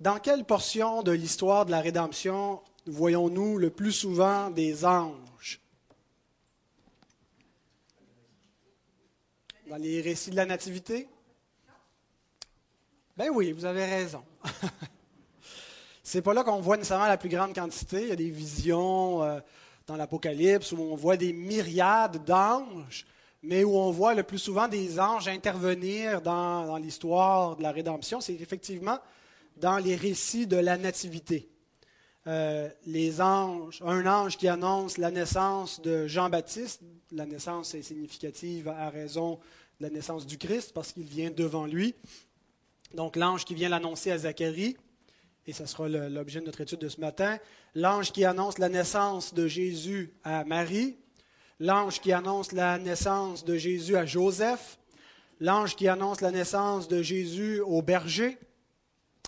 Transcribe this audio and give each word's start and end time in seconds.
Dans 0.00 0.18
quelle 0.18 0.44
portion 0.44 1.02
de 1.02 1.12
l'histoire 1.12 1.66
de 1.66 1.70
la 1.70 1.82
rédemption 1.82 2.62
voyons-nous 2.86 3.58
le 3.58 3.68
plus 3.68 3.92
souvent 3.92 4.48
des 4.48 4.86
anges? 4.86 5.60
Dans 9.68 9.76
les 9.76 10.00
récits 10.00 10.30
de 10.30 10.36
la 10.36 10.46
Nativité? 10.46 11.06
Ben 13.14 13.28
oui, 13.30 13.52
vous 13.52 13.66
avez 13.66 13.84
raison. 13.84 14.24
C'est 16.02 16.22
pas 16.22 16.32
là 16.32 16.44
qu'on 16.44 16.60
voit 16.60 16.78
nécessairement 16.78 17.06
la 17.06 17.18
plus 17.18 17.28
grande 17.28 17.54
quantité. 17.54 18.00
Il 18.00 18.08
y 18.08 18.12
a 18.12 18.16
des 18.16 18.30
visions 18.30 19.22
euh, 19.22 19.38
dans 19.86 19.96
l'Apocalypse 19.96 20.72
où 20.72 20.80
on 20.80 20.96
voit 20.96 21.18
des 21.18 21.34
myriades 21.34 22.24
d'anges, 22.24 23.06
mais 23.42 23.64
où 23.64 23.76
on 23.76 23.90
voit 23.90 24.14
le 24.14 24.22
plus 24.22 24.38
souvent 24.38 24.66
des 24.66 24.98
anges 24.98 25.28
intervenir 25.28 26.22
dans, 26.22 26.66
dans 26.66 26.78
l'histoire 26.78 27.56
de 27.56 27.62
la 27.62 27.70
rédemption. 27.70 28.22
C'est 28.22 28.32
effectivement 28.32 28.98
dans 29.60 29.78
les 29.78 29.94
récits 29.94 30.46
de 30.46 30.56
la 30.56 30.76
Nativité. 30.76 31.50
Euh, 32.26 32.68
les 32.86 33.20
anges, 33.20 33.82
un 33.84 34.06
ange 34.06 34.36
qui 34.36 34.48
annonce 34.48 34.98
la 34.98 35.10
naissance 35.10 35.80
de 35.80 36.06
Jean-Baptiste, 36.06 36.82
la 37.12 37.26
naissance 37.26 37.74
est 37.74 37.82
significative 37.82 38.68
à 38.68 38.90
raison 38.90 39.38
de 39.78 39.84
la 39.84 39.90
naissance 39.90 40.26
du 40.26 40.36
Christ 40.38 40.72
parce 40.74 40.92
qu'il 40.92 41.04
vient 41.04 41.30
devant 41.30 41.66
lui. 41.66 41.94
Donc 42.94 43.16
l'ange 43.16 43.44
qui 43.44 43.54
vient 43.54 43.68
l'annoncer 43.68 44.10
à 44.10 44.18
Zacharie, 44.18 44.76
et 45.46 45.52
ce 45.52 45.64
sera 45.64 45.88
l'objet 45.88 46.40
de 46.40 46.46
notre 46.46 46.60
étude 46.60 46.78
de 46.78 46.88
ce 46.88 47.00
matin, 47.00 47.38
l'ange 47.74 48.12
qui 48.12 48.24
annonce 48.24 48.58
la 48.58 48.68
naissance 48.68 49.32
de 49.32 49.46
Jésus 49.46 50.12
à 50.22 50.44
Marie, 50.44 50.96
l'ange 51.58 52.00
qui 52.00 52.12
annonce 52.12 52.52
la 52.52 52.78
naissance 52.78 53.44
de 53.44 53.56
Jésus 53.56 53.96
à 53.96 54.04
Joseph, 54.04 54.78
l'ange 55.40 55.74
qui 55.74 55.88
annonce 55.88 56.20
la 56.20 56.30
naissance 56.30 56.86
de 56.86 57.02
Jésus 57.02 57.60
au 57.60 57.80
berger, 57.80 58.38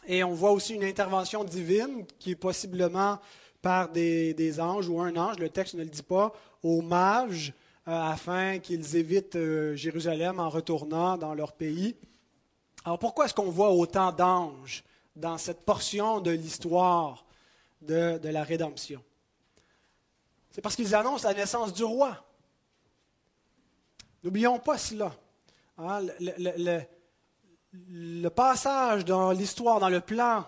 et 0.07 0.25
on 0.25 0.33
voit 0.33 0.51
aussi 0.51 0.75
une 0.75 0.85
intervention 0.85 1.45
divine 1.45 2.05
qui 2.19 2.33
est 2.33 2.37
possiblement 2.37 3.19
par 3.61 3.89
des, 3.89 4.61
anges 4.61 4.89
ou 4.89 5.01
un 5.01 5.17
ange, 5.17 5.39
le 5.39 5.49
texte 5.49 5.75
ne 5.75 5.85
le 5.85 5.89
dit 5.89 6.03
pas, 6.03 6.33
aux 6.63 6.83
mages 6.83 7.53
euh, 7.87 7.93
afin 7.93 8.59
qu'ils 8.59 8.97
évitent 8.97 9.37
euh, 9.37 9.77
Jérusalem 9.77 10.41
en 10.41 10.49
retournant 10.49 11.17
dans 11.17 11.35
leur 11.35 11.53
pays. 11.53 11.97
Alors 12.85 12.99
pourquoi 12.99 13.27
est-ce 13.27 13.35
qu'on 13.35 13.51
voit 13.51 13.71
autant 13.71 14.11
d'anges 14.11 14.83
dans 15.15 15.39
cette 15.39 15.65
portion 15.65 16.21
de 16.21 16.33
l'histoire 16.33 17.25
de, 17.81 18.19
la 18.25 18.43
rédemption? 18.43 19.03
C'est 20.51 20.61
parce 20.61 20.75
qu'ils 20.75 20.95
annoncent 20.95 21.27
la 21.27 21.35
naissance 21.35 21.73
du 21.73 21.85
roi. 21.85 22.25
N'oublions 24.25 24.59
pas 24.59 24.79
cela. 24.79 25.15
Hein, 25.79 26.07
passage 28.35 29.05
dans 29.05 29.33
l'histoire, 29.33 29.81
dans 29.81 29.89
le 29.89 30.01
plan 30.01 30.47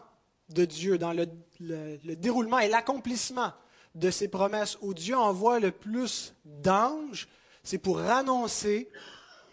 de 0.51 0.65
Dieu, 0.65 0.99
dans 0.99 1.13
le, 1.13 1.27
déroulement 2.17 2.59
et 2.59 2.69
l'accomplissement 2.69 3.53
de 3.95 4.11
ses 4.11 4.29
promesses 4.29 4.77
où 4.83 4.93
Dieu 4.93 5.17
envoie 5.17 5.61
le 5.61 5.71
plus 5.71 6.35
d'anges, 6.45 7.29
c'est 7.63 7.79
pour 7.79 8.01
annoncer 8.01 8.91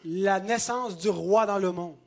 la 0.03 0.39
naissance 0.39 0.97
du 0.97 1.09
roi 1.09 1.45
dans 1.45 1.59
le 1.59 1.71
monde. 1.71 1.97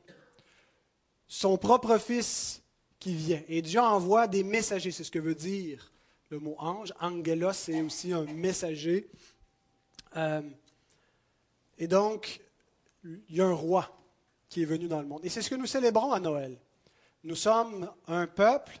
Son 1.27 1.57
propre 1.57 1.97
fils 1.97 2.61
qui 2.99 3.15
vient. 3.15 3.41
Et 3.47 3.61
Dieu 3.61 3.79
envoie 3.79 4.27
des 4.27 4.43
messagers, 4.43 4.91
c'est 4.91 5.03
ce 5.03 5.11
que 5.11 5.19
veut 5.19 5.35
dire 5.35 5.91
le 6.29 6.39
mot 6.39 6.55
ange. 6.59 6.93
Angelos, 6.99 7.53
c'est 7.53 7.81
aussi 7.81 8.11
un 8.13 8.25
messager. 8.25 9.07
Euh, 10.17 10.41
et 11.77 11.87
donc, 11.87 12.41
il 13.03 13.35
y 13.35 13.41
a 13.41 13.45
un 13.45 13.53
roi 13.53 13.95
qui 14.55 14.61
est 14.61 14.65
venu 14.65 14.87
dans 14.87 15.01
le 15.01 15.05
monde. 15.05 15.19
Et 15.25 15.27
c'est 15.27 15.41
ce 15.41 15.49
que 15.49 15.55
nous 15.55 15.65
célébrons 15.65 16.13
à 16.13 16.19
Noël. 16.21 16.57
Nous 17.25 17.35
sommes 17.35 17.91
un 18.07 18.25
peuple, 18.25 18.79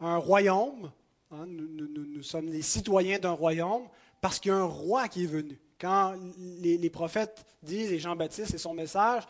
un 0.00 0.16
royaume, 0.16 0.90
hein, 1.30 1.46
nous, 1.46 2.22
sommes 2.24 2.48
les 2.48 2.62
citoyens 2.62 3.20
d'un 3.20 3.30
royaume 3.30 3.86
parce 4.20 4.40
qu'il 4.40 4.48
y 4.48 4.52
a 4.52 4.56
un 4.56 4.64
roi 4.64 5.06
qui 5.06 5.22
est 5.22 5.28
venu. 5.28 5.60
Quand 5.80 6.16
les, 6.36 6.78
les 6.78 6.90
prophètes 6.90 7.46
disent, 7.62 7.92
et 7.92 8.00
Jean-Baptiste 8.00 8.54
et 8.54 8.58
son 8.58 8.74
message, 8.74 9.22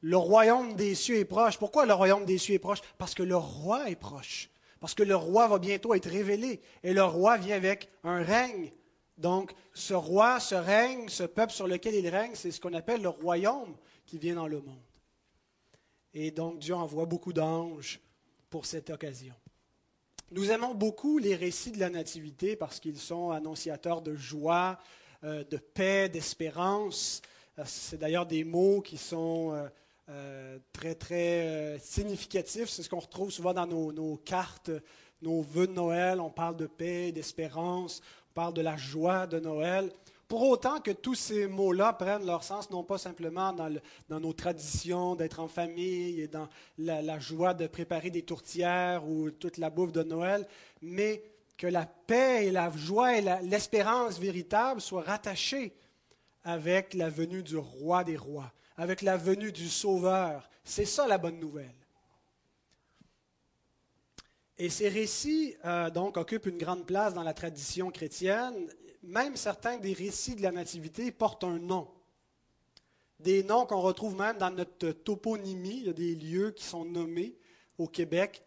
le 0.00 0.16
royaume 0.16 0.74
des 0.74 0.96
cieux 0.96 1.18
est 1.18 1.24
proche. 1.24 1.56
Pourquoi 1.56 1.86
le 1.86 1.94
royaume 1.94 2.24
des 2.24 2.38
cieux 2.38 2.56
est 2.56 2.58
proche? 2.58 2.80
Parce 2.98 3.14
que 3.14 3.22
le 3.22 3.36
roi 3.36 3.88
est 3.88 3.94
proche. 3.94 4.50
Parce 4.80 4.94
que 4.94 5.04
le 5.04 5.14
roi 5.14 5.46
va 5.46 5.60
bientôt 5.60 5.94
être 5.94 6.10
révélé. 6.10 6.60
Et 6.82 6.92
le 6.92 7.04
roi 7.04 7.36
vient 7.36 7.54
avec 7.54 7.88
un 8.02 8.24
règne. 8.24 8.72
Donc, 9.16 9.52
ce 9.72 9.94
roi, 9.94 10.40
ce 10.40 10.56
règne, 10.56 11.08
ce 11.08 11.22
peuple 11.22 11.52
sur 11.52 11.68
lequel 11.68 11.94
il 11.94 12.08
règne, 12.08 12.32
c'est 12.34 12.50
ce 12.50 12.60
qu'on 12.60 12.74
appelle 12.74 13.02
le 13.02 13.10
royaume 13.10 13.76
qui 14.04 14.18
vient 14.18 14.34
dans 14.34 14.48
le 14.48 14.60
monde. 14.60 14.82
Et 16.14 16.30
donc 16.30 16.58
Dieu 16.58 16.74
envoie 16.74 17.06
beaucoup 17.06 17.32
d'anges 17.32 18.00
pour 18.50 18.66
cette 18.66 18.90
occasion. 18.90 19.34
Nous 20.30 20.50
aimons 20.50 20.74
beaucoup 20.74 21.18
les 21.18 21.34
récits 21.34 21.72
de 21.72 21.80
la 21.80 21.88
Nativité 21.88 22.54
parce 22.54 22.80
qu'ils 22.80 22.98
sont 22.98 23.30
annonciateurs 23.30 24.02
de 24.02 24.14
joie, 24.14 24.78
euh, 25.24 25.42
de 25.44 25.56
paix, 25.56 26.08
d'espérance. 26.08 27.22
Euh, 27.58 27.62
c'est 27.64 27.98
d'ailleurs 27.98 28.26
des 28.26 28.44
mots 28.44 28.82
qui 28.82 28.98
sont 28.98 29.68
euh, 30.08 30.58
très, 30.72 30.94
très 30.94 31.78
significatifs. 31.80 32.68
C'est 32.68 32.82
ce 32.82 32.90
qu'on 32.90 32.98
retrouve 32.98 33.30
souvent 33.30 33.54
dans 33.54 33.66
nos, 33.66 33.90
nos, 33.90 34.16
cartes, 34.16 34.70
nos 35.22 35.40
vœux 35.40 35.66
de 35.66 35.72
Noël. 35.72 36.20
On 36.20 36.30
parle 36.30 36.56
de 36.56 36.66
paix, 36.66 37.10
d'espérance, 37.10 38.02
on 38.30 38.34
parle 38.34 38.54
de 38.54 38.60
la 38.60 38.76
joie 38.76 39.26
de 39.26 39.40
Noël. 39.40 39.90
Pour 40.28 40.42
autant 40.42 40.80
que 40.80 40.90
tous 40.90 41.14
ces 41.14 41.46
mots-là 41.46 41.94
prennent 41.94 42.26
leur 42.26 42.44
sens, 42.44 42.68
non 42.68 42.84
pas 42.84 42.98
simplement 42.98 43.54
dans, 43.54 44.20
nos 44.20 44.32
traditions 44.34 45.14
d'être 45.14 45.40
en 45.40 45.48
famille 45.48 46.20
et 46.20 46.28
dans 46.28 46.50
la, 46.76 47.18
joie 47.18 47.54
de 47.54 47.66
préparer 47.66 48.10
des 48.10 48.22
tourtières 48.22 49.08
ou 49.08 49.30
toute 49.30 49.56
la 49.56 49.70
bouffe 49.70 49.92
de 49.92 50.02
Noël, 50.02 50.46
mais 50.82 51.22
que 51.56 51.66
la 51.66 51.86
paix 51.86 52.46
et 52.46 52.50
la 52.50 52.70
joie 52.70 53.16
et 53.16 53.22
l'espérance 53.42 54.18
véritable 54.18 54.82
soient 54.82 55.02
rattachées 55.02 55.74
avec 56.44 56.92
la 56.92 57.08
venue 57.08 57.42
du 57.42 57.56
roi 57.56 58.04
des 58.04 58.18
rois, 58.18 58.52
avec 58.76 59.00
la 59.00 59.16
venue 59.16 59.50
du 59.50 59.70
Sauveur. 59.70 60.50
C'est 60.62 60.84
ça 60.84 61.06
la 61.06 61.16
bonne 61.16 61.40
nouvelle. 61.40 61.74
Et 64.58 64.68
ces 64.68 64.90
récits, 64.90 65.54
euh, 65.64 65.88
donc, 65.88 66.18
occupent 66.18 66.46
une 66.46 66.58
grande 66.58 66.84
place 66.84 67.14
dans 67.14 67.22
la 67.22 67.32
tradition 67.32 67.90
chrétienne 67.90 68.68
même 69.02 69.36
certains 69.36 69.78
des 69.78 69.92
récits 69.92 70.34
de 70.34 70.42
la 70.42 70.52
Nativité 70.52 71.10
portent 71.10 71.44
un 71.44 71.58
nom. 71.58 71.88
Des 73.20 73.42
noms 73.42 73.66
qu'on 73.66 73.80
retrouve 73.80 74.16
même 74.16 74.38
dans 74.38 74.50
notre 74.50 74.90
toponymie. 74.92 75.78
Il 75.78 75.86
y 75.86 75.90
a 75.90 75.92
des 75.92 76.14
lieux 76.14 76.52
qui 76.52 76.64
sont 76.64 76.84
nommés 76.84 77.36
au 77.76 77.86
Québec 77.86 78.42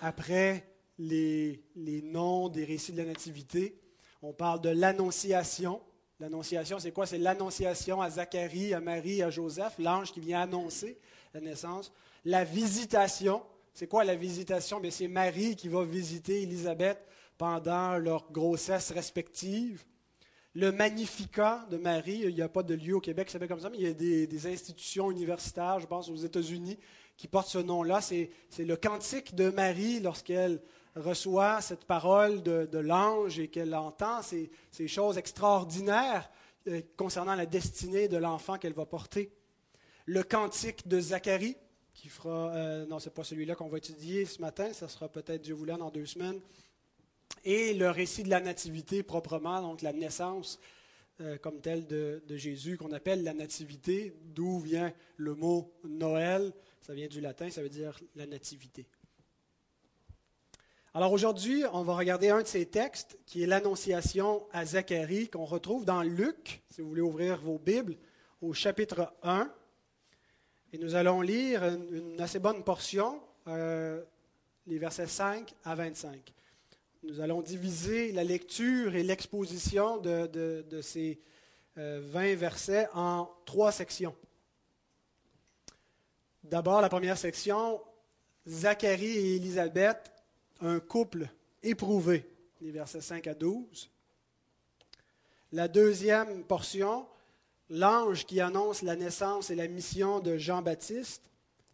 après 0.00 0.68
les, 0.98 1.62
les 1.76 2.02
noms 2.02 2.48
des 2.48 2.64
récits 2.64 2.92
de 2.92 2.98
la 2.98 3.04
Nativité. 3.04 3.78
On 4.22 4.32
parle 4.32 4.60
de 4.60 4.70
l'Annonciation. 4.70 5.80
L'Annonciation, 6.18 6.78
c'est 6.78 6.92
quoi? 6.92 7.06
C'est 7.06 7.18
l'Annonciation 7.18 8.00
à 8.00 8.10
Zacharie, 8.10 8.74
à 8.74 8.80
Marie, 8.80 9.22
à 9.22 9.30
Joseph, 9.30 9.74
l'ange 9.78 10.12
qui 10.12 10.20
vient 10.20 10.40
annoncer 10.40 10.98
la 11.34 11.40
naissance. 11.40 11.92
La 12.24 12.42
Visitation. 12.42 13.42
C'est 13.74 13.86
quoi 13.86 14.02
la 14.04 14.14
Visitation? 14.14 14.80
C'est 14.90 15.08
Marie 15.08 15.54
qui 15.54 15.68
va 15.68 15.84
visiter 15.84 16.42
Élisabeth 16.42 16.98
pendant 17.36 17.98
leur 17.98 18.32
grossesse 18.32 18.90
respective 18.90 19.84
le 20.56 20.72
Magnificat 20.72 21.66
de 21.70 21.76
Marie. 21.76 22.22
Il 22.24 22.34
n'y 22.34 22.40
a 22.40 22.48
pas 22.48 22.62
de 22.62 22.74
lieu 22.74 22.96
au 22.96 23.00
Québec 23.00 23.26
qui 23.26 23.32
s'appelle 23.32 23.48
comme 23.48 23.60
ça, 23.60 23.68
mais 23.68 23.76
il 23.76 23.86
y 23.86 23.90
a 23.90 23.92
des, 23.92 24.46
institutions 24.46 25.10
universitaires, 25.10 25.80
je 25.80 25.86
pense 25.86 26.08
aux 26.08 26.16
États-Unis, 26.16 26.78
qui 27.18 27.28
portent 27.28 27.48
ce 27.48 27.58
nom-là. 27.58 28.00
C'est, 28.00 28.30
le 28.58 28.76
cantique 28.76 29.34
de 29.34 29.50
Marie 29.50 30.00
lorsqu'elle 30.00 30.62
reçoit 30.94 31.60
cette 31.60 31.84
parole 31.84 32.42
de, 32.42 32.78
l'ange 32.78 33.38
et 33.38 33.48
qu'elle 33.48 33.74
entend 33.74 34.22
ces, 34.22 34.50
choses 34.88 35.18
extraordinaires 35.18 36.30
euh, 36.68 36.80
concernant 36.96 37.34
la 37.34 37.44
destinée 37.44 38.08
de 38.08 38.16
l'enfant 38.16 38.56
qu'elle 38.56 38.72
va 38.72 38.86
porter. 38.86 39.30
Le 40.06 40.22
cantique 40.22 40.88
de 40.88 40.98
Zacharie, 40.98 41.56
qui 41.92 42.08
fera, 42.08 42.54
euh, 42.54 42.86
non, 42.86 42.98
ce 42.98 43.08
n'est 43.08 43.14
pas 43.14 43.24
celui-là 43.24 43.56
qu'on 43.56 43.68
va 43.68 43.76
étudier 43.76 44.24
ce 44.24 44.40
matin, 44.40 44.72
ça 44.72 44.88
sera 44.88 45.08
peut-être 45.10 45.42
Dieu 45.42 45.54
voulant 45.54 45.76
dans 45.76 45.90
deux 45.90 46.06
semaines 46.06 46.40
et 47.46 47.74
le 47.74 47.88
récit 47.90 48.24
de 48.24 48.28
la 48.28 48.40
nativité 48.40 49.04
proprement, 49.04 49.62
donc 49.62 49.80
la 49.80 49.92
naissance 49.92 50.58
euh, 51.22 51.38
comme 51.38 51.62
telle 51.62 51.86
de, 51.86 52.20
Jésus, 52.28 52.76
qu'on 52.76 52.92
appelle 52.92 53.22
la 53.22 53.32
nativité, 53.32 54.12
d'où 54.34 54.58
vient 54.58 54.92
le 55.16 55.34
mot 55.34 55.72
Noël. 55.84 56.52
Ça 56.82 56.92
vient 56.92 57.06
du 57.06 57.22
latin, 57.22 57.48
ça 57.48 57.62
veut 57.62 57.70
dire 57.70 57.98
la 58.16 58.26
nativité. 58.26 58.86
Alors 60.92 61.12
aujourd'hui, 61.12 61.64
on 61.72 61.84
va 61.84 61.94
regarder 61.94 62.30
un 62.30 62.42
de 62.42 62.46
ces 62.46 62.66
textes 62.66 63.18
qui 63.26 63.42
est 63.42 63.46
l'Annonciation 63.46 64.46
à 64.52 64.66
Zacharie, 64.66 65.28
qu'on 65.28 65.44
retrouve 65.44 65.86
dans 65.86 66.02
Luc, 66.02 66.62
si 66.68 66.82
vous 66.82 66.88
voulez 66.88 67.00
ouvrir 67.00 67.40
vos 67.40 67.58
Bibles, 67.58 67.96
au 68.42 68.52
chapitre 68.52 69.14
1. 69.22 69.50
Et 70.72 70.78
nous 70.78 70.96
allons 70.96 71.22
lire 71.22 71.64
une, 71.64 72.20
assez 72.20 72.40
bonne 72.40 72.62
portion, 72.64 73.22
euh, 73.46 74.02
les 74.66 74.78
versets 74.78 75.06
5 75.06 75.54
à 75.64 75.74
25. 75.74 76.34
Nous 77.06 77.20
allons 77.20 77.40
diviser 77.40 78.10
la 78.10 78.24
lecture 78.24 78.96
et 78.96 79.04
l'exposition 79.04 79.98
de, 79.98 80.80
ces 80.82 81.20
20 81.76 81.80
euh, 81.80 82.34
versets 82.36 82.88
en 82.94 83.30
trois 83.44 83.70
sections. 83.70 84.14
D'abord, 86.42 86.80
la 86.80 86.88
première 86.88 87.16
section, 87.16 87.80
Zacharie 88.48 89.06
et 89.06 89.36
Élisabeth 89.36 90.12
un 90.60 90.80
couple 90.80 91.28
éprouvé, 91.62 92.28
les 92.60 92.72
versets 92.72 93.00
5 93.00 93.28
à 93.28 93.34
12. 93.34 93.88
La 95.52 95.68
deuxième 95.68 96.42
portion, 96.42 97.06
l'ange 97.70 98.26
qui 98.26 98.40
annonce 98.40 98.82
la 98.82 98.96
naissance 98.96 99.50
et 99.50 99.54
la 99.54 99.68
mission 99.68 100.18
de 100.18 100.38
Jean-Baptiste, 100.38 101.22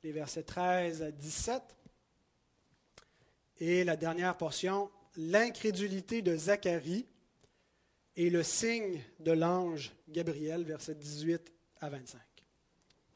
les 0.03 0.13
versets 0.13 0.43
13 0.43 1.03
à 1.03 1.11
17. 1.11 1.63
Et 3.61 3.85
la 3.85 3.97
dernière 3.97 4.37
portion, 4.37 4.91
l'incrédulité 5.17 6.23
de 6.23 6.37
Zacharie 6.37 7.07
et 8.17 8.31
le 8.31 8.43
signe 8.43 9.03
de 9.21 9.33
l'ange 9.33 9.93
Gabriel, 10.09 10.65
versets 10.65 10.95
18 10.95 11.53
à 11.81 11.89
25. 11.91 12.21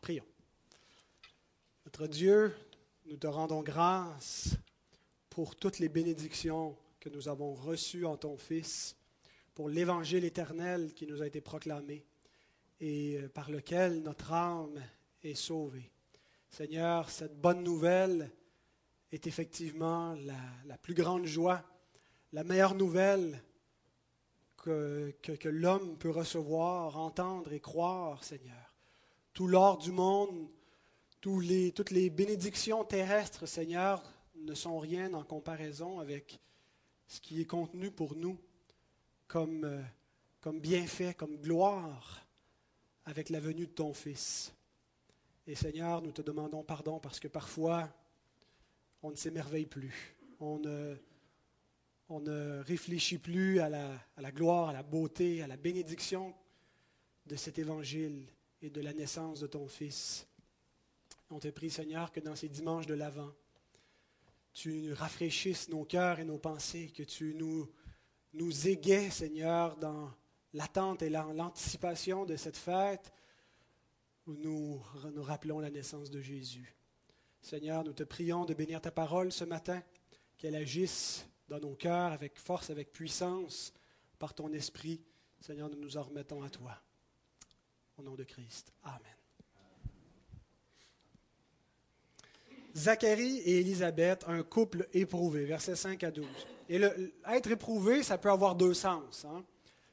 Prions. 0.00 0.24
Notre 1.84 2.06
Dieu, 2.06 2.54
nous 3.06 3.16
te 3.16 3.26
rendons 3.26 3.62
grâce 3.62 4.56
pour 5.30 5.54
toutes 5.54 5.78
les 5.78 5.88
bénédictions 5.88 6.76
que 6.98 7.08
nous 7.08 7.28
avons 7.28 7.54
reçues 7.54 8.04
en 8.04 8.16
ton 8.16 8.36
Fils, 8.36 8.96
pour 9.54 9.68
l'évangile 9.68 10.24
éternel 10.24 10.92
qui 10.92 11.06
nous 11.06 11.22
a 11.22 11.26
été 11.26 11.40
proclamé 11.40 12.04
et 12.80 13.18
euh, 13.18 13.28
par 13.28 13.50
lequel 13.50 14.02
notre 14.02 14.32
âme 14.32 14.82
est 15.22 15.34
sauvée. 15.34 15.90
Seigneur, 16.50 17.10
cette 17.10 17.40
bonne 17.40 17.62
nouvelle 17.62 18.30
est 19.12 19.26
effectivement 19.26 20.14
la, 20.66 20.78
plus 20.78 20.94
grande 20.94 21.26
joie, 21.26 21.62
la 22.32 22.44
meilleure 22.44 22.74
nouvelle 22.74 23.42
que, 24.56 25.48
l'homme 25.48 25.96
peut 25.96 26.10
recevoir, 26.10 26.98
entendre 26.98 27.52
et 27.52 27.60
croire, 27.60 28.24
Seigneur. 28.24 28.74
Tout 29.32 29.46
l'or 29.46 29.78
du 29.78 29.92
monde, 29.92 30.48
toutes 31.20 31.90
les 31.90 32.10
bénédictions 32.10 32.84
terrestres, 32.84 33.46
Seigneur, 33.46 34.02
ne 34.34 34.54
sont 34.54 34.78
rien 34.78 35.14
en 35.14 35.22
comparaison 35.22 36.00
avec 36.00 36.40
ce 37.06 37.20
qui 37.20 37.40
est 37.40 37.46
contenu 37.46 37.90
pour 37.90 38.16
nous 38.16 38.38
comme, 39.28 39.64
euh, 39.64 39.82
comme 40.40 40.60
bienfait, 40.60 41.14
comme 41.14 41.36
gloire 41.36 42.26
avec 43.04 43.30
la 43.30 43.40
venue 43.40 43.66
de 43.66 43.72
ton 43.72 43.92
Fils. 43.92 44.52
Et 45.46 45.54
Seigneur, 45.54 46.02
nous 46.02 46.12
te 46.12 46.22
demandons 46.22 46.64
pardon 46.64 46.98
parce 46.98 47.20
que 47.20 47.28
parfois, 47.28 47.88
on 49.02 49.10
ne 49.10 49.16
s'émerveille 49.16 49.66
plus. 49.66 50.16
On 50.40 50.58
ne, 50.58 50.96
on 52.08 52.20
ne 52.20 52.60
réfléchit 52.60 53.18
plus 53.18 53.60
à 53.60 53.68
la, 53.68 54.32
gloire, 54.32 54.68
à 54.68 54.72
la 54.72 54.82
beauté, 54.82 55.42
à 55.42 55.46
la 55.46 55.56
bénédiction 55.56 56.34
de 57.26 57.36
cet 57.36 57.58
évangile 57.58 58.26
et 58.62 58.70
de 58.70 58.80
la 58.80 58.92
naissance 58.92 59.40
de 59.40 59.46
ton 59.46 59.66
Fils. 59.66 60.26
On 61.30 61.40
te 61.40 61.48
prie, 61.48 61.70
Seigneur, 61.70 62.12
que 62.12 62.20
dans 62.20 62.36
ces 62.36 62.48
dimanches 62.48 62.86
de 62.86 62.94
l'Avent, 62.94 63.32
tu 64.52 64.92
rafraîchisses 64.92 65.68
nos 65.68 65.84
cœurs 65.84 66.20
et 66.20 66.24
nos 66.24 66.38
pensées, 66.38 66.92
que 66.96 67.02
tu 67.02 67.34
nous, 67.34 67.68
nous 68.32 68.68
égaies, 68.68 69.10
Seigneur, 69.10 69.76
dans 69.76 70.10
l'attente 70.54 71.02
et 71.02 71.10
l'anticipation 71.10 72.24
de 72.24 72.36
cette 72.36 72.56
fête 72.56 73.12
où 74.26 74.34
nous 74.34 74.82
nous 75.12 75.22
rappelons 75.22 75.60
la 75.60 75.70
naissance 75.70 76.10
de 76.10 76.20
Jésus. 76.20 76.74
Seigneur, 77.42 77.84
nous 77.84 77.92
te 77.92 78.02
prions 78.02 78.44
de 78.44 78.54
bénir 78.54 78.80
ta 78.80 78.90
parole 78.90 79.30
ce 79.30 79.44
matin, 79.44 79.82
qu'elle 80.38 80.56
agisse 80.56 81.26
dans 81.48 81.60
nos 81.60 81.74
cœurs 81.74 82.12
avec 82.12 82.38
force, 82.38 82.70
avec 82.70 82.92
puissance, 82.92 83.72
par 84.18 84.34
ton 84.34 84.52
esprit. 84.52 85.00
Seigneur, 85.40 85.68
nous 85.68 85.78
nous 85.78 85.96
en 85.96 86.02
remettons 86.02 86.42
à 86.42 86.50
toi. 86.50 86.76
Au 87.98 88.02
nom 88.02 88.14
de 88.14 88.24
Christ. 88.24 88.72
Amen. 88.84 89.00
Zacharie 92.74 93.38
et 93.38 93.60
Élisabeth, 93.60 94.24
un 94.28 94.42
couple 94.42 94.86
éprouvé, 94.92 95.46
versets 95.46 95.76
5 95.76 96.04
à 96.04 96.10
12. 96.10 96.26
Et 96.68 96.78
le, 96.78 97.14
être 97.26 97.50
éprouvé, 97.50 98.02
ça 98.02 98.18
peut 98.18 98.30
avoir 98.30 98.54
deux 98.54 98.74
sens. 98.74 99.24
Hein. 99.24 99.42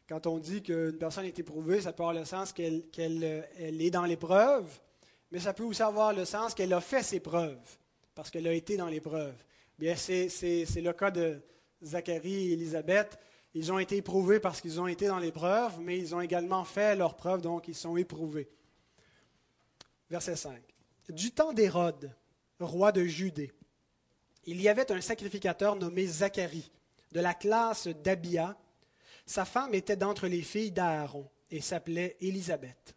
Quand 0.07 0.27
on 0.27 0.37
dit 0.37 0.61
qu'une 0.61 0.97
personne 0.97 1.25
est 1.25 1.39
éprouvée, 1.39 1.79
ça 1.79 1.93
peut 1.93 2.03
avoir 2.03 2.13
le 2.13 2.25
sens 2.25 2.51
qu'elle 2.51 2.83
est 2.97 3.89
dans 3.89 4.03
l'épreuve, 4.03 4.67
mais 5.31 5.39
ça 5.39 5.53
peut 5.53 5.63
aussi 5.63 5.81
avoir 5.81 6.13
le 6.13 6.25
sens 6.25 6.53
qu'elle 6.53 6.73
a 6.73 6.81
fait 6.81 7.03
ses 7.03 7.21
preuves, 7.21 7.77
parce 8.13 8.29
qu'elle 8.29 8.47
a 8.47 8.53
été 8.53 8.75
dans 8.75 8.87
l'épreuve. 8.87 9.35
Bien, 9.77 9.95
c'est 9.95 10.27
le 10.75 10.93
cas 10.93 11.11
de 11.11 11.41
Zacharie 11.83 12.49
et 12.49 12.53
Élisabeth. 12.53 13.19
Ils 13.53 13.71
ont 13.71 13.79
été 13.79 13.97
éprouvés 13.97 14.39
parce 14.39 14.61
qu'ils 14.61 14.79
ont 14.79 14.87
été 14.87 15.07
dans 15.07 15.19
l'épreuve, 15.19 15.79
mais 15.79 15.97
ils 15.97 16.15
ont 16.15 16.21
également 16.21 16.63
fait 16.63 16.95
leurs 16.95 17.15
preuves, 17.15 17.41
donc 17.41 17.67
ils 17.67 17.75
sont 17.75 17.97
éprouvés. 17.97 18.49
Verset 20.09 20.35
5. 20.35 20.61
Du 21.09 21.31
temps 21.31 21.53
d'Hérode, 21.53 22.11
roi 22.59 22.91
de 22.91 23.03
Judée, 23.03 23.51
il 24.45 24.61
y 24.61 24.69
avait 24.69 24.91
un 24.91 25.01
sacrificateur 25.01 25.75
nommé 25.75 26.05
Zacharie, 26.05 26.71
de 27.11 27.19
la 27.19 27.33
classe 27.33 27.87
d'Abia, 27.87 28.57
sa 29.25 29.45
femme 29.45 29.73
était 29.73 29.95
d'entre 29.95 30.27
les 30.27 30.41
filles 30.41 30.71
d'Aaron 30.71 31.29
et 31.49 31.61
s'appelait 31.61 32.17
Élisabeth. 32.19 32.95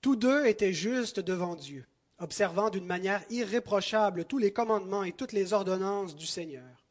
Tous 0.00 0.16
deux 0.16 0.46
étaient 0.46 0.72
justes 0.72 1.20
devant 1.20 1.54
Dieu, 1.54 1.86
observant 2.22 2.70
d'une 2.70 2.86
manière 2.86 3.24
irréprochable 3.30 4.24
tous 4.24 4.38
les 4.38 4.52
commandements 4.52 5.02
et 5.02 5.12
toutes 5.12 5.32
les 5.32 5.52
ordonnances 5.52 6.14
du 6.14 6.26
Seigneur. 6.26 6.86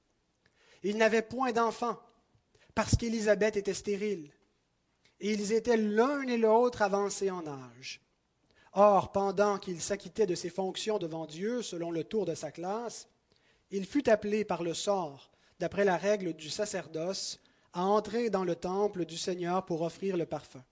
Ils 0.84 0.98
n'avaient 0.98 1.22
point 1.22 1.52
d'enfants, 1.52 2.00
parce 2.76 2.96
qu'Élisabeth 2.96 3.56
était 3.56 3.74
stérile, 3.74 4.32
et 5.20 5.32
ils 5.32 5.54
étaient 5.54 5.78
l'un 5.78 6.24
et 6.24 6.38
l'autre 6.38 6.82
avancés 6.82 7.32
en 7.32 7.46
âge. 7.48 8.02
Or, 8.74 9.12
pendant 9.12 9.58
qu'il 9.58 9.82
s'acquittait 9.82 10.26
de 10.26 10.36
ses 10.36 10.50
fonctions 10.50 10.98
devant 10.98 11.26
Dieu 11.26 11.62
selon 11.62 11.92
le 11.92 12.04
tour 12.04 12.26
de 12.26 12.36
sa 12.36 12.52
classe, 12.52 13.08
il 13.70 13.86
fut 13.86 14.10
appelé 14.10 14.44
par 14.44 14.64
le 14.64 14.74
sort, 14.74 15.32
d'après 15.60 15.86
la 15.86 15.98
règle 15.98 16.34
du 16.34 16.50
sacerdoce, 16.50 17.40
à 17.74 17.84
entrer 17.84 18.30
dans 18.30 18.44
le 18.44 18.56
temple 18.56 19.06
du 19.06 19.18
Seigneur 19.18 19.66
pour 19.66 19.82
offrir 19.82 20.18
le 20.18 20.26
parfum. 20.26 20.64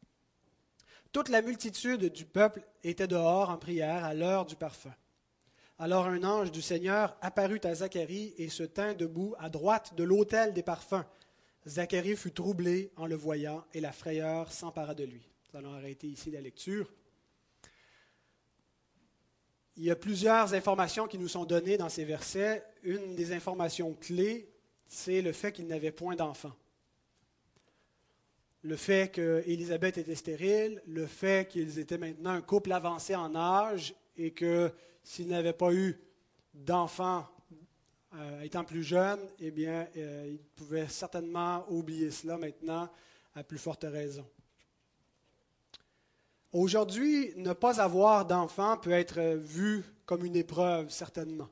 Toute 1.12 1.30
la 1.30 1.42
multitude 1.42 2.06
du 2.06 2.26
peuple 2.26 2.62
était 2.84 3.08
dehors 3.08 3.50
en 3.50 3.58
prière 3.58 4.06
à 4.06 4.14
l'heure 4.14 4.46
du 4.46 4.56
parfum. 4.56 4.94
Alors 5.80 6.06
un 6.06 6.24
ange 6.24 6.52
du 6.52 6.62
Seigneur 6.62 7.18
apparut 7.22 7.62
à 7.64 7.74
Zacharie 7.74 8.36
et 8.38 8.50
se 8.50 8.64
tint 8.64 8.94
debout 8.94 9.34
à 9.40 9.50
droite 9.50 9.96
de 9.96 10.04
l'autel 10.04 10.54
des 10.54 10.62
parfums. 10.62 11.06
Zacharie 11.68 12.16
fut 12.16 12.32
troublé 12.32 12.92
en 12.96 13.08
le 13.08 13.16
voyant 13.16 13.66
et 13.74 13.82
la 13.82 13.92
frayeur 13.92 14.52
s'empara 14.52 14.94
de 14.94 15.04
lui. 15.04 15.28
Nous 15.52 15.60
allons 15.60 15.74
arrêter 15.74 16.08
ici 16.08 16.30
la 16.30 16.42
lecture. 16.42 16.92
Il 19.78 19.86
y 19.86 19.92
a 19.92 19.96
plusieurs 19.96 20.54
informations 20.54 21.08
qui 21.08 21.18
nous 21.18 21.30
sont 21.30 21.46
données 21.46 21.78
dans 21.78 21.90
ces 21.90 22.06
versets. 22.06 22.64
Une 22.84 23.16
des 23.16 23.32
informations 23.32 23.94
clés, 23.94 24.52
c'est 24.86 25.22
le 25.22 25.32
fait 25.32 25.54
qu'il 25.54 25.68
n'avait 25.68 25.92
point 25.92 26.16
d'enfant 26.16 26.54
le 28.62 28.76
fait 28.76 29.12
qu'Élisabeth 29.12 29.98
était 29.98 30.16
stérile, 30.16 30.82
le 30.88 31.06
fait 31.06 31.48
qu'ils 31.48 31.80
étaient 31.80 31.98
maintenant 31.98 32.32
un 32.32 32.42
couple 32.42 32.72
avancé 32.74 33.16
en 33.16 33.34
âge 33.36 33.96
et 34.18 34.32
que 34.32 34.72
s'ils 35.04 35.28
n'avaient 35.28 35.54
pas 35.54 35.74
eu 35.74 35.98
d'enfants 36.54 37.26
euh, 38.16 38.42
étant 38.42 38.64
plus 38.64 38.84
jeunes, 38.84 39.22
eh 39.40 39.52
bien, 39.52 39.88
euh, 39.96 40.28
ils 40.32 40.40
pouvaient 40.40 40.88
certainement 40.88 41.64
oublier 41.70 42.12
cela 42.12 42.38
maintenant 42.38 42.90
à 43.36 43.44
plus 43.44 43.60
forte 43.60 43.86
raison. 43.88 44.26
Aujourd'hui, 46.52 47.32
ne 47.38 47.54
pas 47.54 47.80
avoir 47.80 48.26
d'enfants 48.26 48.78
peut 48.78 48.92
être 48.92 49.22
vu 49.36 49.84
comme 50.06 50.26
une 50.26 50.36
épreuve, 50.36 50.90
certainement. 50.90 51.48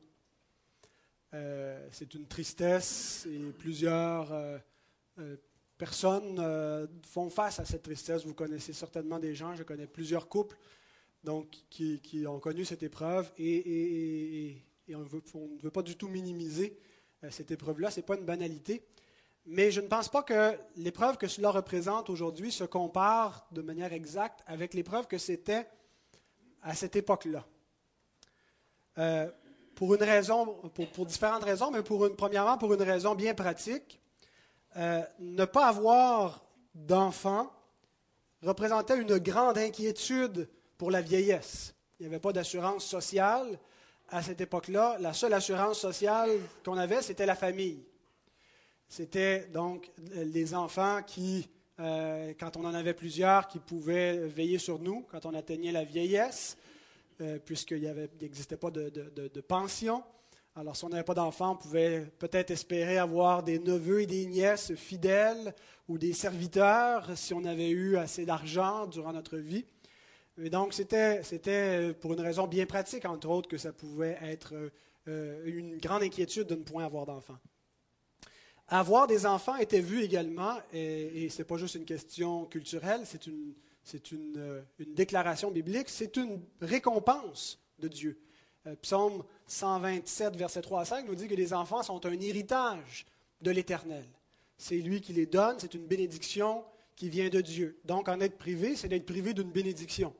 Euh, 1.33 1.87
c'est 1.91 2.15
une 2.15 2.25
tristesse 2.25 3.27
et 3.29 3.37
plusieurs 3.51 4.33
personnes 5.77 6.37
euh, 6.39 6.87
font 7.03 7.29
face 7.29 7.59
à 7.59 7.65
cette 7.65 7.83
tristesse. 7.83 8.25
Vous 8.25 8.33
connaissez 8.33 8.73
certainement 8.73 9.19
des 9.19 9.35
gens, 9.35 9.55
je 9.55 9.63
connais 9.63 9.87
plusieurs 9.87 10.27
couples 10.27 10.57
qui, 11.69 12.25
ont 12.27 12.39
connu 12.39 12.65
cette 12.65 12.83
épreuve 12.83 13.31
et, 13.37 14.61
on, 14.93 14.99
ne 14.99 15.61
veut 15.61 15.71
pas 15.71 15.81
du 15.81 15.95
tout 15.95 16.07
minimiser 16.07 16.79
euh, 17.23 17.29
cette 17.31 17.51
épreuve-là. 17.51 17.91
Ce 17.91 17.99
n'est 17.99 18.05
pas 18.05 18.15
une 18.15 18.25
banalité. 18.25 18.85
Mais 19.45 19.71
je 19.71 19.79
ne 19.79 19.87
pense 19.87 20.09
pas 20.09 20.23
que 20.23 20.57
l'épreuve 20.75 21.17
que 21.17 21.27
cela 21.27 21.51
représente 21.51 22.09
aujourd'hui 22.09 22.51
se 22.51 22.65
compare 22.65 23.47
de 23.51 23.61
manière 23.61 23.93
exacte 23.93 24.41
avec 24.45 24.73
l'épreuve 24.73 25.07
que 25.07 25.17
c'était 25.17 25.67
à 26.61 26.75
cette 26.75 26.97
époque-là. 26.97 27.45
Euh, 28.97 29.29
pour 29.75 29.93
une 29.93 30.03
raison, 30.03 30.59
différentes 31.05 31.43
raisons, 31.43 31.71
mais 31.71 31.83
pour 31.83 32.05
une, 32.07 32.15
premièrement 32.15 32.57
pour 32.57 32.73
une 32.73 32.81
raison 32.81 33.15
bien 33.15 33.33
pratique. 33.35 34.01
Euh, 34.75 35.01
ne 35.19 35.45
pas 35.45 35.67
avoir 35.67 36.43
d'enfants 36.75 37.51
représentait 38.43 38.99
une 38.99 39.17
grande 39.17 39.57
inquiétude 39.57 40.47
pour 40.77 40.91
la 40.91 41.01
vieillesse. 41.01 41.73
Il 41.99 42.03
n'y 42.03 42.07
avait 42.07 42.19
pas 42.19 42.33
d'assurance 42.33 42.85
sociale 42.85 43.57
à 44.09 44.21
cette 44.21 44.41
époque-là. 44.41 44.97
La 44.99 45.13
seule 45.13 45.33
assurance 45.33 45.79
sociale 45.79 46.29
qu'on 46.63 46.77
avait, 46.77 47.01
c'était 47.01 47.25
la 47.25 47.35
famille. 47.35 47.83
C'était 48.87 49.47
donc 49.47 49.91
les 50.13 50.53
enfants 50.53 51.01
qui, 51.05 51.49
euh, 51.79 52.33
quand 52.39 52.55
on 52.55 52.65
en 52.65 52.73
avait 52.73 52.93
plusieurs, 52.93 53.47
qui 53.47 53.59
pouvaient 53.59 54.17
veiller 54.27 54.59
sur 54.59 54.79
nous 54.79 55.05
quand 55.09 55.25
on 55.25 55.33
atteignait 55.33 55.71
la 55.71 55.83
vieillesse, 55.83 56.57
euh, 57.19 57.39
puisqu'il 57.43 57.81
n'existait 58.21 58.57
pas 58.57 58.71
de, 58.71 58.89
de, 58.89 59.41
pension. 59.41 60.03
Alors, 60.59 60.75
si 60.75 60.85
on 60.85 60.89
n'avait 60.89 61.03
pas 61.03 61.13
d'enfants, 61.13 61.51
on 61.51 61.55
pouvait 61.55 62.11
peut-être 62.17 62.49
espérer 62.49 62.97
avoir 62.97 63.43
des 63.43 63.59
neveux 63.59 64.01
et 64.01 64.07
des 64.07 64.25
nièces 64.25 64.73
fidèles 64.73 65.53
ou 65.87 65.99
des 65.99 66.13
serviteurs 66.13 67.15
si 67.15 67.35
on 67.35 67.45
avait 67.45 67.69
eu 67.69 67.95
assez 67.95 68.25
d'argent 68.25 68.87
durant 68.87 69.13
notre 69.13 69.37
vie. 69.37 69.65
Et 70.41 70.49
donc, 70.49 70.73
c'était, 70.73 71.93
pour 72.01 72.13
une 72.13 72.21
raison 72.21 72.47
bien 72.47 72.65
pratique, 72.65 73.05
entre 73.05 73.29
autres, 73.29 73.47
que 73.47 73.59
ça 73.59 73.71
pouvait 73.71 74.17
être 74.23 74.55
euh, 75.07 75.41
une 75.45 75.77
grande 75.77 76.01
inquiétude 76.01 76.47
de 76.47 76.55
ne 76.55 76.63
point 76.63 76.85
avoir 76.85 77.05
d'enfants. 77.05 77.37
Avoir 78.67 79.05
des 79.05 79.27
enfants 79.27 79.57
était 79.57 79.79
vu 79.79 80.01
également, 80.01 80.55
et, 80.73 81.25
et 81.25 81.29
ce 81.29 81.37
n'est 81.37 81.45
pas 81.45 81.57
juste 81.57 81.75
une 81.75 81.85
question 81.85 82.45
culturelle, 82.45 83.01
c'est, 83.05 83.27
une, 83.27 83.53
une, 84.11 84.33
euh, 84.37 84.61
une 84.79 84.95
déclaration 84.95 85.51
biblique, 85.51 85.89
c'est 85.89 86.17
une 86.17 86.41
récompense 86.61 87.59
de 87.77 87.87
Dieu. 87.87 88.19
Euh, 88.67 88.75
Psaume 88.81 89.23
127, 89.47 90.35
verset 90.35 90.61
3 90.61 90.81
à 90.81 90.85
5 90.85 91.07
nous 91.07 91.15
dit 91.15 91.27
que 91.27 91.35
les 91.35 91.53
enfants 91.53 91.83
sont 91.83 92.05
un 92.05 92.19
héritage 92.19 93.05
de 93.41 93.51
l'Éternel. 93.51 94.05
C'est 94.57 94.77
lui 94.77 95.01
qui 95.01 95.13
les 95.13 95.25
donne, 95.25 95.57
c'est 95.59 95.73
une 95.73 95.85
bénédiction 95.85 96.63
qui 96.95 97.09
vient 97.09 97.29
de 97.29 97.41
Dieu. 97.41 97.79
Donc, 97.85 98.09
en 98.09 98.19
être 98.19 98.37
privé, 98.37 98.75
c'est 98.75 98.87
d'être 98.87 99.05
privé 99.05 99.33
d'une 99.33 99.51
bénédiction. 99.51 100.13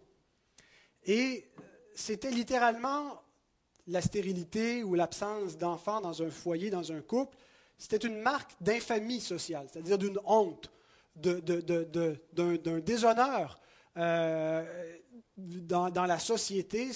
Et 1.06 1.46
euh, 1.60 1.62
c'était 1.96 2.32
littéralement 2.32 3.22
la 3.88 4.02
stérilité 4.02 4.84
ou 4.84 4.96
l'absence 4.96 5.58
d'enfants 5.58 6.02
dans 6.02 6.22
un 6.22 6.30
foyer, 6.30 6.70
dans 6.70 6.92
un 6.92 7.02
couple, 7.02 7.38
c'était 7.78 8.08
une 8.08 8.20
marque 8.20 8.52
d'infamie 8.62 9.22
sociale, 9.22 9.68
c'est-à-dire 9.72 9.98
d'une 9.98 10.20
honte, 10.26 10.72
d'un 11.16 12.80
déshonneur 12.80 13.60
euh, 13.98 14.66
dans, 15.38 16.06
la 16.06 16.20
société 16.20 16.92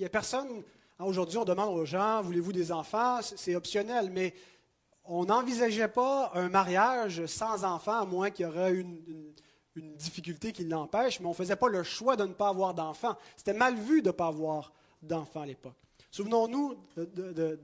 n'y 0.00 0.06
a 0.06 0.10
personne. 0.10 0.62
Hein, 0.98 1.04
aujourd'hui, 1.04 1.38
on 1.38 1.44
demande 1.44 1.76
aux 1.76 1.84
gens 1.84 2.22
voulez-vous 2.22 2.52
des 2.52 2.72
enfants? 2.72 3.20
C'est 3.22 3.54
optionnel, 3.54 4.10
mais 4.10 4.34
on 5.04 5.24
n'envisageait 5.24 5.88
pas 5.88 6.30
un 6.34 6.48
mariage 6.48 7.24
sans 7.26 7.64
enfants, 7.64 8.00
à 8.00 8.04
moins 8.04 8.30
qu'il 8.30 8.46
y 8.46 8.48
aurait 8.48 8.74
une, 8.74 9.32
difficulté 9.96 10.52
qui 10.52 10.64
l'empêche, 10.64 11.20
mais 11.20 11.26
on 11.26 11.30
ne 11.30 11.34
faisait 11.34 11.54
pas 11.54 11.68
le 11.68 11.84
choix 11.84 12.16
de 12.16 12.24
ne 12.24 12.32
pas 12.32 12.48
avoir 12.48 12.74
d'enfants. 12.74 13.16
C'était 13.36 13.52
mal 13.52 13.76
vu 13.76 14.02
de 14.02 14.08
ne 14.08 14.12
pas 14.12 14.26
avoir 14.26 14.72
d'enfants 15.02 15.42
à 15.42 15.46
l'époque. 15.46 15.76
Souvenons-nous 16.10 16.74
de, 16.96 17.60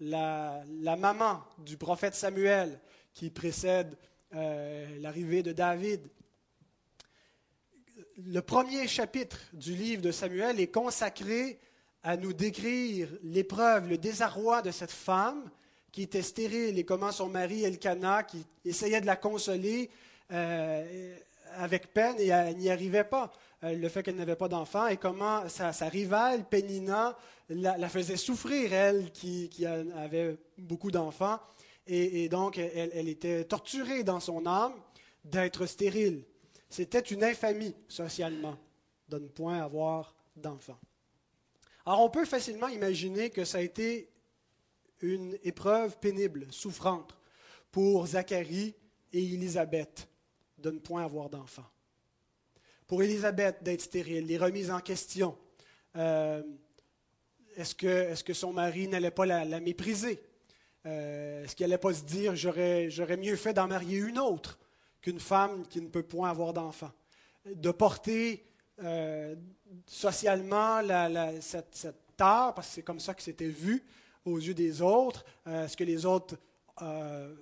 la, 0.00 0.64
la, 0.80 0.96
maman 0.96 1.40
du 1.58 1.76
prophète 1.76 2.16
Samuel, 2.16 2.80
qui 3.12 3.30
précède 3.30 3.96
euh, 4.34 4.98
l'arrivée 4.98 5.44
de 5.44 5.52
David 5.52 6.08
le 8.16 8.40
premier 8.40 8.86
chapitre 8.86 9.38
du 9.52 9.74
livre 9.74 10.02
de 10.02 10.10
Samuel 10.10 10.60
est 10.60 10.68
consacré 10.68 11.58
à 12.02 12.16
nous 12.16 12.32
décrire 12.32 13.08
l'épreuve, 13.22 13.88
le 13.88 13.98
désarroi 13.98 14.62
de 14.62 14.70
cette 14.70 14.90
femme 14.90 15.50
qui 15.90 16.02
était 16.02 16.22
stérile 16.22 16.78
et 16.78 16.84
comment 16.84 17.12
son 17.12 17.28
mari 17.28 17.62
Elkanah, 17.62 18.24
qui 18.24 18.44
essayait 18.64 19.00
de 19.00 19.06
la 19.06 19.16
consoler 19.16 19.90
euh, 20.32 21.16
avec 21.56 21.92
peine 21.92 22.16
et 22.18 22.28
elle 22.28 22.56
n'y 22.56 22.68
arrivait 22.68 23.04
pas, 23.04 23.32
euh, 23.62 23.74
le 23.74 23.88
fait 23.88 24.02
qu'elle 24.02 24.16
n'avait 24.16 24.36
pas 24.36 24.48
d'enfant, 24.48 24.88
et 24.88 24.96
comment 24.96 25.48
sa, 25.48 25.70
rivale 25.88 26.44
Pénina 26.48 27.16
la, 27.48 27.88
faisait 27.88 28.16
souffrir, 28.16 28.72
elle 28.72 29.12
qui, 29.12 29.64
avait 29.64 30.36
beaucoup 30.58 30.90
d'enfants, 30.90 31.38
et, 31.86 32.28
donc 32.28 32.58
elle 32.58 33.08
était 33.08 33.44
torturée 33.44 34.02
dans 34.02 34.18
son 34.18 34.46
âme 34.46 34.72
d'être 35.24 35.66
stérile. 35.66 36.24
C'était 36.74 36.98
une 36.98 37.22
infamie 37.22 37.72
socialement 37.86 38.58
de 39.08 39.20
ne 39.20 39.28
point 39.28 39.62
avoir 39.62 40.12
d'enfants. 40.34 40.80
Alors 41.86 42.00
on 42.00 42.10
peut 42.10 42.24
facilement 42.24 42.66
imaginer 42.66 43.30
que 43.30 43.44
ça 43.44 43.58
a 43.58 43.60
été 43.60 44.10
une 45.00 45.38
épreuve 45.44 45.96
pénible, 46.00 46.48
souffrante 46.50 47.16
pour 47.70 48.08
Zacharie 48.08 48.74
et 49.12 49.22
Élisabeth 49.22 50.08
de 50.58 50.72
ne 50.72 50.80
point 50.80 51.04
avoir 51.04 51.30
d'enfants. 51.30 51.70
Pour 52.88 53.04
Élisabeth 53.04 53.62
d'être 53.62 53.82
stérile, 53.82 54.26
les 54.26 54.36
remises 54.36 54.72
en 54.72 54.80
question. 54.80 55.38
Euh, 55.94 56.42
est-ce, 57.54 57.76
que, 58.24 58.32
son 58.32 58.52
mari 58.52 58.88
n'allait 58.88 59.12
pas 59.12 59.26
la, 59.26 59.60
mépriser? 59.60 60.20
Euh, 60.86 61.44
est-ce 61.44 61.54
qu'il 61.54 61.68
n'allait 61.68 61.78
pas 61.78 61.94
se 61.94 62.02
dire 62.02 62.34
j'aurais 62.34 63.16
mieux 63.16 63.36
fait 63.36 63.52
d'en 63.52 63.68
marier 63.68 63.98
une 63.98 64.18
autre? 64.18 64.58
Qu'une 65.04 65.20
femme 65.20 65.66
qui 65.68 65.82
ne 65.82 65.88
peut 65.88 66.02
point 66.02 66.30
avoir 66.30 66.54
d'enfant. 66.54 66.90
De 67.44 67.70
porter 67.70 68.42
euh, 68.82 69.36
socialement 69.86 70.80
cette, 71.42 71.74
cette, 71.74 72.00
tare, 72.16 72.54
parce 72.54 72.68
que 72.68 72.74
c'est 72.74 72.82
comme 72.82 73.00
ça 73.00 73.12
que 73.12 73.20
c'était 73.20 73.48
vu 73.48 73.84
aux 74.24 74.38
yeux 74.38 74.54
des 74.54 74.80
autres, 74.80 75.26
euh, 75.46 75.68
ce 75.68 75.76
que 75.76 75.84
les 75.84 76.06
autres 76.06 76.36
euh, 76.80 77.34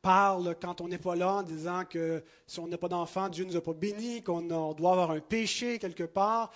parlent 0.00 0.56
quand 0.62 0.80
on 0.80 0.88
n'est 0.88 0.98
pas 0.98 1.14
là 1.14 1.34
en 1.34 1.42
disant 1.42 1.84
que 1.84 2.24
si 2.46 2.58
on 2.58 2.68
n'a 2.68 2.78
pas 2.78 2.88
d'enfant, 2.88 3.28
Dieu 3.28 3.44
ne 3.44 3.50
nous 3.50 3.56
a 3.58 3.62
pas 3.62 3.74
bénis, 3.74 4.22
qu'on 4.22 4.72
doit 4.72 4.92
avoir 4.92 5.10
un 5.10 5.20
péché 5.20 5.78
quelque 5.78 6.04
part. 6.04 6.50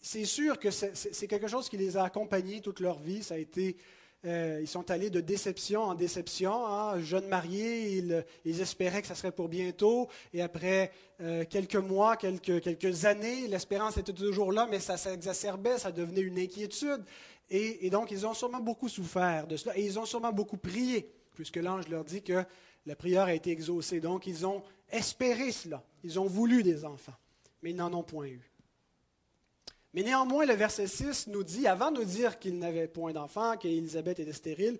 c'est 0.00 0.26
sûr 0.26 0.60
que 0.60 0.70
c'est 0.70 1.26
quelque 1.26 1.48
chose 1.48 1.68
qui 1.68 1.76
les 1.76 1.96
a 1.96 2.04
accompagnés 2.04 2.60
toute 2.60 2.78
leur 2.78 3.00
vie. 3.00 3.24
Ça 3.24 3.34
a 3.34 3.38
été 3.38 3.76
euh, 4.26 4.58
ils 4.60 4.66
sont 4.66 4.90
allés 4.90 5.08
de 5.08 5.20
déception 5.20 5.82
en 5.82 5.94
déception. 5.94 6.66
Hein. 6.66 7.00
Jeunes 7.00 7.28
mariés, 7.28 8.02
ils, 8.44 8.60
espéraient 8.60 9.00
que 9.00 9.06
ça 9.06 9.14
serait 9.14 9.30
pour 9.30 9.48
bientôt. 9.48 10.08
Et 10.34 10.42
après 10.42 10.90
euh, 11.20 11.44
quelques 11.48 11.76
mois, 11.76 12.16
quelques, 12.16 13.04
années, 13.04 13.46
l'espérance 13.46 13.96
était 13.98 14.12
toujours 14.12 14.52
là, 14.52 14.66
mais 14.68 14.80
ça 14.80 14.96
s'exacerbait, 14.96 15.78
ça 15.78 15.92
devenait 15.92 16.22
une 16.22 16.38
inquiétude. 16.38 17.04
Et, 17.48 17.88
donc, 17.90 18.10
ils 18.10 18.26
ont 18.26 18.34
sûrement 18.34 18.60
beaucoup 18.60 18.88
souffert 18.88 19.46
de 19.46 19.56
cela. 19.56 19.78
Et 19.78 19.84
ils 19.84 19.98
ont 20.00 20.06
sûrement 20.06 20.32
beaucoup 20.32 20.56
prié, 20.56 21.08
puisque 21.34 21.56
l'ange 21.56 21.86
leur 21.88 22.04
dit 22.04 22.22
que 22.22 22.44
la 22.86 22.96
prière 22.96 23.24
a 23.24 23.34
été 23.34 23.52
exaucée. 23.52 24.00
Donc, 24.00 24.26
ils 24.26 24.44
ont 24.44 24.64
espéré 24.90 25.52
cela. 25.52 25.84
Ils 26.02 26.18
ont 26.18 26.26
voulu 26.26 26.64
des 26.64 26.84
enfants, 26.84 27.14
mais 27.62 27.70
ils 27.70 27.76
n'en 27.76 27.92
ont 27.92 28.02
point 28.02 28.26
eu. 28.26 28.50
Mais 29.96 30.02
néanmoins, 30.02 30.44
le 30.44 30.52
verset 30.52 30.88
6 30.88 31.28
nous 31.28 31.42
dit, 31.42 31.66
avant 31.66 31.90
de 31.90 32.00
nous 32.00 32.04
dire 32.04 32.38
qu'ils 32.38 32.58
n'avaient 32.58 32.86
point 32.86 33.14
d'enfant, 33.14 33.56
qu'Élisabeth 33.56 34.20
était 34.20 34.34
stérile, 34.34 34.78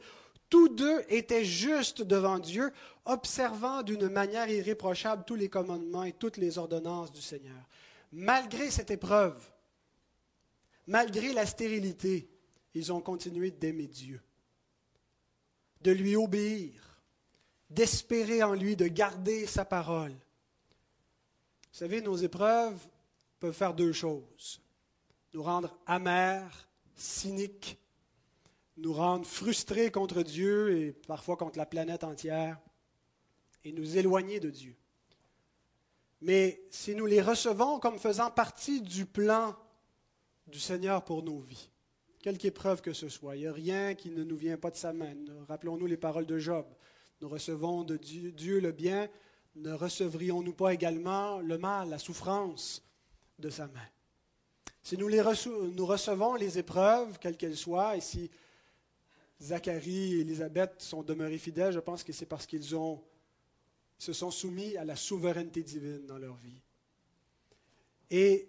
tous 0.50 0.68
deux 0.68 1.02
étaient 1.08 1.46
justes 1.46 2.02
devant 2.02 2.38
Dieu, 2.38 2.70
observant 3.06 3.82
d'une 3.82 4.10
manière 4.10 4.50
irréprochable 4.50 5.24
tous 5.26 5.34
les 5.34 5.48
commandements 5.48 6.04
et 6.04 6.12
toutes 6.12 6.36
les 6.36 6.58
ordonnances 6.58 7.12
du 7.12 7.22
Seigneur. 7.22 7.56
Malgré 8.12 8.70
cette 8.70 8.90
épreuve, 8.90 9.42
malgré 10.86 11.32
la 11.32 11.46
stérilité, 11.46 12.28
ils 12.74 12.92
ont 12.92 13.00
continué 13.00 13.50
d'aimer 13.50 13.86
Dieu, 13.86 14.20
de 15.80 15.92
lui 15.92 16.14
obéir, 16.14 17.00
d'espérer 17.70 18.42
en 18.42 18.52
lui, 18.52 18.76
de 18.76 18.86
garder 18.86 19.46
sa 19.46 19.64
parole. 19.64 20.12
Vous 20.12 21.78
savez, 21.78 22.02
nos 22.02 22.16
épreuves 22.16 22.86
peuvent 23.40 23.54
faire 23.54 23.72
deux 23.72 23.94
choses 23.94 24.60
nous 25.36 25.42
rendre 25.42 25.76
amers, 25.84 26.66
cyniques, 26.94 27.78
nous 28.78 28.94
rendre 28.94 29.26
frustrés 29.26 29.90
contre 29.90 30.22
Dieu 30.22 30.78
et 30.78 30.92
parfois 30.92 31.36
contre 31.36 31.58
la 31.58 31.66
planète 31.66 32.04
entière, 32.04 32.58
et 33.62 33.70
nous 33.70 33.98
éloigner 33.98 34.40
de 34.40 34.48
Dieu. 34.48 34.74
Mais 36.22 36.62
si 36.70 36.94
nous 36.94 37.04
les 37.04 37.20
recevons 37.20 37.78
comme 37.80 37.98
faisant 37.98 38.30
partie 38.30 38.80
du 38.80 39.04
plan 39.04 39.54
du 40.46 40.58
Seigneur 40.58 41.04
pour 41.04 41.22
nos 41.22 41.40
vies, 41.40 41.68
quelque 42.22 42.46
épreuve 42.46 42.80
que 42.80 42.94
ce 42.94 43.10
soit, 43.10 43.36
il 43.36 43.40
n'y 43.40 43.46
a 43.46 43.52
rien 43.52 43.94
qui 43.94 44.08
ne 44.08 44.24
nous 44.24 44.38
vient 44.38 44.56
pas 44.56 44.70
de 44.70 44.76
sa 44.76 44.94
main. 44.94 45.14
Rappelons-nous 45.48 45.84
les 45.84 45.98
paroles 45.98 46.24
de 46.24 46.38
Job. 46.38 46.64
Nous 47.20 47.28
recevons 47.28 47.84
de 47.84 47.98
Dieu, 47.98 48.32
Dieu 48.32 48.58
le 48.58 48.72
bien, 48.72 49.10
ne 49.54 49.72
recevrions-nous 49.72 50.54
pas 50.54 50.72
également 50.72 51.40
le 51.40 51.58
mal, 51.58 51.90
la 51.90 51.98
souffrance 51.98 52.82
de 53.38 53.50
sa 53.50 53.66
main? 53.66 53.86
Si 54.86 54.96
nous, 54.96 55.84
recevons 55.84 56.36
les 56.36 56.60
épreuves, 56.60 57.18
quelles 57.18 57.36
qu'elles 57.36 57.56
soient, 57.56 57.96
et 57.96 58.00
si 58.00 58.30
Zacharie 59.42 60.14
et 60.14 60.20
Élisabeth 60.20 60.80
sont 60.80 61.02
demeurés 61.02 61.38
fidèles, 61.38 61.72
je 61.72 61.80
pense 61.80 62.04
que 62.04 62.12
c'est 62.12 62.24
parce 62.24 62.46
qu'ils 62.46 62.62
se 62.62 64.12
sont 64.12 64.30
soumis 64.30 64.76
à 64.76 64.84
la 64.84 64.94
souveraineté 64.94 65.64
divine 65.64 66.06
dans 66.06 66.18
leur 66.18 66.36
vie. 66.36 66.62
Et 68.12 68.46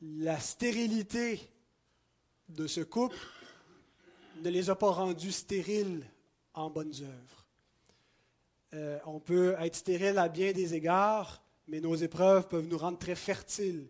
la 0.00 0.40
stérilité 0.40 1.38
de 2.48 2.66
ce 2.66 2.80
couple 2.80 3.18
ne 4.42 4.48
les 4.48 4.70
a 4.70 4.74
pas 4.74 4.90
rendus 4.90 5.32
stériles 5.32 6.02
en 6.54 6.70
bonnes 6.70 6.94
œuvres. 7.02 7.46
Euh, 8.72 8.98
on 9.04 9.20
peut 9.20 9.54
être 9.60 9.76
stérile 9.76 10.16
à 10.16 10.30
bien 10.30 10.52
des 10.52 10.72
égards, 10.72 11.44
mais 11.66 11.80
nos 11.80 11.94
épreuves 11.94 12.48
peuvent 12.48 12.68
nous 12.68 12.78
rendre 12.78 12.96
très 12.98 13.16
fertiles 13.16 13.86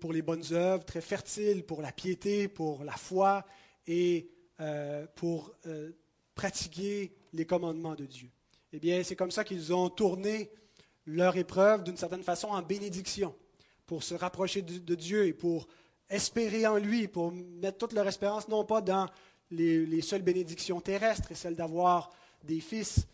pour 0.00 0.12
les 0.12 0.22
bonnes 0.22 0.44
œuvres, 0.52 0.84
très 0.84 1.00
fertile 1.00 1.64
pour 1.64 1.80
la 1.80 1.92
piété, 1.92 2.48
pour 2.48 2.82
la 2.82 2.96
foi 2.96 3.46
et 3.86 4.28
euh, 4.60 5.06
pour 5.14 5.54
euh, 5.66 5.92
pratiquer 6.34 7.14
les 7.32 7.46
commandements 7.46 7.94
de 7.94 8.04
Dieu. 8.04 8.28
Eh 8.72 8.80
bien, 8.80 9.02
c'est 9.04 9.14
comme 9.14 9.30
ça 9.30 9.44
qu'ils 9.44 9.72
ont 9.72 9.88
tourné 9.88 10.50
leur 11.06 11.36
épreuve 11.36 11.84
d'une 11.84 11.96
certaine 11.96 12.24
façon 12.24 12.48
en 12.48 12.62
bénédiction, 12.62 13.34
pour 13.86 14.02
se 14.02 14.14
rapprocher 14.14 14.62
de, 14.62 14.94
Dieu 14.94 15.26
et 15.26 15.32
pour 15.32 15.68
espérer 16.08 16.66
en 16.66 16.78
lui, 16.78 17.06
pour 17.06 17.30
mettre 17.30 17.78
toute 17.78 17.92
leur 17.92 18.08
espérance 18.08 18.48
non 18.48 18.64
pas 18.64 18.80
dans 18.80 19.06
les, 19.50 19.86
les 19.86 20.02
seules 20.02 20.22
bénédictions 20.22 20.80
terrestres 20.80 21.30
et 21.30 21.36
celle 21.36 21.54
d'avoir 21.54 22.10
des 22.42 22.60
fils, 22.60 23.06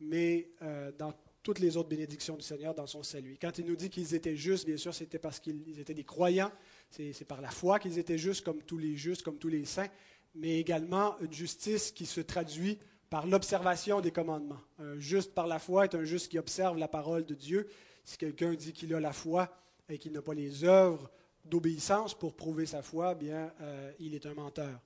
mais 0.00 0.50
euh, 0.62 0.90
dans 0.98 1.12
toutes 1.44 1.58
les 1.58 1.76
autres 1.76 1.90
bénédictions 1.90 2.36
du 2.36 2.42
Seigneur 2.42 2.74
dans 2.74 2.86
son 2.86 3.02
salut. 3.02 3.36
Quand 3.40 3.58
il 3.58 3.66
nous 3.66 3.76
dit 3.76 3.90
qu'ils 3.90 4.14
étaient 4.14 4.34
justes, 4.34 4.64
bien 4.64 4.78
sûr, 4.78 4.94
c'était 4.94 5.18
parce 5.18 5.38
qu'ils 5.38 5.78
étaient 5.78 5.94
des 5.94 6.02
croyants, 6.02 6.50
c'est 6.90 7.28
par 7.28 7.42
la 7.42 7.50
foi 7.50 7.78
qu'ils 7.78 7.98
étaient 7.98 8.16
justes 8.16 8.42
comme 8.42 8.62
tous 8.62 8.78
les 8.78 8.96
justes, 8.96 9.22
comme 9.22 9.36
tous 9.36 9.50
les 9.50 9.66
saints, 9.66 9.90
mais 10.34 10.58
également 10.58 11.18
une 11.20 11.32
justice 11.32 11.92
qui 11.92 12.06
se 12.06 12.22
traduit 12.22 12.78
par 13.10 13.26
l'observation 13.26 14.00
des 14.00 14.10
commandements. 14.10 14.60
Un 14.78 14.98
juste 14.98 15.34
par 15.34 15.46
la 15.46 15.58
foi 15.58 15.84
est 15.84 15.94
un 15.94 16.04
juste 16.04 16.28
qui 16.28 16.38
observe 16.38 16.78
la 16.78 16.88
parole 16.88 17.26
de 17.26 17.34
Dieu. 17.34 17.68
Si 18.04 18.16
quelqu'un 18.16 18.54
dit 18.54 18.72
qu'il 18.72 18.94
a 18.94 18.98
la 19.00 19.12
foi 19.12 19.54
et 19.90 19.98
qu'il 19.98 20.12
n'a 20.12 20.22
pas 20.22 20.34
les 20.34 20.64
œuvres 20.64 21.10
d'obéissance 21.44 22.14
pour 22.14 22.34
prouver 22.34 22.64
sa 22.64 22.80
foi, 22.80 23.14
bien, 23.14 23.52
euh, 23.60 23.92
il 24.00 24.14
est 24.14 24.24
un 24.24 24.32
menteur. 24.32 24.80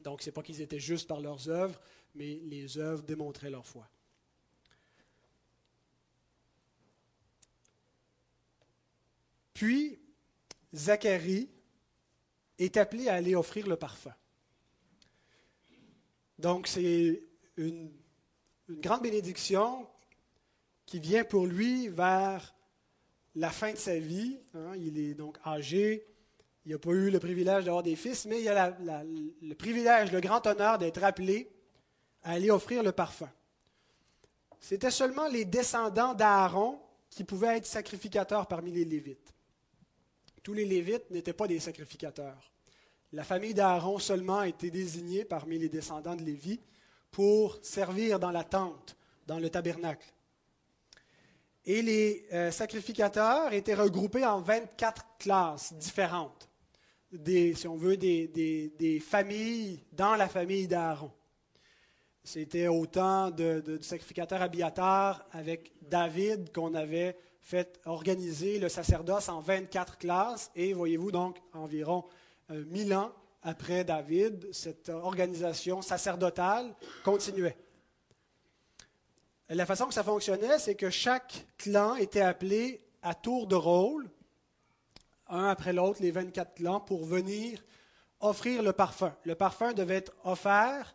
Donc, 0.00 0.22
ce 0.22 0.30
n'est 0.30 0.32
pas 0.32 0.42
qu'ils 0.42 0.62
étaient 0.62 0.80
justes 0.80 1.06
par 1.06 1.20
leurs 1.20 1.50
œuvres, 1.50 1.78
mais 2.14 2.40
les 2.44 2.78
œuvres 2.78 3.02
démontraient 3.02 3.50
leur 3.50 3.66
foi. 3.66 3.86
Puis, 9.60 9.98
Zacharie 10.74 11.50
est 12.58 12.78
appelé 12.78 13.10
à 13.10 13.16
aller 13.16 13.34
offrir 13.34 13.66
le 13.66 13.76
parfum. 13.76 14.14
Donc, 16.38 16.66
c'est 16.66 17.22
une, 17.58 17.92
grande 18.70 19.02
bénédiction 19.02 19.86
qui 20.86 20.98
vient 20.98 21.24
pour 21.24 21.46
lui 21.46 21.88
vers 21.88 22.54
la 23.34 23.50
fin 23.50 23.72
de 23.72 23.76
sa 23.76 23.98
vie. 23.98 24.38
Hein. 24.54 24.72
il 24.78 24.98
est 24.98 25.12
donc 25.12 25.36
âgé, 25.44 26.06
il 26.64 26.72
n'a 26.72 26.78
pas 26.78 26.92
eu 26.92 27.10
le 27.10 27.20
privilège 27.20 27.66
d'avoir 27.66 27.82
des 27.82 27.96
fils, 27.96 28.24
mais 28.24 28.40
il 28.40 28.48
a 28.48 28.74
le 28.80 29.52
privilège, 29.52 30.10
le 30.10 30.22
grand 30.22 30.46
honneur 30.46 30.78
d'être 30.78 31.04
appelé 31.04 31.52
à 32.22 32.30
aller 32.32 32.50
offrir 32.50 32.82
le 32.82 32.92
parfum. 32.92 33.28
C'était 34.58 34.90
seulement 34.90 35.28
les 35.28 35.44
descendants 35.44 36.14
d'Aaron 36.14 36.80
qui 37.10 37.24
pouvaient 37.24 37.58
être 37.58 37.66
sacrificateurs 37.66 38.46
parmi 38.46 38.72
les 38.72 38.86
Lévites. 38.86 39.34
Tous 40.50 40.54
les 40.54 40.64
Lévites 40.64 41.08
n'étaient 41.12 41.32
pas 41.32 41.46
des 41.46 41.60
sacrificateurs. 41.60 42.50
La 43.12 43.22
famille 43.22 43.54
d'Aaron 43.54 44.00
seulement 44.00 44.42
était 44.42 44.72
désignée 44.72 45.24
parmi 45.24 45.60
les 45.60 45.68
descendants 45.68 46.16
de 46.16 46.24
Lévi 46.24 46.58
pour 47.12 47.60
servir 47.62 48.18
dans 48.18 48.32
la 48.32 48.42
tente, 48.42 48.96
dans 49.28 49.38
le 49.38 49.48
tabernacle. 49.48 50.12
Et 51.64 51.82
les 51.82 52.26
euh, 52.32 52.50
sacrificateurs 52.50 53.52
étaient 53.52 53.76
regroupés 53.76 54.26
en 54.26 54.40
24 54.40 55.18
classes 55.20 55.72
différentes, 55.74 56.48
des, 57.12 57.54
si 57.54 57.68
on 57.68 57.76
veut, 57.76 57.96
des, 57.96 59.02
familles 59.06 59.84
dans 59.92 60.16
la 60.16 60.28
famille 60.28 60.66
d'Aaron. 60.66 61.12
C'était 62.24 62.66
au 62.66 62.86
temps 62.86 63.30
de, 63.30 63.60
du 63.78 63.84
sacrificateur 63.84 64.42
Abiatar 64.42 65.24
avec 65.30 65.70
David 65.80 66.52
qu'on 66.52 66.74
avait 66.74 67.16
fait 67.50 67.80
organiser 67.84 68.60
le 68.60 68.68
sacerdoce 68.68 69.28
en 69.28 69.40
24 69.40 69.98
classes. 69.98 70.52
Et 70.54 70.72
voyez-vous 70.72 71.10
donc, 71.10 71.36
environ 71.52 72.04
euh, 72.50 72.64
mille 72.66 72.94
ans 72.94 73.12
après 73.42 73.82
David, 73.82 74.48
cette 74.52 74.88
organisation 74.88 75.82
sacerdotale 75.82 76.72
continuait. 77.04 77.56
La 79.48 79.66
façon 79.66 79.86
que 79.86 79.94
ça 79.94 80.04
fonctionnait, 80.04 80.60
c'est 80.60 80.76
que 80.76 80.90
chaque 80.90 81.46
clan 81.58 81.96
était 81.96 82.20
appelé 82.20 82.84
à 83.02 83.14
tour 83.14 83.48
de 83.48 83.56
rôle, 83.56 84.08
un 85.26 85.46
après 85.46 85.72
l'autre, 85.72 86.00
les 86.02 86.12
24 86.12 86.54
clans, 86.54 86.80
pour 86.80 87.04
venir 87.04 87.64
offrir 88.20 88.62
le 88.62 88.72
parfum. 88.72 89.12
Le 89.24 89.34
parfum 89.34 89.72
devait 89.72 89.96
être 89.96 90.12
offert 90.22 90.94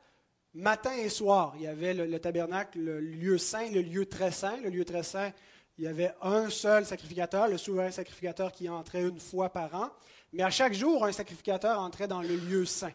matin 0.53 0.93
et 0.93 1.09
soir. 1.09 1.53
Il 1.57 1.63
y 1.63 1.67
avait 1.67 1.93
le, 1.93 2.19
tabernacle, 2.19 2.79
le 2.79 3.01
lieu 3.01 3.37
saint, 3.37 3.69
le 3.71 3.81
lieu 3.81 4.05
très 4.05 4.31
saint. 4.31 4.55
Le 4.57 4.69
lieu 4.69 4.85
très 4.85 5.03
saint, 5.03 5.33
il 5.77 5.83
y 5.83 5.87
avait 5.87 6.13
un 6.21 6.49
seul 6.49 6.85
sacrificateur, 6.85 7.47
le 7.47 7.57
souverain 7.57 7.91
sacrificateur 7.91 8.51
qui 8.51 8.69
entrait 8.69 9.01
une 9.01 9.19
fois 9.19 9.49
par 9.49 9.73
an. 9.75 9.89
Mais 10.31 10.43
à 10.43 10.49
chaque 10.49 10.73
jour, 10.73 11.05
un 11.05 11.11
sacrificateur 11.11 11.79
entrait 11.79 12.07
dans 12.07 12.21
le 12.21 12.35
lieu 12.35 12.65
saint. 12.65 12.93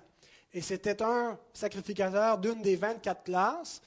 Et 0.53 0.63
c'était 0.63 1.03
un 1.03 1.39
sacrificateur 1.53 2.39
d'une 2.39 2.63
des 2.63 2.77
24 2.77 3.23
classes. 3.25 3.83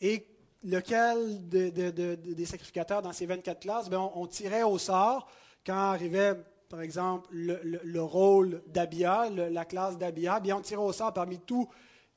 Et 0.00 0.26
lequel 0.62 1.48
des 1.48 2.46
sacrificateurs 2.46 3.02
dans 3.02 3.12
ces 3.12 3.26
24 3.26 3.60
classes, 3.60 3.88
ben, 3.88 4.10
on, 4.14 4.26
tirait 4.26 4.62
au 4.62 4.78
sort 4.78 5.28
quand 5.64 5.74
arrivait, 5.74 6.34
par 6.68 6.82
exemple, 6.82 7.28
le, 7.32 8.02
rôle 8.02 8.62
d'Abia, 8.66 9.28
la 9.30 9.64
classe 9.64 9.96
d'Abia, 9.96 10.40
bien 10.40 10.56
on 10.56 10.60
tirait 10.60 10.82
au 10.82 10.92
sort 10.92 11.12
parmi 11.12 11.38
tous 11.38 11.68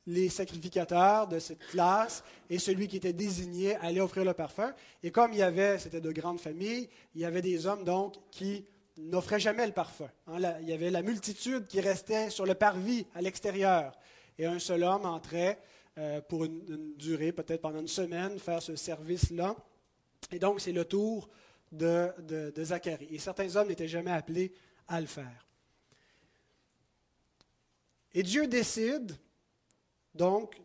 les 0.07 0.29
sacrificateurs 0.29 1.27
de 1.27 1.37
cette 1.37 1.59
classe 1.67 2.23
et 2.49 2.57
celui 2.57 2.87
qui 2.87 2.97
était 2.97 3.13
désigné 3.13 3.75
allait 3.75 3.99
offrir 3.99 4.23
le 4.23 4.33
parfum. 4.33 4.73
Et 5.03 5.11
comme 5.11 5.33
il 5.33 5.39
y 5.39 5.43
avait, 5.43 5.77
c'était 5.77 6.01
de 6.01 6.11
grandes 6.11 6.39
familles, 6.39 6.89
il 7.13 7.21
y 7.21 7.25
avait 7.25 7.41
des 7.41 7.67
hommes 7.67 7.83
donc 7.83 8.15
qui 8.31 8.65
n'offraient 8.97 9.39
jamais 9.39 9.67
le 9.67 9.73
parfum. 9.73 10.09
Hein. 10.27 10.39
il 10.61 10.69
y 10.69 10.73
avait 10.73 10.89
la 10.89 11.03
multitude 11.03 11.67
qui 11.67 11.81
restait 11.81 12.29
sur 12.29 12.45
le 12.45 12.55
parvis 12.55 13.05
à 13.13 13.21
l'extérieur. 13.21 13.91
Et 14.39 14.45
un 14.45 14.59
seul 14.59 14.83
homme 14.83 15.05
entrait 15.05 15.59
euh, 15.97 16.21
pour 16.21 16.45
une, 16.45 16.93
durée, 16.97 17.31
peut-être 17.31 17.61
pendant 17.61 17.79
une 17.79 17.87
semaine, 17.87 18.39
faire 18.39 18.61
ce 18.61 18.75
service-là. 18.75 19.55
Et 20.31 20.39
donc, 20.39 20.61
c'est 20.61 20.71
le 20.71 20.85
tour 20.85 21.29
de, 21.71 22.09
de 22.27 22.63
Zacharie. 22.63 23.09
Et 23.11 23.19
certains 23.19 23.55
hommes 23.55 23.67
n'étaient 23.67 23.87
jamais 23.87 24.11
appelés 24.11 24.53
à 24.87 25.01
le 25.01 25.07
faire. 25.07 25.45
Et 28.13 28.23
Dieu 28.23 28.47
décide 28.47 29.15
donc, 30.17 30.61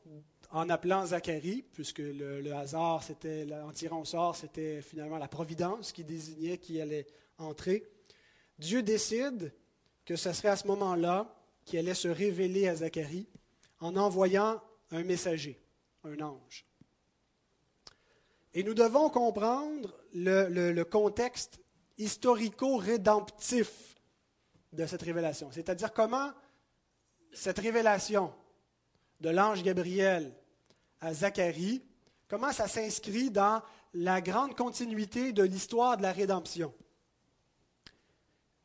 en 0.50 0.68
appelant 0.68 1.06
Zacharie, 1.06 1.64
puisque 1.72 2.00
le, 2.00 2.52
hasard, 2.52 3.02
c'était, 3.02 3.46
en 3.64 3.72
tirant 3.72 4.00
au 4.00 4.04
sort, 4.04 4.36
c'était 4.36 4.82
finalement 4.82 5.18
la 5.18 5.28
providence 5.28 5.92
qui 5.92 6.04
désignait 6.04 6.58
qui 6.58 6.80
allait 6.80 7.06
entrer, 7.38 7.88
Dieu 8.58 8.82
décide 8.82 9.52
que 10.04 10.16
ce 10.16 10.32
serait 10.32 10.48
à 10.48 10.56
ce 10.56 10.66
moment-là 10.66 11.34
qu'il 11.64 11.78
allait 11.78 11.94
se 11.94 12.08
révéler 12.08 12.68
à 12.68 12.76
Zacharie 12.76 13.28
en 13.80 13.96
envoyant 13.96 14.60
un 14.90 15.04
messager, 15.04 15.58
un 16.04 16.20
ange. 16.20 16.66
Et 18.54 18.62
nous 18.62 18.74
devons 18.74 19.08
comprendre 19.08 19.94
le 20.12 20.82
contexte 20.82 21.60
historico-rédemptif 21.96 23.96
de 24.72 24.86
cette 24.86 25.02
révélation, 25.02 25.50
c'est-à-dire 25.50 25.92
comment 25.92 26.32
cette 27.32 27.58
révélation 27.58 28.32
de 29.22 29.30
l'ange 29.30 29.62
Gabriel 29.62 30.34
à 31.00 31.14
Zacharie, 31.14 31.82
comment 32.28 32.52
ça 32.52 32.66
s'inscrit 32.66 33.30
dans 33.30 33.62
la 33.94 34.20
grande 34.20 34.56
continuité 34.56 35.32
de 35.32 35.44
l'histoire 35.44 35.96
de 35.96 36.02
la 36.02 36.12
rédemption. 36.12 36.74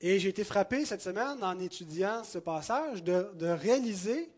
Et 0.01 0.19
j'ai 0.19 0.29
été 0.29 0.43
frappé 0.43 0.85
cette 0.85 1.01
semaine 1.01 1.43
en 1.43 1.59
étudiant 1.59 2.23
ce 2.23 2.39
passage 2.39 3.03
de, 3.03 3.47
réaliser 3.47 4.31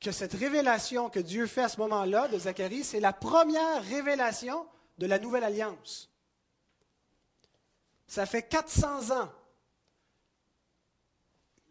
que 0.00 0.10
cette 0.10 0.34
révélation 0.34 1.10
que 1.10 1.20
Dieu 1.20 1.46
fait 1.46 1.62
à 1.62 1.68
ce 1.68 1.78
moment-là 1.78 2.28
de 2.28 2.38
Zacharie, 2.38 2.84
c'est 2.84 3.00
la 3.00 3.12
première 3.12 3.82
révélation 3.84 4.66
de 4.98 5.06
la 5.06 5.18
nouvelle 5.18 5.44
alliance. 5.44 6.10
Ça 8.08 8.26
fait 8.26 8.42
400 8.42 9.16
ans. 9.16 9.30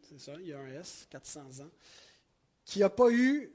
C'est 0.01 0.19
ça, 0.19 0.33
il 0.39 0.47
y 0.47 0.53
a 0.53 0.59
un 0.59 0.67
S, 0.67 1.07
400 1.09 1.41
ans. 1.61 1.71
Qui 2.65 2.79
n'a 2.79 2.89
pas 2.89 3.09
eu 3.09 3.54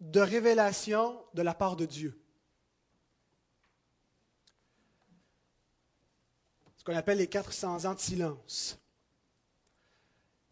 de 0.00 0.20
révélation 0.20 1.20
de 1.34 1.42
la 1.42 1.54
part 1.54 1.76
de 1.76 1.86
Dieu. 1.86 2.20
Ce 6.76 6.84
qu'on 6.84 6.96
appelle 6.96 7.18
les 7.18 7.28
400 7.28 7.86
ans 7.86 7.94
de 7.94 8.00
silence. 8.00 8.78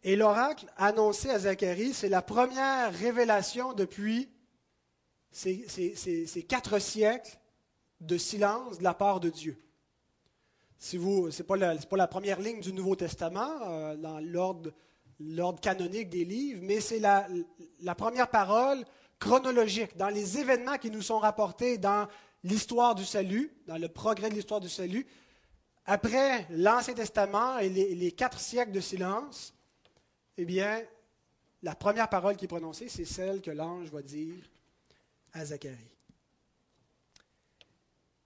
Et 0.03 0.17
l'oracle 0.17 0.67
annoncé 0.77 1.31
à 1.31 1.41
Zacharie, 1.41 1.93
c'est 1.93 2.09
la 2.09 2.23
première 2.23 2.93
révélation 2.93 3.73
depuis 3.73 4.31
ces, 5.31 6.47
quatre 6.49 6.79
siècles 6.79 7.39
de 8.01 8.19
silence 8.19 8.79
de 8.79 8.85
la 8.85 8.95
part 8.95 9.21
de 9.21 9.31
Dieu. 9.31 9.63
Ce 10.79 10.97
n'est 10.97 11.45
pas, 11.45 11.57
la 11.97 12.09
première 12.09 12.41
ligne 12.41 12.61
du 12.61 12.73
Nouveau 12.73 12.97
Testament 12.97 13.61
euh, 13.63 13.97
dans 13.97 14.19
l'ordre 14.19 15.61
canonique 15.61 16.09
des 16.09 16.25
livres, 16.25 16.61
mais 16.65 16.81
c'est 16.81 16.99
la 16.99 17.95
première 17.95 18.29
parole 18.29 18.85
chronologique, 19.23 19.97
dans 19.97 20.09
les 20.09 20.39
événements 20.39 20.79
qui 20.79 20.91
nous 20.91 21.01
sont 21.01 21.21
rapportés 21.21 21.79
dans 21.79 22.09
l'histoire 22.43 22.97
du 22.97 23.05
salut, 23.05 23.53
dans 23.69 23.79
le 23.79 23.89
progrès 23.89 24.29
de 24.29 24.35
l'histoire 24.35 24.59
du 24.59 24.69
salut, 24.69 25.07
après 25.87 26.45
l'Ancien 26.51 26.95
Testament 26.95 27.59
et 27.59 27.69
les, 27.69 28.11
quatre 28.11 28.41
siècles 28.41 28.73
de 28.73 28.81
silence, 28.81 29.55
eh 30.37 30.45
bien, 30.45 30.83
la 31.63 31.77
première 31.77 32.09
parole 32.09 32.37
qui 32.37 32.47
est 32.47 32.49
prononcée, 32.49 32.89
c'est 32.89 33.05
celle 33.05 33.41
que 33.41 33.53
l'ange 33.53 33.91
va 33.91 34.03
dire 34.03 34.43
à 35.35 35.45
Zacharie. 35.45 35.77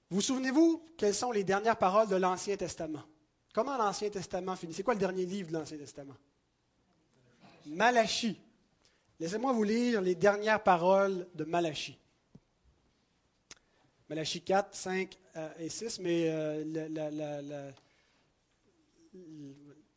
Vous 0.08 0.22
souvenez-vous 0.22 0.82
quelles 0.96 1.14
sont 1.14 1.30
les 1.30 1.44
dernières 1.44 1.76
paroles 1.76 2.08
de 2.08 2.16
l'Ancien 2.16 2.56
Testament? 2.56 3.02
Comment 3.52 3.76
l'Ancien 3.76 4.08
Testament 4.08 4.56
finit? 4.56 4.72
C'est 4.72 4.82
quoi 4.82 4.94
le 4.94 5.00
dernier 5.00 5.26
livre 5.26 5.50
de 5.50 5.58
l'Ancien 5.58 5.76
Testament? 5.76 6.16
Malachie. 7.66 8.40
Laissez-moi 9.18 9.52
vous 9.52 9.62
lire 9.62 10.02
les 10.02 10.14
dernières 10.14 10.62
paroles 10.62 11.26
de 11.34 11.44
Malachie. 11.44 11.98
Malachie 14.10 14.42
4, 14.42 14.74
5 14.74 15.18
euh, 15.36 15.48
et 15.58 15.70
6, 15.70 16.00
mais 16.00 16.28
euh, 16.28 17.72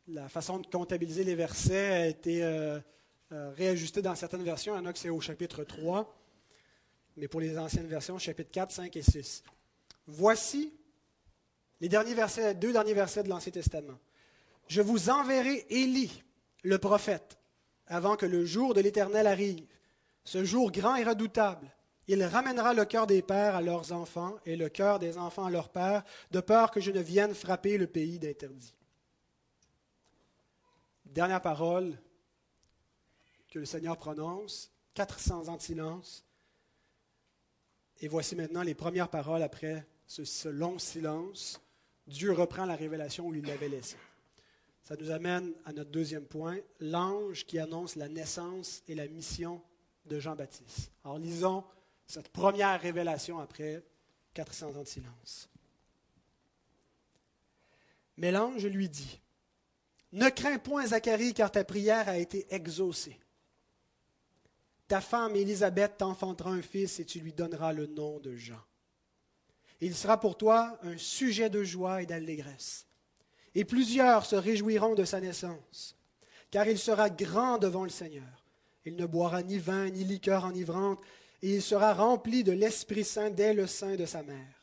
la, 0.08 0.30
façon 0.30 0.60
de 0.60 0.68
comptabiliser 0.68 1.26
les 1.26 1.36
versets 1.36 1.92
a 1.92 2.08
été 2.08 2.44
euh, 2.44 2.80
réajustée 3.30 4.02
dans 4.02 4.16
certaines 4.16 4.44
versions. 4.44 4.74
Il 4.76 4.78
y 4.78 4.82
en 4.82 4.86
a 4.86 4.94
que 4.94 5.00
c'est 5.00 5.10
au 5.10 5.20
chapitre 5.20 5.66
3, 5.66 6.18
mais 7.18 7.28
pour 7.28 7.42
les 7.42 7.58
anciennes 7.58 7.88
versions, 7.88 8.18
chapitre 8.18 8.52
4, 8.52 8.72
5 8.72 8.96
et 8.96 9.02
6. 9.02 9.44
Voici 10.08 10.74
les 11.82 11.90
derniers 11.90 12.16
versets, 12.16 12.56
deux 12.56 12.72
derniers 12.72 12.94
versets 12.94 13.24
de 13.24 13.30
l'Ancien 13.30 13.52
Testament. 13.52 14.00
Je 14.70 14.82
vous 14.82 15.10
enverrai 15.10 15.66
Élie, 15.70 16.24
le 16.64 16.78
prophète, 16.78 17.39
avant 17.90 18.16
que 18.16 18.26
le 18.26 18.46
jour 18.46 18.74
de 18.74 18.82
l'Éternel 18.82 19.28
arrive, 19.28 19.66
ce 20.24 20.44
jour 20.44 20.72
grand 20.72 20.96
et 20.96 21.04
redoutable. 21.04 21.70
Il 22.08 22.24
ramènera 22.24 22.74
le 22.74 22.86
cœur 22.86 23.06
des 23.06 23.22
pères 23.22 23.56
à 23.56 23.62
leurs 23.62 23.92
enfants 23.92 24.36
et 24.46 24.56
le 24.56 24.70
cœur 24.70 25.00
des 25.00 25.18
enfants 25.18 25.46
à 25.46 25.52
leurs 25.52 25.70
pères, 25.70 26.04
de 26.32 26.40
peur 26.40 26.72
que 26.72 26.80
je 26.80 26.92
ne 26.92 27.02
vienne 27.02 27.36
frapper 27.36 27.78
le 27.78 27.88
pays 27.88 28.20
d'interdit. 28.20 28.74
Dernière 31.06 31.42
parole 31.42 31.98
que 33.50 33.60
le 33.60 33.66
Seigneur 33.66 33.98
prononce, 33.98 34.72
400 34.94 35.50
ans 35.50 35.58
de 35.58 35.62
silence. 35.62 36.26
Et 38.02 38.08
voici 38.08 38.36
maintenant 38.36 38.64
les 38.64 38.76
premières 38.76 39.10
paroles 39.10 39.44
après 39.44 39.86
ce, 40.08 40.48
long 40.50 40.80
silence 40.80 41.60
Dieu 42.08 42.32
reprend 42.32 42.66
la 42.66 42.76
révélation 42.76 43.28
où 43.28 43.36
il 43.36 43.46
l'avait 43.46 43.70
laissée. 43.70 43.98
Ça 44.90 44.96
nous 44.96 45.12
amène 45.12 45.54
à 45.66 45.72
notre 45.72 45.92
deuxième 45.92 46.26
point, 46.26 46.58
l'ange 46.80 47.46
qui 47.46 47.60
annonce 47.60 47.96
la 47.96 48.10
naissance 48.10 48.82
et 48.88 48.96
la 48.96 49.08
mission 49.08 49.62
de 50.06 50.20
Jean-Baptiste. 50.20 50.92
Alors 51.04 51.20
lisons 51.20 51.64
cette 52.08 52.30
première 52.30 52.82
révélation 52.82 53.38
après 53.38 53.84
400 54.34 54.70
ans 54.76 54.82
de 54.82 54.88
silence. 54.88 55.48
Mais 58.18 58.32
l'ange 58.32 58.66
lui 58.66 58.90
dit, 58.90 59.22
Ne 60.12 60.30
crains 60.30 60.58
point 60.58 60.88
Zacharie, 60.88 61.36
car 61.36 61.52
ta 61.52 61.64
prière 61.64 62.10
a 62.10 62.18
été 62.18 62.48
exaucée. 62.50 63.20
Ta 64.88 65.02
femme 65.02 65.36
Élisabeth 65.36 65.98
t'enfantera 65.98 66.50
un 66.50 66.64
fils 66.64 67.00
et 67.00 67.06
tu 67.06 67.20
lui 67.20 67.32
donneras 67.32 67.74
le 67.74 67.86
nom 67.86 68.20
de 68.20 68.36
Jean. 68.36 68.60
Il 69.82 69.96
sera 69.96 70.20
pour 70.20 70.36
toi 70.36 70.80
un 70.82 70.98
sujet 70.98 71.52
de 71.52 71.64
joie 71.64 72.02
et 72.02 72.08
d'allégresse. 72.08 72.89
Et 73.56 73.66
plusieurs 73.66 74.26
se 74.26 74.36
réjouiront 74.36 74.96
de 74.96 75.06
sa 75.06 75.20
naissance, 75.20 75.98
car 76.52 76.68
il 76.68 76.78
sera 76.78 77.10
grand 77.10 77.58
devant 77.58 77.84
le 77.84 77.90
Seigneur. 77.90 78.46
Il 78.86 78.96
ne 78.96 79.06
boira 79.06 79.44
ni 79.44 79.58
vin 79.58 79.90
ni 79.90 80.04
liqueur 80.04 80.46
enivrante, 80.46 81.02
et 81.42 81.56
il 81.56 81.62
sera 81.62 81.94
rempli 81.94 82.44
de 82.44 82.52
l'Esprit 82.52 83.04
Saint 83.04 83.30
dès 83.30 83.54
le 83.54 83.68
sein 83.68 83.96
de 83.96 84.06
sa 84.06 84.24
mère. 84.24 84.60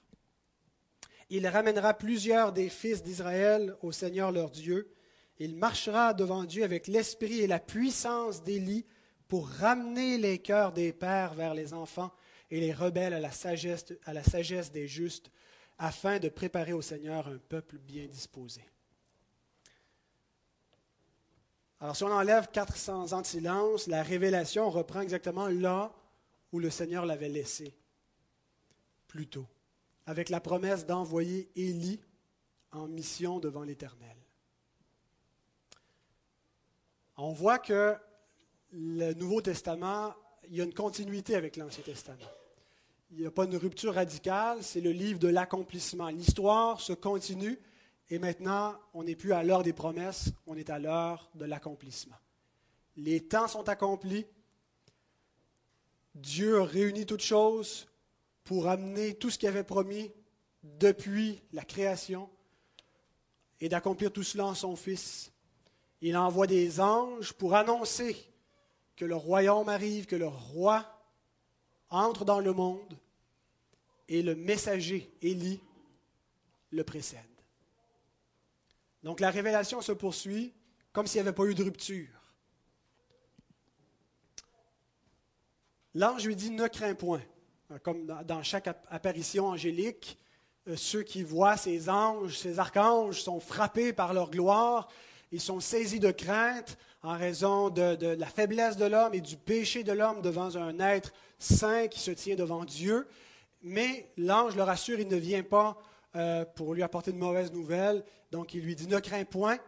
Il 1.29 1.47
ramènera 1.49 1.95
plusieurs 1.95 2.53
des 2.53 2.69
fils 2.69 3.03
d'Israël 3.03 3.75
au 3.83 3.91
Seigneur 3.91 4.31
leur 4.31 4.51
Dieu. 4.51 4.93
Il 5.39 5.57
marchera 5.57 6.15
devant 6.15 6.45
Dieu 6.45 6.63
avec 6.63 6.87
l'esprit 6.87 7.41
et 7.41 7.47
la 7.47 7.59
puissance 7.59 8.43
d'Élie 8.43 8.87
pour 9.27 9.49
ramener 9.49 10.19
les 10.19 10.39
cœurs 10.39 10.73
des 10.73 10.93
pères 10.93 11.35
vers 11.35 11.55
les 11.55 11.75
enfants 11.75 12.13
et 12.51 12.61
les 12.61 12.73
rebelles 12.73 13.15
à 13.15 13.21
la 13.21 13.33
sagesse, 13.33 13.87
à 14.05 14.13
la 14.13 14.23
sagesse 14.23 14.71
des 14.71 14.87
justes, 14.87 15.33
afin 15.79 16.21
de 16.21 16.29
préparer 16.29 16.73
au 16.73 16.81
Seigneur 16.81 17.27
un 17.27 17.39
peuple 17.39 17.79
bien 17.79 18.07
disposé. 18.07 18.63
Alors 21.81 21.97
si 21.97 22.05
on 22.05 22.13
enlève 22.13 22.49
400 22.51 23.13
ans 23.13 23.21
de 23.21 23.27
silence, 23.27 23.87
la 23.87 24.03
révélation 24.03 24.71
reprend 24.71 25.01
exactement 25.01 25.49
là 25.49 25.93
où 26.53 26.59
le 26.59 26.71
Seigneur 26.71 27.05
l'avait 27.05 27.29
laissé, 27.29 27.75
plus 29.09 29.27
tôt, 29.27 29.47
avec 30.07 30.31
la 30.31 30.41
promesse 30.41 30.87
d'envoyer 30.87 31.51
Élie 31.55 32.01
en 32.73 32.89
mission 32.89 33.39
devant 33.41 33.63
l'Éternel. 33.63 34.17
On 37.19 37.33
voit 37.33 37.59
que 37.59 37.97
le 38.73 39.13
Nouveau 39.15 39.41
Testament 39.41 40.15
il 40.49 40.57
y 40.57 40.61
a 40.61 40.65
une 40.65 40.75
continuité 40.75 41.35
avec 41.35 41.57
l'Ancien 41.57 41.83
Testament. 41.83 42.31
Il 43.13 43.21
n'y 43.21 43.27
a 43.27 43.31
pas 43.31 43.45
une 43.45 43.57
rupture 43.57 43.95
radicale, 43.95 44.63
c'est 44.63 44.81
le 44.81 44.91
livre 44.91 45.19
de 45.19 45.29
l'accomplissement. 45.29 46.09
L'histoire 46.09 46.81
se 46.81 46.93
continue 46.93 47.59
et 48.09 48.19
maintenant, 48.19 48.79
on 48.95 49.03
n'est 49.03 49.17
plus 49.17 49.33
à 49.33 49.43
l'heure 49.43 49.63
des 49.63 49.73
promesses, 49.73 50.31
on 50.47 50.57
est 50.57 50.71
à 50.71 50.79
l'heure 50.79 51.29
de 51.35 51.45
l'accomplissement. 51.45 52.17
Les 52.97 53.27
temps 53.27 53.49
sont 53.49 53.69
accomplis. 53.69 54.27
Dieu 56.15 56.61
a 56.61 56.65
réuni 56.65 57.05
toutes 57.05 57.23
choses 57.23 57.89
pour 58.45 58.69
amener 58.69 59.15
tout 59.15 59.29
ce 59.29 59.39
qu'il 59.39 59.49
avait 59.49 59.65
promis 59.65 60.13
depuis 60.63 61.43
la 61.53 61.65
création 61.65 62.31
et 63.61 63.69
d'accomplir 63.69 64.13
tout 64.13 64.23
cela 64.23 64.47
en 64.47 64.55
son 64.55 64.77
Fils. 64.77 65.33
Il 66.01 66.17
envoie 66.17 66.47
des 66.47 66.81
anges 66.81 67.33
pour 67.33 67.55
annoncer 67.55 68.17
que 68.95 69.05
le 69.05 69.17
royaume 69.17 69.69
arrive, 69.69 70.07
que 70.07 70.17
le 70.17 70.29
roi 70.29 70.87
entre 71.91 72.25
dans 72.25 72.41
le 72.41 72.53
monde 72.53 72.97
et 74.09 74.23
le 74.23 74.35
messager, 74.35 75.11
Élie, 75.21 75.61
le 76.71 76.85
précède. 76.85 77.36
Donc 79.07 79.21
la 79.21 79.31
révélation 79.31 79.81
se 79.83 79.93
poursuit 79.93 80.53
comme 80.93 81.07
s'il 81.07 81.23
n'y 81.23 81.29
avait 81.29 81.37
pas 81.37 81.45
eu 81.45 81.55
de 81.55 81.63
rupture. 81.63 82.09
L'ange 85.95 86.27
lui 86.27 86.35
dit 86.35 86.51
ne 86.51 86.67
crains 86.67 86.97
point. 86.97 87.23
Comme 87.85 88.07
dans 88.25 88.43
chaque 88.43 88.67
apparition 88.67 89.47
angélique, 89.47 90.19
euh, 90.67 90.75
ceux 90.75 91.05
qui 91.05 91.23
voient 91.23 91.57
ces 91.57 91.89
anges, 91.89 92.37
ces 92.37 92.59
archanges 92.59 93.23
sont 93.23 93.39
frappés 93.39 93.93
par 93.93 94.13
leur 94.13 94.29
gloire, 94.29 94.89
ils 95.31 95.41
sont 95.41 95.61
saisis 95.61 96.01
de 96.01 96.11
crainte 96.11 96.77
en 97.05 97.17
raison 97.17 97.71
de, 97.71 98.17
la 98.19 98.27
faiblesse 98.27 98.77
de 98.77 98.87
l'homme 98.87 99.15
et 99.15 99.21
du 99.21 99.37
péché 99.37 99.85
de 99.85 99.93
l'homme 99.93 100.21
devant 100.21 100.57
un 100.57 100.81
être 100.81 101.13
saint 101.39 101.87
qui 101.87 102.01
se 102.01 102.11
tient 102.11 102.35
devant 102.35 102.65
Dieu. 102.65 103.07
Mais 103.63 104.11
l'ange 104.17 104.57
le 104.57 104.65
rassure, 104.65 104.99
il 104.99 105.07
ne 105.07 105.17
vient 105.17 105.45
pas 105.45 105.81
euh, 106.17 106.45
pour 106.45 106.75
lui 106.75 106.83
apporter 106.83 107.13
de 107.13 107.19
mauvaises 107.19 107.53
nouvelles. 107.53 108.05
Donc 108.33 108.55
il 108.55 108.63
lui 108.63 108.75
dit, 108.75 108.89
ne 108.89 108.99
crains 108.99 109.25
point. 109.25 109.59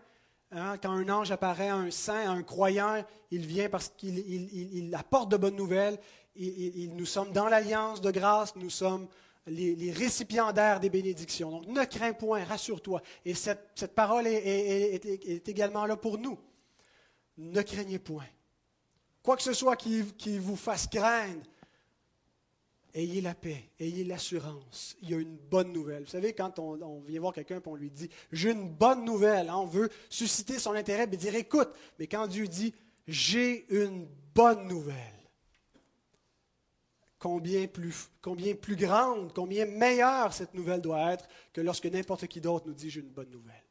Hein, 0.50 0.78
quand 0.78 0.90
un 0.90 1.08
ange 1.10 1.30
apparaît 1.30 1.68
à 1.68 1.76
un 1.76 1.90
saint, 1.90 2.28
à 2.28 2.30
un 2.30 2.42
croyant, 2.42 3.04
il 3.30 3.46
vient 3.46 3.68
parce 3.68 3.90
qu'il 3.96 4.94
apporte 4.94 5.30
de 5.30 5.36
bonnes 5.36 5.56
nouvelles. 5.56 5.98
nous 6.36 7.06
sommes 7.06 7.32
dans 7.32 7.48
l'alliance 7.48 8.00
de 8.00 8.10
grâce, 8.10 8.56
nous 8.56 8.70
sommes 8.70 9.08
les, 9.46 9.92
récipiendaires 9.92 10.80
des 10.80 10.90
bénédictions. 10.90 11.50
Donc 11.50 11.66
ne 11.66 11.84
crains 11.84 12.14
point, 12.14 12.44
rassure-toi. 12.44 13.02
Et 13.24 13.34
cette, 13.34 13.94
parole 13.94 14.26
est 14.26 15.48
également 15.48 15.84
là 15.84 15.96
pour 15.96 16.18
nous 16.18 16.38
ne 17.38 17.62
craignez 17.62 17.98
point. 17.98 18.26
Quoi 19.22 19.36
que 19.36 19.42
ce 19.42 19.52
soit 19.52 19.76
qui, 19.76 20.38
vous 20.38 20.56
fasse 20.56 20.86
craindre, 20.86 21.42
ayez 22.98 23.20
la 23.20 23.34
paix, 23.34 23.70
ayez 23.78 24.04
l'assurance. 24.04 24.96
Il 25.02 25.10
y 25.10 25.14
a 25.14 25.18
une 25.18 25.36
bonne 25.36 25.72
nouvelle. 25.72 26.04
Vous 26.04 26.10
savez, 26.10 26.32
quand 26.32 26.58
on, 26.58 27.00
vient 27.00 27.20
voir 27.20 27.32
quelqu'un 27.32 27.58
et 27.58 27.62
on 27.66 27.74
lui 27.74 27.90
dit 27.90 28.10
J'ai 28.32 28.50
une 28.50 28.68
bonne 28.68 29.04
nouvelle, 29.04 29.48
hein, 29.48 29.56
on 29.56 29.66
veut 29.66 29.88
susciter 30.10 30.58
son 30.58 30.72
intérêt 30.72 31.04
et 31.04 31.16
dire 31.16 31.34
Écoute, 31.34 31.70
mais 31.98 32.06
quand 32.06 32.26
Dieu 32.26 32.46
dit 32.48 32.74
J'ai 33.06 33.66
une 33.74 34.08
bonne 34.34 34.66
nouvelle, 34.68 34.96
combien 37.18 37.66
plus, 37.66 38.10
combien 38.20 38.54
plus 38.54 38.76
grande, 38.76 39.32
combien 39.32 39.66
meilleure 39.66 40.32
cette 40.32 40.54
nouvelle 40.54 40.80
doit 40.80 41.12
être 41.12 41.28
que 41.52 41.60
lorsque 41.60 41.86
n'importe 41.86 42.26
qui 42.26 42.40
d'autre 42.40 42.66
nous 42.66 42.74
dit 42.74 42.90
J'ai 42.90 43.00
une 43.00 43.10
bonne 43.10 43.30
nouvelle. 43.30 43.64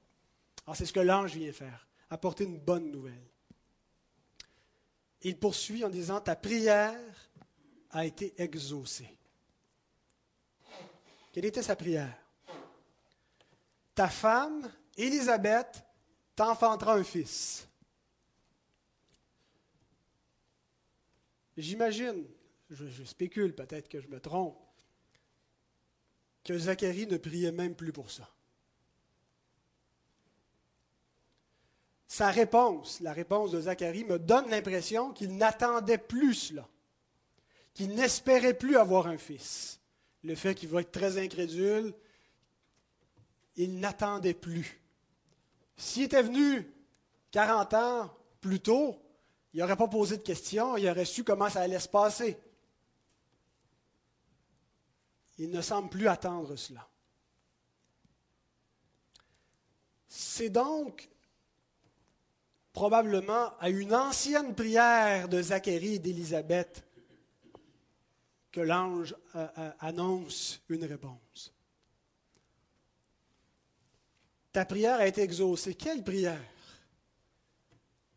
Alors, 0.65 0.75
c'est 0.75 0.85
ce 0.85 0.93
que 0.93 0.99
l'ange 0.99 1.35
vient 1.35 1.51
faire 1.51 1.87
apporter 2.09 2.45
une 2.45 2.59
bonne 2.59 2.91
nouvelle. 2.91 3.27
Il 5.21 5.37
poursuit 5.37 5.83
en 5.83 5.89
disant, 5.89 6.21
ta 6.21 6.35
prière 6.35 6.99
a 7.89 8.05
été 8.05 8.33
exaucée. 8.37 9.16
Quelle 11.37 11.45
était 11.45 11.61
sa 11.61 11.75
prière? 11.75 12.17
Ta 13.93 14.07
femme, 14.07 14.73
Élisabeth, 14.97 15.85
t'enfantera 16.35 16.95
un 16.95 17.03
fils. 17.03 17.67
J'imagine, 21.55 22.25
je, 22.71 22.87
je, 22.87 23.03
spécule, 23.03 23.53
peut-être 23.53 23.87
que 23.87 24.01
je 24.01 24.07
me 24.07 24.19
trompe, 24.19 24.57
que 26.43 26.57
Zacharie 26.57 27.05
ne 27.05 27.17
priait 27.17 27.51
même 27.51 27.75
plus 27.75 27.93
pour 27.93 28.09
ça. 28.09 28.27
sa 32.07 32.31
réponse, 32.31 32.99
la 33.01 33.13
réponse 33.13 33.51
de 33.51 33.61
Zacharie, 33.61 34.05
me 34.05 34.17
donne 34.17 34.49
l'impression 34.49 35.13
qu'il 35.13 35.37
n'attendait 35.37 35.99
plus 35.99 36.33
cela, 36.33 36.67
qu'il 37.75 37.93
n'espérait 37.93 38.55
plus 38.55 38.75
avoir 38.75 39.05
un 39.05 39.19
fils. 39.19 39.76
Le 40.27 40.35
fait 40.35 40.55
qu'il 40.55 40.67
va 40.67 40.81
être 40.81 40.91
très 40.91 41.17
incrédule, 41.17 41.93
il 43.55 43.79
n'attendait 43.79 44.33
plus. 44.33 44.81
S'il 45.77 46.03
était 46.03 46.21
venu 46.21 46.69
40 47.31 47.73
ans 47.75 48.17
plus 48.41 48.59
tôt, 48.59 49.01
il 49.53 49.61
n'aurait 49.61 49.77
pas 49.77 49.87
posé 49.87 50.17
de 50.17 50.21
questions, 50.23 50.75
il 50.75 50.85
aurait 50.89 51.05
su 51.05 51.23
comment 51.23 51.49
ça 51.49 51.61
allait 51.61 51.79
se 51.79 51.87
passer. 51.87 52.37
Il 55.37 55.49
ne 55.49 55.61
semble 55.61 55.89
plus 55.89 56.09
attendre 56.09 56.57
cela. 56.57 56.85
C'est 60.09 60.49
donc 60.49 61.07
probablement 62.73 63.57
à 63.59 63.69
une 63.69 63.95
ancienne 63.95 64.53
prière 64.53 65.29
de 65.29 65.41
Zacharie 65.41 65.95
et 65.95 65.99
d'Élisabeth 65.99 66.86
que 68.51 68.61
l'ange 68.61 69.15
euh, 69.35 69.47
euh, 69.57 69.71
annonce 69.79 70.61
une 70.69 70.85
réponse. 70.85 71.53
Ta 74.51 74.65
prière 74.65 74.99
a 74.99 75.07
été 75.07 75.21
exaucée. 75.21 75.75
Quelle 75.75 76.03
prière? 76.03 76.41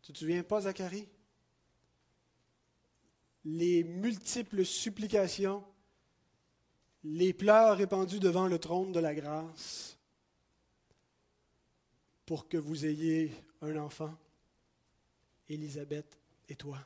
Tu 0.01 0.11
ne 0.11 0.13
te 0.13 0.19
souviens 0.19 0.43
pas, 0.43 0.61
Zacharie? 0.61 1.07
Les 3.45 3.83
multiples 3.83 4.65
supplications, 4.65 5.63
les 7.03 7.33
pleurs 7.33 7.77
répandus 7.77 8.19
devant 8.19 8.47
le 8.47 8.59
trône 8.59 8.91
de 8.91 8.99
la 8.99 9.13
grâce 9.13 9.97
pour 12.25 12.47
que 12.47 12.57
vous 12.57 12.85
ayez 12.85 13.31
un 13.61 13.75
enfant, 13.77 14.15
Élisabeth 15.49 16.17
et 16.47 16.55
toi. 16.55 16.79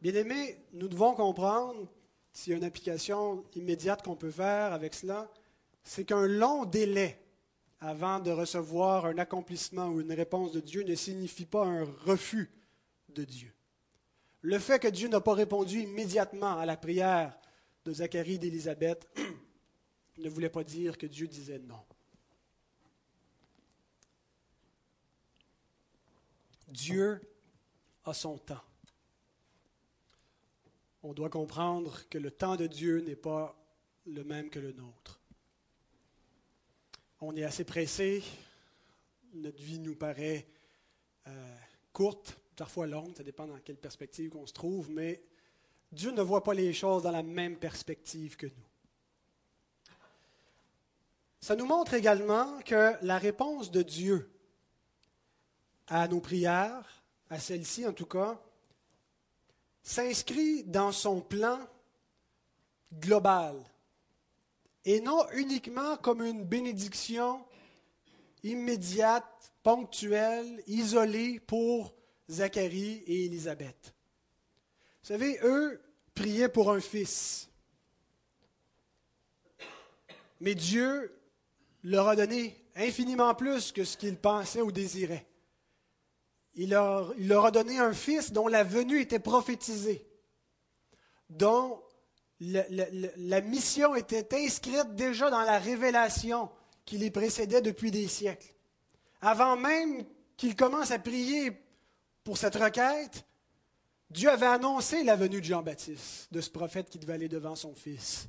Bien-aimés, 0.00 0.56
nous 0.72 0.86
devons 0.86 1.14
comprendre, 1.14 1.88
s'il 2.32 2.52
y 2.52 2.54
a 2.54 2.58
une 2.58 2.64
application 2.64 3.44
immédiate 3.56 4.02
qu'on 4.02 4.14
peut 4.14 4.30
faire 4.30 4.72
avec 4.72 4.94
cela, 4.94 5.28
c'est 5.82 6.04
qu'un 6.04 6.28
long 6.28 6.64
délai 6.64 7.20
avant 7.80 8.20
de 8.20 8.30
recevoir 8.30 9.06
un 9.06 9.18
accomplissement 9.18 9.88
ou 9.88 10.00
une 10.00 10.12
réponse 10.12 10.52
de 10.52 10.60
Dieu 10.60 10.84
ne 10.84 10.94
signifie 10.94 11.46
pas 11.46 11.64
un 11.64 11.84
refus 12.04 12.50
de 13.08 13.24
Dieu. 13.24 13.52
Le 14.42 14.58
fait 14.60 14.78
que 14.78 14.88
Dieu 14.88 15.08
n'a 15.08 15.20
pas 15.20 15.34
répondu 15.34 15.80
immédiatement 15.80 16.58
à 16.58 16.66
la 16.66 16.76
prière 16.76 17.36
de 17.84 17.92
Zacharie 17.92 18.34
et 18.34 18.38
d'Élisabeth 18.38 19.08
ne 20.18 20.28
voulait 20.28 20.48
pas 20.48 20.62
dire 20.62 20.96
que 20.96 21.06
Dieu 21.06 21.26
disait 21.26 21.58
non. 21.58 21.82
Dieu 26.68 27.20
a 28.04 28.14
son 28.14 28.38
temps. 28.38 28.67
On 31.02 31.12
doit 31.12 31.30
comprendre 31.30 32.08
que 32.08 32.18
le 32.18 32.30
temps 32.30 32.56
de 32.56 32.66
Dieu 32.66 33.00
n'est 33.00 33.16
pas 33.16 33.56
le 34.06 34.24
même 34.24 34.50
que 34.50 34.58
le 34.58 34.72
nôtre. 34.72 35.20
On 37.20 37.36
est 37.36 37.44
assez 37.44 37.64
pressé, 37.64 38.22
notre 39.34 39.62
vie 39.62 39.78
nous 39.78 39.94
paraît 39.94 40.46
euh, 41.26 41.56
courte, 41.92 42.38
parfois 42.56 42.86
longue, 42.86 43.16
ça 43.16 43.22
dépend 43.22 43.46
dans 43.46 43.58
quelle 43.58 43.76
perspective 43.76 44.30
qu'on 44.30 44.46
se 44.46 44.52
trouve, 44.52 44.90
mais 44.90 45.22
Dieu 45.92 46.10
ne 46.10 46.22
voit 46.22 46.42
pas 46.42 46.54
les 46.54 46.72
choses 46.72 47.02
dans 47.02 47.10
la 47.10 47.22
même 47.22 47.56
perspective 47.56 48.36
que 48.36 48.46
nous. 48.46 48.68
Ça 51.40 51.56
nous 51.56 51.66
montre 51.66 51.94
également 51.94 52.60
que 52.62 52.94
la 53.02 53.18
réponse 53.18 53.70
de 53.70 53.82
Dieu 53.82 54.30
à 55.86 56.06
nos 56.08 56.20
prières, 56.20 57.02
à 57.30 57.38
celle-ci 57.38 57.86
en 57.86 57.92
tout 57.92 58.06
cas, 58.06 58.40
s'inscrit 59.82 60.64
dans 60.64 60.92
son 60.92 61.20
plan 61.20 61.58
global 62.92 63.56
et 64.84 65.00
non 65.00 65.28
uniquement 65.32 65.96
comme 65.98 66.22
une 66.22 66.44
bénédiction 66.44 67.44
immédiate, 68.42 69.52
ponctuelle, 69.62 70.62
isolée 70.66 71.40
pour 71.40 71.94
Zacharie 72.30 73.02
et 73.06 73.26
Élisabeth. 73.26 73.94
Vous 75.02 75.08
savez, 75.08 75.38
eux 75.42 75.80
priaient 76.14 76.48
pour 76.48 76.70
un 76.70 76.80
fils. 76.80 77.48
Mais 80.40 80.54
Dieu 80.54 81.14
leur 81.82 82.08
a 82.08 82.16
donné 82.16 82.56
infiniment 82.76 83.34
plus 83.34 83.72
que 83.72 83.84
ce 83.84 83.96
qu'ils 83.96 84.16
pensaient 84.16 84.62
ou 84.62 84.72
désiraient 84.72 85.27
il 86.58 86.70
leur, 86.70 87.46
a 87.46 87.50
donné 87.52 87.78
un 87.78 87.92
fils 87.92 88.32
dont 88.32 88.48
la 88.48 88.64
venue 88.64 89.00
était 89.00 89.20
prophétisée, 89.20 90.04
dont 91.30 91.80
la, 92.40 93.40
mission 93.42 93.94
était 93.94 94.26
inscrite 94.34 94.96
déjà 94.96 95.30
dans 95.30 95.42
la 95.42 95.60
révélation 95.60 96.50
qui 96.84 96.98
les 96.98 97.12
précédait 97.12 97.62
depuis 97.62 97.92
des 97.92 98.08
siècles. 98.08 98.52
Avant 99.20 99.56
même 99.56 100.04
qu'ils 100.36 100.56
commencent 100.56 100.90
à 100.90 100.98
prier 100.98 101.52
pour 102.24 102.36
cette 102.36 102.56
requête, 102.56 103.24
Dieu 104.10 104.28
avait 104.28 104.46
annoncé 104.46 105.04
la 105.04 105.14
venue 105.14 105.40
de 105.40 105.46
Jean-Baptiste, 105.46 106.26
de 106.32 106.40
ce 106.40 106.50
prophète 106.50 106.90
qui 106.90 106.98
devait 106.98 107.12
aller 107.12 107.28
devant 107.28 107.54
son 107.54 107.72
fils. 107.72 108.28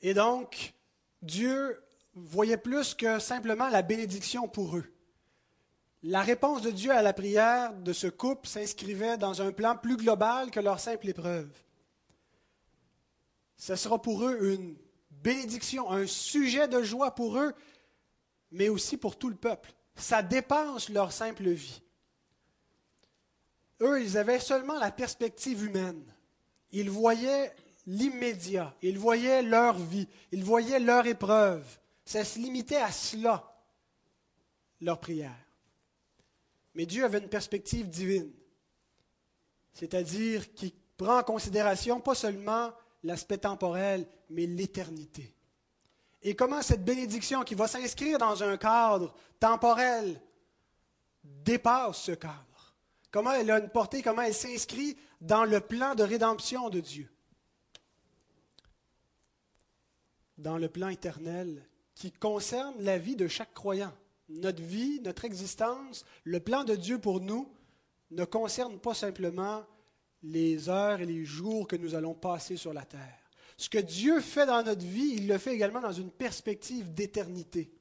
Et 0.00 0.14
donc, 0.14 0.74
Dieu 1.20 1.80
voyait 2.14 2.56
plus 2.56 2.92
que 2.92 3.20
simplement 3.20 3.68
la 3.68 3.82
bénédiction 3.82 4.48
pour 4.48 4.76
eux. 4.76 4.92
La 6.04 6.22
réponse 6.22 6.62
de 6.62 6.70
Dieu 6.70 6.90
à 6.90 7.02
la 7.02 7.12
prière 7.12 7.72
de 7.74 7.92
ce 7.92 8.08
couple 8.08 8.48
s'inscrivait 8.48 9.16
dans 9.18 9.40
un 9.40 9.52
plan 9.52 9.76
plus 9.76 9.96
global 9.96 10.50
que 10.50 10.58
leur 10.58 10.80
simple 10.80 11.08
épreuve. 11.08 11.48
Ce 13.56 13.76
sera 13.76 14.02
pour 14.02 14.24
eux 14.24 14.52
une 14.52 14.76
bénédiction, 15.10 15.88
un 15.92 16.06
sujet 16.08 16.66
de 16.66 16.82
joie 16.82 17.14
pour 17.14 17.38
eux, 17.38 17.54
mais 18.50 18.68
aussi 18.68 18.96
pour 18.96 19.16
tout 19.16 19.28
le 19.28 19.36
peuple. 19.36 19.72
Ça 19.94 20.22
dépasse 20.22 20.88
leur 20.88 21.12
simple 21.12 21.48
vie. 21.48 21.80
Eux, 23.80 24.02
ils 24.02 24.18
avaient 24.18 24.40
seulement 24.40 24.78
la 24.78 24.90
perspective 24.90 25.64
humaine. 25.64 26.02
Ils 26.72 26.90
voyaient 26.90 27.54
l'immédiat, 27.86 28.74
ils 28.82 28.98
voyaient 28.98 29.42
leur 29.42 29.78
vie, 29.78 30.08
ils 30.32 30.44
voyaient 30.44 30.80
leur 30.80 31.06
épreuve. 31.06 31.64
Ça 32.04 32.24
se 32.24 32.40
limitait 32.40 32.76
à 32.76 32.90
cela, 32.90 33.54
leur 34.80 34.98
prière. 34.98 35.51
Mais 36.74 36.86
Dieu 36.86 37.04
avait 37.04 37.18
une 37.18 37.28
perspective 37.28 37.88
divine, 37.88 38.32
c'est-à-dire 39.74 40.54
qui 40.54 40.74
prend 40.96 41.18
en 41.18 41.22
considération 41.22 42.00
pas 42.00 42.14
seulement 42.14 42.72
l'aspect 43.02 43.38
temporel, 43.38 44.06
mais 44.30 44.46
l'éternité. 44.46 45.34
Et 46.22 46.36
comment 46.36 46.62
cette 46.62 46.84
bénédiction 46.84 47.42
qui 47.42 47.54
va 47.54 47.66
s'inscrire 47.66 48.18
dans 48.18 48.42
un 48.42 48.56
cadre 48.56 49.14
temporel 49.40 50.20
dépasse 51.24 52.02
ce 52.02 52.12
cadre? 52.12 52.74
Comment 53.10 53.32
elle 53.32 53.50
a 53.50 53.58
une 53.58 53.68
portée, 53.68 54.02
comment 54.02 54.22
elle 54.22 54.34
s'inscrit 54.34 54.96
dans 55.20 55.44
le 55.44 55.60
plan 55.60 55.94
de 55.94 56.02
rédemption 56.02 56.70
de 56.70 56.80
Dieu? 56.80 57.10
Dans 60.38 60.56
le 60.56 60.68
plan 60.68 60.88
éternel 60.88 61.68
qui 61.94 62.10
concerne 62.10 62.74
la 62.82 62.98
vie 62.98 63.16
de 63.16 63.28
chaque 63.28 63.52
croyant 63.52 63.92
notre 64.40 64.62
vie, 64.62 65.00
notre 65.00 65.24
existence, 65.24 66.04
le 66.24 66.40
plan 66.40 66.64
de 66.64 66.74
Dieu 66.74 66.98
pour 66.98 67.20
nous 67.20 67.48
ne 68.10 68.24
concerne 68.24 68.78
pas 68.78 68.94
simplement 68.94 69.64
les 70.22 70.68
heures 70.68 71.00
et 71.00 71.06
les 71.06 71.24
jours 71.24 71.66
que 71.66 71.76
nous 71.76 71.94
allons 71.94 72.14
passer 72.14 72.56
sur 72.56 72.72
la 72.72 72.84
terre. 72.84 73.18
Ce 73.56 73.68
que 73.68 73.78
Dieu 73.78 74.20
fait 74.20 74.46
dans 74.46 74.62
notre 74.62 74.84
vie, 74.84 75.14
il 75.16 75.28
le 75.28 75.38
fait 75.38 75.54
également 75.54 75.80
dans 75.80 75.92
une 75.92 76.10
perspective 76.10 76.92
d'éternité. 76.94 77.72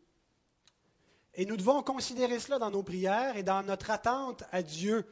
Et 1.33 1.45
nous 1.45 1.57
devons 1.57 1.81
considérer 1.81 2.39
cela 2.39 2.59
dans 2.59 2.71
nos 2.71 2.83
prières 2.83 3.37
et 3.37 3.43
dans 3.43 3.63
notre 3.63 3.89
attente 3.89 4.43
à 4.51 4.61
Dieu 4.61 5.05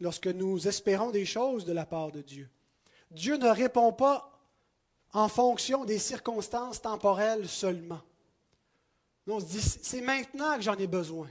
lorsque 0.00 0.26
nous 0.26 0.66
espérons 0.66 1.10
des 1.10 1.24
choses 1.24 1.64
de 1.64 1.72
la 1.72 1.86
part 1.86 2.10
de 2.10 2.20
Dieu. 2.20 2.50
Dieu 3.10 3.36
ne 3.36 3.48
répond 3.48 3.92
pas 3.92 4.32
en 5.12 5.28
fonction 5.28 5.84
des 5.84 5.98
circonstances 5.98 6.82
temporelles 6.82 7.48
seulement 7.48 8.02
on 9.32 9.40
se 9.40 9.46
dit, 9.46 9.60
c'est 9.60 10.00
maintenant 10.00 10.56
que 10.56 10.62
j'en 10.62 10.76
ai 10.76 10.86
besoin. 10.86 11.28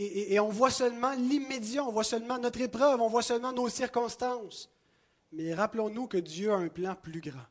Et, 0.00 0.38
on 0.38 0.48
voit 0.48 0.70
seulement 0.70 1.12
l'immédiat, 1.14 1.84
on 1.84 1.90
voit 1.90 2.04
seulement 2.04 2.38
notre 2.38 2.60
épreuve, 2.60 3.00
on 3.00 3.08
voit 3.08 3.22
seulement 3.22 3.52
nos 3.52 3.68
circonstances. 3.68 4.70
Mais 5.32 5.52
rappelons-nous 5.52 6.06
que 6.06 6.18
Dieu 6.18 6.52
a 6.52 6.56
un 6.56 6.68
plan 6.68 6.94
plus 6.94 7.20
grand 7.20 7.44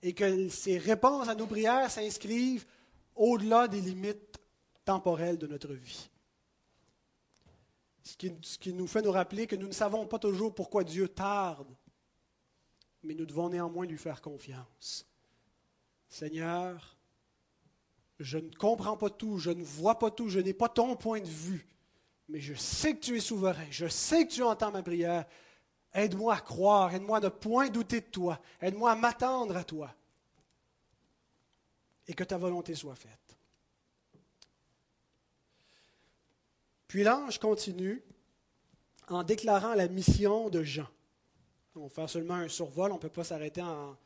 et 0.00 0.12
que 0.12 0.48
ses 0.48 0.78
réponses 0.78 1.28
à 1.28 1.34
nos 1.34 1.46
prières 1.46 1.90
s'inscrivent 1.90 2.64
au-delà 3.16 3.66
des 3.66 3.80
limites 3.80 4.38
temporelles 4.84 5.38
de 5.38 5.48
notre 5.48 5.72
vie. 5.74 6.08
Ce 8.04 8.16
qui, 8.16 8.32
ce 8.42 8.58
qui, 8.58 8.72
nous 8.72 8.86
fait 8.86 9.02
nous 9.02 9.12
rappeler 9.12 9.46
que 9.48 9.56
nous 9.56 9.68
ne 9.68 9.72
savons 9.72 10.06
pas 10.06 10.18
toujours 10.18 10.54
pourquoi 10.54 10.84
Dieu 10.84 11.08
tarde, 11.08 11.68
mais 13.02 13.14
nous 13.14 13.26
devons 13.26 13.48
néanmoins 13.48 13.86
lui 13.86 13.98
faire 13.98 14.22
confiance. 14.22 15.04
Seigneur, 16.08 16.96
je 18.22 18.38
ne 18.38 18.50
comprends 18.54 18.96
pas 18.96 19.10
tout, 19.10 19.38
je 19.38 19.50
ne 19.50 19.62
vois 19.62 19.98
pas 19.98 20.10
tout, 20.10 20.28
je 20.28 20.38
n'ai 20.38 20.54
pas 20.54 20.68
ton 20.68 20.96
point 20.96 21.20
de 21.20 21.28
vue, 21.28 21.66
mais 22.28 22.40
je 22.40 22.54
sais 22.54 22.94
que 22.94 23.00
tu 23.00 23.16
es 23.16 23.20
souverain, 23.20 23.66
je 23.70 23.86
sais 23.86 24.26
que 24.26 24.32
tu 24.32 24.42
entends 24.42 24.70
ma 24.70 24.82
prière. 24.82 25.24
Aide-moi 25.94 26.34
à 26.34 26.40
croire, 26.40 26.94
aide-moi 26.94 27.18
à 27.18 27.20
ne 27.20 27.28
point 27.28 27.68
douter 27.68 28.00
de 28.00 28.06
toi, 28.06 28.40
aide-moi 28.60 28.92
à 28.92 28.96
m'attendre 28.96 29.56
à 29.56 29.64
toi 29.64 29.94
et 32.08 32.14
que 32.14 32.24
ta 32.24 32.38
volonté 32.38 32.74
soit 32.74 32.94
faite. 32.94 33.36
Puis 36.88 37.04
l'ange 37.04 37.38
continue 37.38 38.02
en 39.08 39.22
déclarant 39.22 39.74
la 39.74 39.88
mission 39.88 40.48
de 40.48 40.62
Jean. 40.62 40.88
On 41.74 41.84
va 41.84 41.88
faire 41.88 42.10
seulement 42.10 42.34
un 42.34 42.48
survol, 42.48 42.90
on 42.92 42.96
ne 42.96 43.00
peut 43.00 43.08
pas 43.08 43.24
s'arrêter 43.24 43.62
en, 43.62 43.96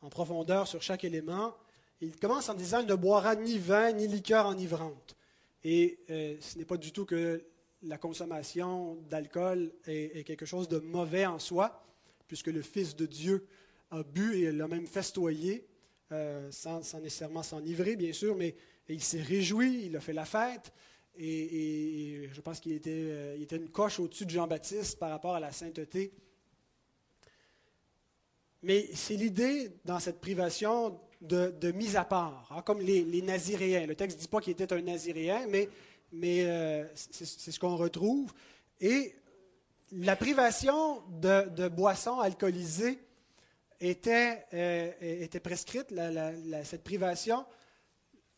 en 0.00 0.08
profondeur 0.08 0.66
sur 0.66 0.82
chaque 0.82 1.04
élément. 1.04 1.54
Il 2.02 2.16
commence 2.16 2.48
en 2.48 2.54
disant 2.54 2.80
Il 2.80 2.86
ne 2.86 2.96
boira 2.96 3.36
ni 3.36 3.58
vin 3.58 3.92
ni 3.92 4.08
liqueur 4.08 4.46
enivrante. 4.46 5.16
Et 5.62 6.00
euh, 6.10 6.36
ce 6.40 6.58
n'est 6.58 6.64
pas 6.64 6.76
du 6.76 6.90
tout 6.90 7.04
que 7.04 7.44
la 7.84 7.96
consommation 7.96 8.96
d'alcool 9.08 9.72
est, 9.86 10.26
quelque 10.26 10.44
chose 10.44 10.68
de 10.68 10.78
mauvais 10.78 11.26
en 11.26 11.38
soi, 11.38 11.84
puisque 12.26 12.48
le 12.48 12.60
Fils 12.60 12.96
de 12.96 13.06
Dieu 13.06 13.46
a 13.92 14.02
bu 14.02 14.42
et 14.42 14.50
l'a 14.50 14.66
même 14.66 14.86
festoyé, 14.88 15.64
euh, 16.10 16.50
sans, 16.50 16.80
nécessairement 17.00 17.44
s'enivrer, 17.44 17.94
bien 17.94 18.12
sûr, 18.12 18.34
mais 18.34 18.56
il 18.88 19.02
s'est 19.02 19.22
réjoui, 19.22 19.84
il 19.86 19.96
a 19.96 20.00
fait 20.00 20.12
la 20.12 20.24
fête. 20.24 20.72
Et, 21.16 22.28
je 22.32 22.40
pense 22.40 22.58
qu'il 22.58 22.80
euh, 22.84 23.40
était, 23.40 23.56
une 23.56 23.68
coche 23.68 24.00
au-dessus 24.00 24.26
de 24.26 24.30
Jean-Baptiste 24.30 24.98
par 24.98 25.10
rapport 25.10 25.36
à 25.36 25.40
la 25.40 25.52
sainteté. 25.52 26.12
Mais 28.62 28.88
c'est 28.92 29.16
l'idée 29.16 29.70
dans 29.84 30.00
cette 30.00 30.20
privation 30.20 30.98
de, 31.22 31.72
mise 31.72 31.96
à 31.96 32.04
part, 32.04 32.48
hein, 32.50 32.62
comme 32.62 32.80
les, 32.80 33.22
Naziréens. 33.22 33.86
Le 33.86 33.94
texte 33.94 34.18
ne 34.18 34.22
dit 34.22 34.28
pas 34.28 34.40
qu'il 34.40 34.52
était 34.52 34.72
un 34.72 34.80
Naziréen, 34.80 35.46
mais, 35.48 35.68
euh, 36.44 36.84
c'est 36.94 37.50
ce 37.50 37.58
qu'on 37.58 37.76
retrouve. 37.76 38.32
Et 38.80 39.14
la 39.92 40.16
privation 40.16 41.02
de, 41.20 41.68
boissons 41.68 42.18
alcoolisées 42.18 42.98
était, 43.80 44.46
euh, 44.52 45.38
prescrite, 45.42 45.94
cette 46.64 46.84
privation, 46.84 47.44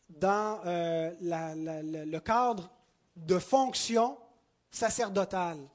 dans 0.09 0.61
euh, 0.65 1.11
le 1.21 2.19
cadre 2.19 2.69
de 3.15 3.39
fonctions 3.39 4.17
sacerdotales. 4.69 5.67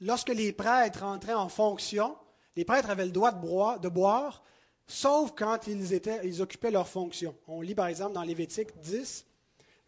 lorsque 0.00 0.30
les 0.30 0.52
prêtres 0.52 1.02
entraient 1.02 1.34
en 1.34 1.48
fonction, 1.48 2.16
les 2.56 2.64
prêtres 2.64 2.90
avaient 2.90 3.04
le 3.04 3.12
droit 3.12 3.32
de 3.32 3.88
boire 3.88 4.42
sauf 4.88 5.32
quand 5.36 5.68
ils, 5.68 5.92
étaient, 5.92 6.20
ils 6.24 6.42
occupaient 6.42 6.72
leurs 6.72 6.88
fonctions. 6.88 7.34
On 7.46 7.60
lit 7.60 7.76
par 7.76 7.86
exemple 7.86 8.14
dans 8.14 8.22
Lévitique 8.22 8.70
10, 8.80 9.24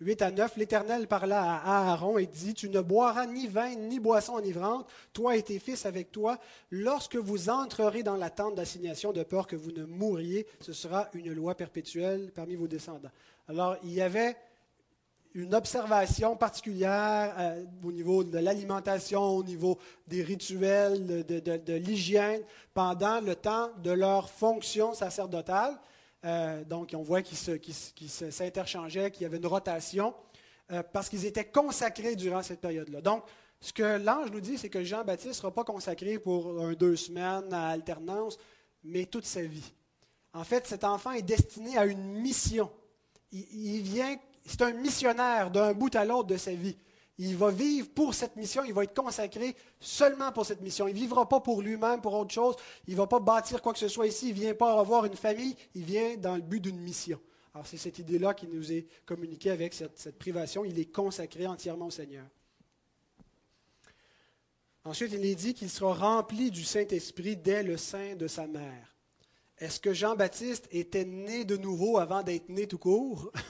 8 0.03 0.23
à 0.23 0.31
9, 0.31 0.57
l'Éternel 0.57 1.07
parla 1.07 1.43
à 1.57 1.91
Aaron 1.93 2.17
et 2.17 2.27
dit, 2.27 2.55
Tu 2.55 2.71
ne 2.71 2.81
boiras 2.81 3.27
ni 3.27 3.47
vin 3.49 3.75
ni 3.75 4.01
boisson 4.01 4.35
enivrante, 4.35 4.87
toi 5.13 5.37
et 5.37 5.43
tes 5.43 5.59
fils 5.59 5.85
avec 5.85 6.11
toi, 6.11 6.39
lorsque 6.71 7.17
vous 7.17 7.51
entrerez 7.51 8.03
dans 8.03 8.17
la 8.17 8.31
tente 8.31 8.55
d'assignation 8.55 9.13
de 9.13 9.23
peur 9.23 9.47
que 9.47 9.57
vous 9.57 9.73
ne 9.73 9.85
mouriez, 9.85 10.47
ce 10.61 10.73
sera 10.73 11.11
une 11.13 11.33
loi 11.33 11.55
perpétuelle 11.55 12.33
parmi 12.35 12.55
vos 12.55 12.67
descendants. 12.67 13.11
Alors, 13.47 13.77
il 13.83 13.93
y 13.93 14.01
avait 14.01 14.37
une 15.35 15.55
observation 15.55 16.37
particulière 16.37 17.35
euh, 17.39 17.65
au 17.85 17.93
niveau 17.93 18.25
de 18.25 18.39
l'alimentation, 18.39 19.23
au 19.23 19.45
niveau 19.45 19.79
des 20.07 20.23
rituels, 20.23 21.25
de, 21.25 21.75
l'hygiène, 21.75 22.43
pendant 22.75 23.21
le 23.21 23.37
temps 23.37 23.71
de 23.83 23.91
leur 23.91 24.29
fonction 24.29 24.93
sacerdotale. 24.93 25.79
Euh, 26.25 26.65
donc, 26.65 26.91
on 26.95 27.03
voit 27.03 27.23
qu'ils 27.23 27.37
s'interchangeaient, 28.33 29.11
qu'il 29.11 29.23
y 29.23 29.27
avait 29.27 29.39
une 29.39 29.47
rotation, 29.47 30.15
euh, 30.73 30.83
parce 30.93 31.09
qu'ils 31.09 31.27
étaient 31.27 31.47
consacrés 31.47 32.17
durant 32.17 32.43
cette 32.43 32.61
période-là. 32.61 33.01
Donc, 33.01 33.25
ce 33.61 33.73
que 33.73 33.99
l'ange 33.99 34.31
nous 34.31 34.41
dit, 34.41 34.59
c'est 34.59 34.71
que 34.71 34.83
Jean-Baptiste 34.83 35.29
ne 35.29 35.35
sera 35.35 35.51
pas 35.53 35.65
consacré 35.65 36.19
pour 36.19 36.61
un, 36.61 36.73
deux 36.73 36.97
semaines 36.97 37.53
à 37.53 37.69
alternance, 37.69 38.39
mais 38.83 39.05
toute 39.07 39.27
sa 39.27 39.43
vie. 39.43 39.73
En 40.33 40.45
fait, 40.45 40.67
cet 40.67 40.85
enfant 40.85 41.13
est 41.13 41.23
destiné 41.23 41.77
à 41.77 41.85
une 41.85 42.15
mission. 42.15 42.71
Il, 43.33 43.47
il 43.53 43.83
vient 43.83 44.17
c'est 44.45 44.63
un 44.63 44.73
missionnaire 44.73 45.51
d'un 45.51 45.73
bout 45.73 45.95
à 45.95 46.05
l'autre 46.05 46.29
de 46.29 46.37
sa 46.37 46.53
vie. 46.53 46.77
Il 47.19 47.37
va 47.37 47.51
vivre 47.51 47.89
pour 47.91 48.15
cette 48.15 48.37
mission, 48.37 48.65
il 48.65 48.73
va 48.73 48.85
être 48.85 48.95
consacré 48.95 49.55
seulement 49.79 50.33
pour 50.33 50.47
cette 50.47 50.63
mission. 50.63 50.89
Il 50.89 50.95
ne 50.95 51.01
vivra 51.01 51.29
pas 51.29 51.41
pour 51.41 51.61
lui-même, 51.61 52.01
pour 52.01 52.15
autre 52.15 52.33
chose. 52.33 52.57
Il 52.87 52.95
ne 52.95 52.99
va 52.99 53.07
pas 53.07 53.21
bâtir 53.21 53.61
quoi 53.61 53.75
que 53.75 53.79
ce 53.79 53.89
soit 53.89 54.07
ici. 54.07 54.31
Il 54.31 54.37
ne 54.37 54.41
vient 54.41 54.55
pas 54.55 54.81
avoir 54.81 55.05
une 55.05 55.17
famille. 55.17 55.55
Il 55.75 55.85
vient 55.85 56.17
dans 56.17 56.37
le 56.37 56.41
but 56.41 56.61
d'une 56.61 56.81
mission. 56.81 57.21
Alors 57.53 57.67
c'est 57.67 57.77
cette 57.77 57.99
idée-là 57.99 58.33
qui 58.33 58.47
nous 58.47 58.73
est 58.73 58.87
communiquée 59.05 59.51
avec 59.51 59.75
cette, 59.75 59.99
cette 59.99 60.19
privation. 60.19 60.65
Il 60.65 60.79
est 60.79 60.91
consacré 60.91 61.47
entièrement 61.47 61.89
au 61.89 61.91
Seigneur. 61.91 62.25
Ensuite, 64.85 65.13
il 65.13 65.25
est 65.27 65.35
dit 65.35 65.53
qu'il 65.53 65.69
sera 65.69 65.93
rempli 65.93 66.51
du 66.51 66.65
Saint-Esprit 66.65 67.37
dès 67.37 67.63
le 67.63 67.77
sein 67.77 68.17
de 68.17 68.27
sa 68.27 68.47
mère. 68.47 68.97
Est-ce 69.59 69.79
que 69.79 69.93
Jean-Baptiste 69.93 70.69
était 70.71 71.05
né 71.05 71.45
de 71.45 71.59
nouveau 71.59 71.99
avant 71.99 72.23
d'être 72.23 72.49
né 72.49 72.67
tout 72.67 72.79
court? 72.79 73.31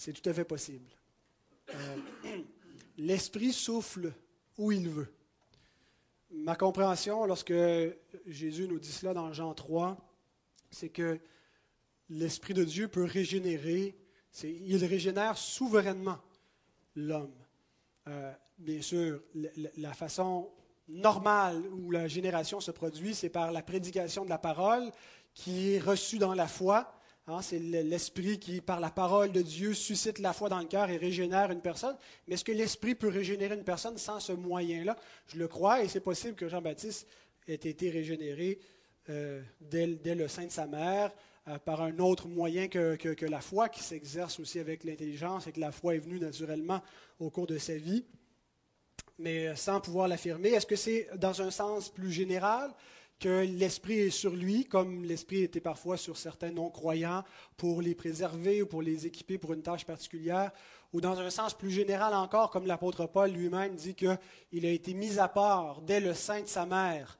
C'est 0.00 0.14
tout 0.14 0.26
à 0.30 0.32
fait 0.32 0.46
possible. 0.46 0.88
Euh, 1.74 1.96
L'Esprit 2.96 3.52
souffle 3.52 4.14
où 4.56 4.72
il 4.72 4.88
veut. 4.88 5.12
Ma 6.30 6.56
compréhension, 6.56 7.26
lorsque 7.26 7.52
Jésus 8.26 8.66
nous 8.66 8.78
dit 8.78 8.92
cela 8.92 9.12
dans 9.12 9.30
Jean 9.34 9.52
3, 9.52 9.98
c'est 10.70 10.88
que 10.88 11.20
l'Esprit 12.08 12.54
de 12.54 12.64
Dieu 12.64 12.88
peut 12.88 13.04
régénérer, 13.04 13.94
il 14.42 14.82
régénère 14.86 15.36
souverainement 15.36 16.18
l'homme. 16.96 17.34
Euh, 18.08 18.32
bien 18.56 18.80
sûr, 18.80 19.20
la, 19.76 19.92
façon 19.92 20.50
normale 20.88 21.62
où 21.74 21.90
la 21.90 22.08
génération 22.08 22.58
se 22.60 22.70
produit, 22.70 23.14
c'est 23.14 23.28
par 23.28 23.52
la 23.52 23.60
prédication 23.60 24.24
de 24.24 24.30
la 24.30 24.38
parole 24.38 24.92
qui 25.34 25.74
est 25.74 25.78
reçue 25.78 26.16
dans 26.16 26.32
la 26.32 26.48
foi 26.48 26.90
Hein, 27.30 27.42
c'est 27.42 27.60
l'Esprit 27.60 28.40
qui, 28.40 28.60
par 28.60 28.80
la 28.80 28.90
parole 28.90 29.30
de 29.30 29.40
Dieu, 29.40 29.72
suscite 29.72 30.18
la 30.18 30.32
foi 30.32 30.48
dans 30.48 30.58
le 30.58 30.64
cœur 30.64 30.90
et 30.90 30.96
régénère 30.96 31.52
une 31.52 31.60
personne. 31.60 31.96
Mais 32.26 32.34
est-ce 32.34 32.44
que 32.44 32.50
l'Esprit 32.50 32.96
peut 32.96 33.08
régénérer 33.08 33.54
une 33.54 33.62
personne 33.62 33.96
sans 33.98 34.18
ce 34.18 34.32
moyen-là? 34.32 34.96
Je 35.28 35.38
le 35.38 35.46
crois 35.46 35.84
et 35.84 35.88
c'est 35.88 36.00
possible 36.00 36.34
que 36.34 36.48
Jean-Baptiste 36.48 37.06
ait 37.46 37.54
été 37.54 37.88
régénéré 37.88 38.58
euh, 39.10 39.40
dès, 39.60 39.86
le 39.86 40.26
sein 40.26 40.46
de 40.46 40.50
sa 40.50 40.66
mère 40.66 41.12
euh, 41.46 41.56
par 41.58 41.82
un 41.82 42.00
autre 42.00 42.26
moyen 42.26 42.66
que, 42.66 43.24
la 43.26 43.40
foi 43.40 43.68
qui 43.68 43.82
s'exerce 43.82 44.40
aussi 44.40 44.58
avec 44.58 44.82
l'intelligence 44.82 45.46
et 45.46 45.52
que 45.52 45.60
la 45.60 45.70
foi 45.70 45.94
est 45.94 46.00
venue 46.00 46.18
naturellement 46.18 46.82
au 47.20 47.30
cours 47.30 47.46
de 47.46 47.58
sa 47.58 47.76
vie, 47.76 48.04
mais 49.20 49.46
euh, 49.46 49.54
sans 49.54 49.80
pouvoir 49.80 50.08
l'affirmer. 50.08 50.48
Est-ce 50.48 50.66
que 50.66 50.74
c'est 50.74 51.08
dans 51.16 51.40
un 51.40 51.52
sens 51.52 51.90
plus 51.90 52.10
général? 52.10 52.72
Que 53.20 53.44
l'Esprit 53.44 54.00
est 54.00 54.10
sur 54.10 54.34
lui, 54.34 54.64
comme 54.64 55.04
l'Esprit 55.04 55.42
était 55.42 55.60
parfois 55.60 55.96
sur 55.96 56.16
certains 56.16 56.50
non-croyants, 56.50 57.22
pour 57.56 57.82
les 57.82 57.94
préserver 57.94 58.62
ou 58.62 58.66
pour 58.66 58.82
les 58.82 59.06
équiper 59.06 59.38
pour 59.38 59.52
une 59.52 59.62
tâche 59.62 59.84
particulière, 59.84 60.50
ou 60.92 61.00
dans 61.00 61.20
un 61.20 61.30
sens 61.30 61.54
plus 61.54 61.70
général 61.70 62.14
encore, 62.14 62.50
comme 62.50 62.66
l'apôtre 62.66 63.06
Paul 63.06 63.30
lui-même 63.30 63.76
dit 63.76 63.94
qu'il 63.94 64.66
a 64.66 64.70
été 64.70 64.94
mis 64.94 65.18
à 65.18 65.28
part 65.28 65.82
dès 65.82 66.00
le 66.00 66.14
sein 66.14 66.40
de 66.40 66.48
sa 66.48 66.66
mère 66.66 67.18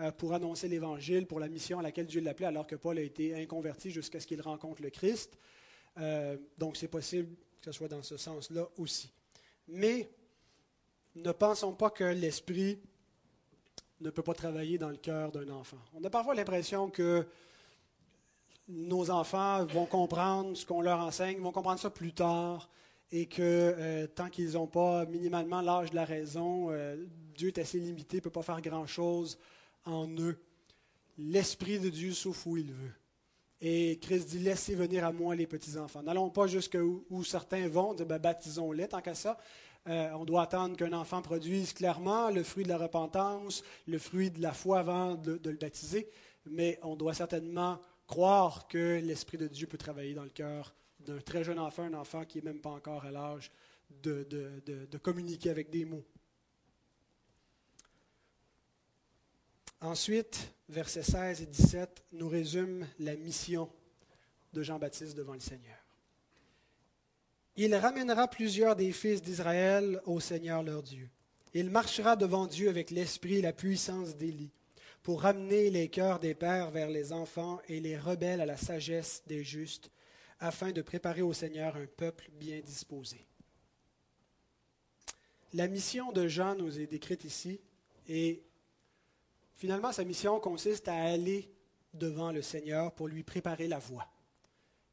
euh, 0.00 0.10
pour 0.10 0.32
annoncer 0.32 0.66
l'Évangile, 0.66 1.26
pour 1.26 1.38
la 1.38 1.48
mission 1.48 1.78
à 1.78 1.82
laquelle 1.82 2.06
Dieu 2.06 2.20
l'appelait, 2.20 2.46
alors 2.46 2.66
que 2.66 2.74
Paul 2.74 2.98
a 2.98 3.02
été 3.02 3.40
inconverti 3.40 3.90
jusqu'à 3.90 4.18
ce 4.18 4.26
qu'il 4.26 4.40
rencontre 4.40 4.82
le 4.82 4.90
Christ. 4.90 5.38
Euh, 5.98 6.36
donc 6.58 6.76
c'est 6.76 6.88
possible 6.88 7.28
que 7.60 7.66
ce 7.66 7.72
soit 7.72 7.88
dans 7.88 8.02
ce 8.02 8.16
sens-là 8.16 8.66
aussi. 8.78 9.12
Mais 9.68 10.10
ne 11.14 11.30
pensons 11.30 11.74
pas 11.74 11.90
que 11.90 12.04
l'Esprit 12.04 12.80
ne 14.00 14.10
peut 14.10 14.22
pas 14.22 14.34
travailler 14.34 14.78
dans 14.78 14.90
le 14.90 14.96
cœur 14.96 15.32
d'un 15.32 15.48
enfant. 15.50 15.78
On 15.94 16.02
a 16.04 16.10
parfois 16.10 16.34
l'impression 16.34 16.90
que 16.90 17.26
nos 18.68 19.10
enfants 19.10 19.64
vont 19.66 19.86
comprendre 19.86 20.56
ce 20.56 20.64
qu'on 20.64 20.80
leur 20.80 21.00
enseigne, 21.00 21.38
vont 21.40 21.52
comprendre 21.52 21.78
ça 21.78 21.90
plus 21.90 22.12
tard, 22.12 22.68
et 23.12 23.26
que 23.26 23.42
euh, 23.42 24.06
tant 24.06 24.28
qu'ils 24.28 24.52
n'ont 24.52 24.66
pas 24.66 25.04
minimalement 25.06 25.60
l'âge 25.60 25.90
de 25.90 25.94
la 25.94 26.04
raison, 26.04 26.70
euh, 26.70 26.96
Dieu 27.36 27.48
est 27.48 27.58
assez 27.58 27.78
limité, 27.78 28.16
ne 28.16 28.22
peut 28.22 28.30
pas 28.30 28.42
faire 28.42 28.60
grand-chose 28.60 29.38
en 29.84 30.08
eux. 30.18 30.38
L'Esprit 31.18 31.78
de 31.78 31.90
Dieu 31.90 32.12
souffle 32.12 32.48
où 32.48 32.56
il 32.56 32.72
veut. 32.72 32.92
Et 33.60 33.98
Christ 34.00 34.28
dit, 34.28 34.40
laissez 34.40 34.74
venir 34.74 35.04
à 35.04 35.12
moi 35.12 35.34
les 35.34 35.46
petits-enfants. 35.46 36.02
N'allons 36.02 36.28
pas 36.28 36.46
jusqu'à 36.46 36.80
où, 36.82 37.24
certains 37.24 37.68
vont, 37.68 37.94
ben, 37.94 38.18
baptisons-les 38.18 38.88
tant 38.88 39.00
qu'à 39.00 39.14
ça. 39.14 39.38
Euh, 39.86 40.10
on 40.12 40.24
doit 40.24 40.42
attendre 40.42 40.76
qu'un 40.76 40.94
enfant 40.94 41.20
produise 41.20 41.74
clairement 41.74 42.30
le 42.30 42.42
fruit 42.42 42.64
de 42.64 42.70
la 42.70 42.78
repentance, 42.78 43.62
le 43.86 43.98
fruit 43.98 44.30
de 44.30 44.40
la 44.40 44.52
foi 44.52 44.78
avant 44.78 45.14
de, 45.14 45.38
le 45.44 45.56
baptiser, 45.56 46.08
mais 46.46 46.78
on 46.82 46.96
doit 46.96 47.12
certainement 47.12 47.78
croire 48.06 48.66
que 48.66 48.98
l'Esprit 49.04 49.36
de 49.36 49.46
Dieu 49.46 49.66
peut 49.66 49.76
travailler 49.76 50.14
dans 50.14 50.22
le 50.22 50.30
cœur 50.30 50.74
d'un 51.00 51.18
très 51.18 51.44
jeune 51.44 51.58
enfant, 51.58 51.82
un 51.82 51.94
enfant 51.94 52.24
qui 52.24 52.38
n'est 52.38 52.44
même 52.44 52.62
pas 52.62 52.70
encore 52.70 53.04
à 53.04 53.10
l'âge 53.10 53.50
de, 54.02 54.26
de, 54.64 54.98
communiquer 54.98 55.50
avec 55.50 55.68
des 55.68 55.84
mots. 55.84 56.04
Ensuite, 59.82 60.50
versets 60.70 61.02
16 61.02 61.42
et 61.42 61.46
17 61.46 62.04
nous 62.12 62.28
résument 62.28 62.86
la 62.98 63.16
mission 63.16 63.70
de 64.54 64.62
Jean-Baptiste 64.62 65.14
devant 65.14 65.34
le 65.34 65.40
Seigneur. 65.40 65.83
Il 67.56 67.74
ramènera 67.74 68.26
plusieurs 68.26 68.74
des 68.74 68.92
fils 68.92 69.22
d'Israël 69.22 70.00
au 70.06 70.18
Seigneur 70.18 70.62
leur 70.64 70.82
Dieu. 70.82 71.08
Il 71.52 71.70
marchera 71.70 72.16
devant 72.16 72.46
Dieu 72.46 72.68
avec 72.68 72.90
l'esprit 72.90 73.36
et 73.36 73.42
la 73.42 73.52
puissance 73.52 74.16
d'Élie, 74.16 74.50
pour 75.04 75.22
ramener 75.22 75.70
les 75.70 75.88
cœurs 75.88 76.18
des 76.18 76.34
pères 76.34 76.72
vers 76.72 76.90
les 76.90 77.12
enfants 77.12 77.60
et 77.68 77.78
les 77.78 77.96
rebelles 77.96 78.40
à 78.40 78.46
la 78.46 78.56
sagesse 78.56 79.22
des 79.28 79.44
justes, 79.44 79.90
afin 80.40 80.72
de 80.72 80.82
préparer 80.82 81.22
au 81.22 81.32
Seigneur 81.32 81.76
un 81.76 81.86
peuple 81.86 82.28
bien 82.40 82.60
disposé. 82.60 83.24
la 85.52 85.68
mission 85.68 86.10
de 86.10 86.26
Jean 86.26 86.56
nous 86.56 86.80
est 86.80 86.88
décrite 86.88 87.22
ici 87.22 87.60
et 88.08 88.42
finalement 89.54 89.92
sa 89.92 90.04
mission 90.04 90.40
consiste 90.40 90.88
à 90.88 90.96
aller 90.96 91.48
devant 91.92 92.32
le 92.32 92.42
Seigneur 92.42 92.92
pour 92.92 93.06
lui 93.06 93.22
préparer 93.22 93.68
la 93.68 93.78
voie. 93.78 94.08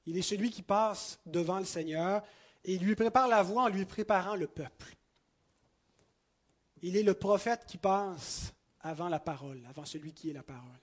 Il 0.06 0.18
est 0.18 0.22
celui 0.22 0.52
qui 0.52 0.62
passe 0.62 1.20
devant 1.26 1.58
le 1.58 1.66
Seigneur 1.66 2.22
et 2.64 2.76
il 2.76 2.84
lui 2.84 2.96
prépare 2.96 3.28
la 3.28 3.44
voie 3.44 3.64
en 3.64 3.68
lui 3.68 3.86
préparant 3.86 4.36
le 4.36 4.48
peuple. 4.48 4.96
Il 6.82 6.98
est 6.98 7.04
le 7.04 7.14
prophète 7.14 7.66
qui 7.66 7.78
passe 7.78 8.54
avant 8.82 9.10
la 9.10 9.20
parole, 9.20 9.62
avant 9.70 9.86
celui 9.86 10.14
qui 10.14 10.30
est 10.30 10.34
la 10.34 10.44
parole. 10.44 10.80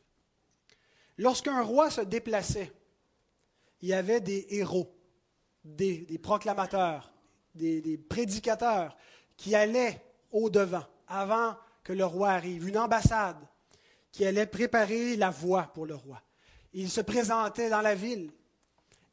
Lorsqu'un 1.16 1.62
roi 1.62 1.90
se 1.90 2.00
déplaçait, 2.00 2.72
il 3.80 3.88
y 3.88 3.92
avait 3.92 4.20
des 4.20 4.46
héros, 4.50 4.94
des, 5.64 6.18
proclamateurs, 6.22 7.12
des, 7.54 7.80
des 7.80 7.98
prédicateurs 7.98 8.96
qui 9.36 9.54
allaient 9.54 10.00
au-devant, 10.30 10.84
avant 11.08 11.56
que 11.82 11.92
le 11.92 12.04
roi 12.04 12.30
arrive, 12.30 12.68
une 12.68 12.78
ambassade 12.78 13.38
qui 14.12 14.24
allait 14.24 14.46
préparer 14.46 15.16
la 15.16 15.30
voie 15.30 15.64
pour 15.74 15.86
le 15.86 15.94
roi. 15.94 16.20
Il 16.72 16.90
se 16.90 17.00
présentait 17.00 17.70
dans 17.70 17.80
la 17.80 17.94
ville 17.94 18.32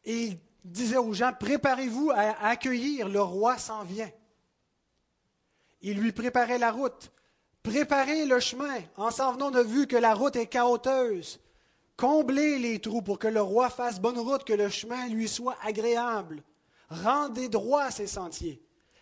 et 0.04 0.24
il 0.26 0.40
disait 0.66 0.98
aux 0.98 1.14
gens, 1.14 1.32
préparez-vous 1.40 2.12
à 2.12 2.48
accueillir, 2.48 3.08
le 3.08 3.22
roi 3.22 3.58
s'en 3.58 3.84
vient. 3.84 4.12
Il 5.82 6.00
lui 6.00 6.12
préparait 6.12 6.58
la 6.58 6.72
route. 6.72 7.12
Préparez 7.62 8.26
le 8.26 8.40
chemin 8.40 8.80
en 8.98 9.12
s'en 9.12 9.34
venant 9.34 9.52
de 9.52 9.62
vue 9.62 9.88
que 9.88 9.96
la 9.96 10.14
route 10.14 10.36
est 10.36 10.48
chaoteuse. 10.48 11.40
Comblez 11.98 12.60
les 12.60 12.80
trous 12.80 13.02
pour 13.02 13.20
que 13.20 13.28
le 13.28 13.42
roi 13.42 13.70
fasse 13.70 14.02
bonne 14.02 14.20
route, 14.20 14.44
que 14.44 14.54
le 14.54 14.70
chemin 14.70 15.08
lui 15.08 15.28
soit 15.28 15.56
agréable. 15.64 16.44
Rendez 16.90 17.48
droit 17.48 17.90
ses 17.92 18.08
sentiers. 18.08 18.62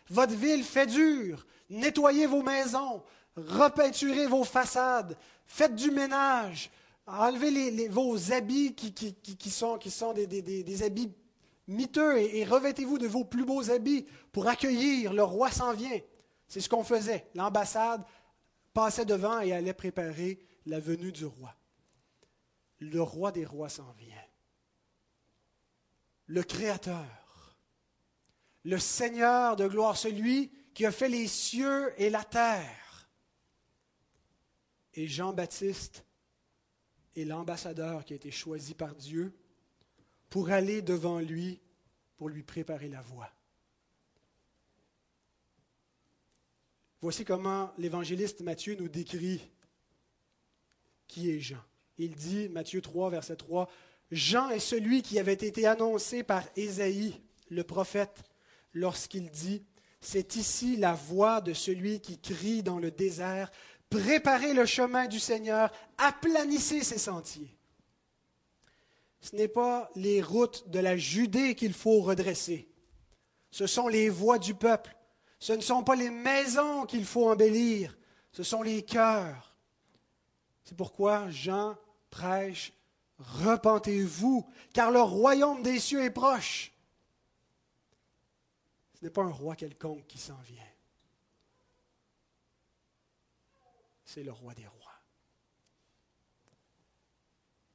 Votre 0.09 0.33
ville 0.33 0.63
fait 0.63 0.85
dur. 0.85 1.45
Nettoyez 1.69 2.27
vos 2.27 2.43
maisons. 2.43 3.01
Repeinturez 3.35 4.27
vos 4.27 4.43
façades. 4.43 5.17
Faites 5.45 5.75
du 5.75 5.91
ménage. 5.91 6.69
Enlevez 7.07 7.87
vos 7.89 8.31
habits 8.31 8.75
qui, 8.75 9.49
sont, 9.49 9.77
des, 10.13 10.83
habits 10.83 11.11
miteux 11.67 12.19
et 12.19 12.43
revêtez-vous 12.45 12.97
de 12.97 13.07
vos 13.07 13.25
plus 13.25 13.45
beaux 13.45 13.69
habits 13.69 14.05
pour 14.31 14.47
accueillir. 14.47 15.13
Le 15.13 15.23
roi 15.23 15.51
s'en 15.51 15.73
vient. 15.73 15.99
C'est 16.47 16.61
ce 16.61 16.69
qu'on 16.69 16.83
faisait. 16.83 17.27
L'ambassade 17.35 18.03
passait 18.73 19.05
devant 19.05 19.39
et 19.39 19.53
allait 19.53 19.73
préparer 19.73 20.39
la 20.65 20.79
venue 20.79 21.11
du 21.11 21.25
roi. 21.25 21.55
Le 22.79 23.01
roi 23.01 23.31
des 23.31 23.45
rois 23.45 23.69
s'en 23.69 23.91
vient. 23.93 24.15
Le 26.27 26.43
Créateur, 26.43 27.57
le 28.63 28.79
Seigneur 28.79 29.55
de 29.55 29.67
gloire, 29.67 29.97
celui 29.97 30.51
qui 30.73 30.85
a 30.85 30.91
fait 30.91 31.09
les 31.09 31.27
cieux 31.27 31.93
et 32.01 32.09
la 32.09 32.23
terre. 32.23 33.09
Et 34.93 35.07
Jean-Baptiste 35.07 36.05
est 37.15 37.25
l'ambassadeur 37.25 38.05
qui 38.05 38.13
a 38.13 38.15
été 38.15 38.31
choisi 38.31 38.73
par 38.73 38.95
Dieu 38.95 39.35
pour 40.33 40.49
aller 40.49 40.81
devant 40.81 41.19
lui, 41.19 41.59
pour 42.17 42.27
lui 42.27 42.41
préparer 42.41 42.87
la 42.89 43.01
voie. 43.01 43.29
Voici 47.01 47.23
comment 47.23 47.71
l'évangéliste 47.77 48.41
Matthieu 48.41 48.73
nous 48.73 48.87
décrit 48.87 49.47
qui 51.07 51.29
est 51.29 51.39
Jean. 51.39 51.63
Il 51.99 52.15
dit, 52.15 52.49
Matthieu 52.49 52.81
3, 52.81 53.11
verset 53.11 53.35
3, 53.35 53.69
Jean 54.09 54.49
est 54.49 54.57
celui 54.57 55.03
qui 55.03 55.19
avait 55.19 55.33
été 55.33 55.67
annoncé 55.67 56.23
par 56.23 56.41
Ésaïe, 56.55 57.13
le 57.49 57.63
prophète, 57.63 58.23
lorsqu'il 58.73 59.29
dit, 59.29 59.63
C'est 60.01 60.35
ici 60.35 60.77
la 60.77 60.93
voix 60.93 61.41
de 61.41 61.53
celui 61.53 62.01
qui 62.01 62.17
crie 62.17 62.63
dans 62.63 62.79
le 62.79 62.89
désert, 62.89 63.51
Préparez 63.87 64.55
le 64.55 64.65
chemin 64.65 65.05
du 65.05 65.19
Seigneur, 65.19 65.71
aplanissez 65.99 66.83
ses 66.83 66.97
sentiers. 66.97 67.55
Ce 69.23 69.33
n'est 69.37 69.47
pas 69.47 69.89
les 69.95 70.21
routes 70.21 70.69
de 70.69 70.79
la 70.79 70.97
Judée 70.97 71.55
qu'il 71.55 71.73
faut 71.73 72.01
redresser, 72.01 72.67
ce 73.51 73.67
sont 73.67 73.87
les 73.87 74.09
voies 74.09 74.37
du 74.37 74.53
peuple. 74.53 74.95
Ce 75.39 75.53
ne 75.53 75.61
sont 75.61 75.83
pas 75.83 75.95
les 75.95 76.09
maisons 76.09 76.85
qu'il 76.85 77.05
faut 77.05 77.29
embellir, 77.29 77.97
ce 78.31 78.43
sont 78.43 78.61
les 78.61 78.83
cœurs. 78.83 79.55
C'est 80.63 80.75
pourquoi 80.75 81.29
Jean 81.29 81.77
prêche, 82.09 82.73
repentez-vous, 83.17 84.45
car 84.73 84.91
le 84.91 85.01
royaume 85.01 85.63
des 85.63 85.79
cieux 85.79 86.03
est 86.03 86.09
proche. 86.09 86.73
Ce 88.99 89.05
n'est 89.05 89.11
pas 89.11 89.23
un 89.23 89.31
roi 89.31 89.55
quelconque 89.55 90.05
qui 90.07 90.17
s'en 90.17 90.39
vient. 90.45 90.63
C'est 94.03 94.23
le 94.23 94.31
roi 94.31 94.53
des 94.53 94.67
rois. 94.67 94.82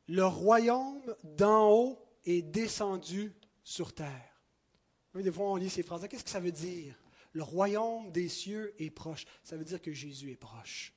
Le 0.08 0.24
royaume 0.24 1.14
d'en 1.22 1.70
haut 1.70 1.98
est 2.24 2.42
descendu 2.42 3.34
sur 3.62 3.94
terre. 3.94 4.42
Des 5.14 5.32
fois, 5.32 5.50
on 5.50 5.56
lit 5.56 5.70
ces 5.70 5.82
phrases. 5.82 6.06
Qu'est-ce 6.08 6.24
que 6.24 6.30
ça 6.30 6.40
veut 6.40 6.52
dire? 6.52 6.94
Le 7.32 7.42
royaume 7.42 8.10
des 8.10 8.28
cieux 8.28 8.74
est 8.78 8.90
proche. 8.90 9.24
Ça 9.42 9.56
veut 9.56 9.64
dire 9.64 9.82
que 9.82 9.92
Jésus 9.92 10.30
est 10.30 10.36
proche. 10.36 10.94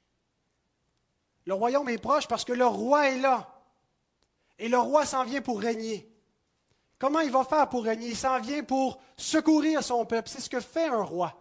Le 1.45 1.53
royaume 1.53 1.89
est 1.89 1.97
proche 1.97 2.27
parce 2.27 2.45
que 2.45 2.53
le 2.53 2.65
roi 2.65 3.09
est 3.09 3.19
là. 3.19 3.61
Et 4.59 4.69
le 4.69 4.77
roi 4.77 5.05
s'en 5.05 5.23
vient 5.23 5.41
pour 5.41 5.59
régner. 5.59 6.07
Comment 6.99 7.21
il 7.21 7.31
va 7.31 7.43
faire 7.43 7.67
pour 7.67 7.83
régner? 7.83 8.09
Il 8.09 8.15
s'en 8.15 8.39
vient 8.39 8.63
pour 8.63 9.01
secourir 9.17 9.83
son 9.83 10.05
peuple. 10.05 10.29
C'est 10.29 10.41
ce 10.41 10.49
que 10.49 10.59
fait 10.59 10.87
un 10.87 11.03
roi. 11.03 11.35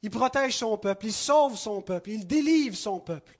Il 0.00 0.10
protège 0.10 0.56
son 0.56 0.76
peuple, 0.76 1.06
il 1.06 1.12
sauve 1.12 1.56
son 1.56 1.80
peuple, 1.80 2.10
il 2.10 2.26
délivre 2.26 2.76
son 2.76 3.00
peuple. 3.00 3.38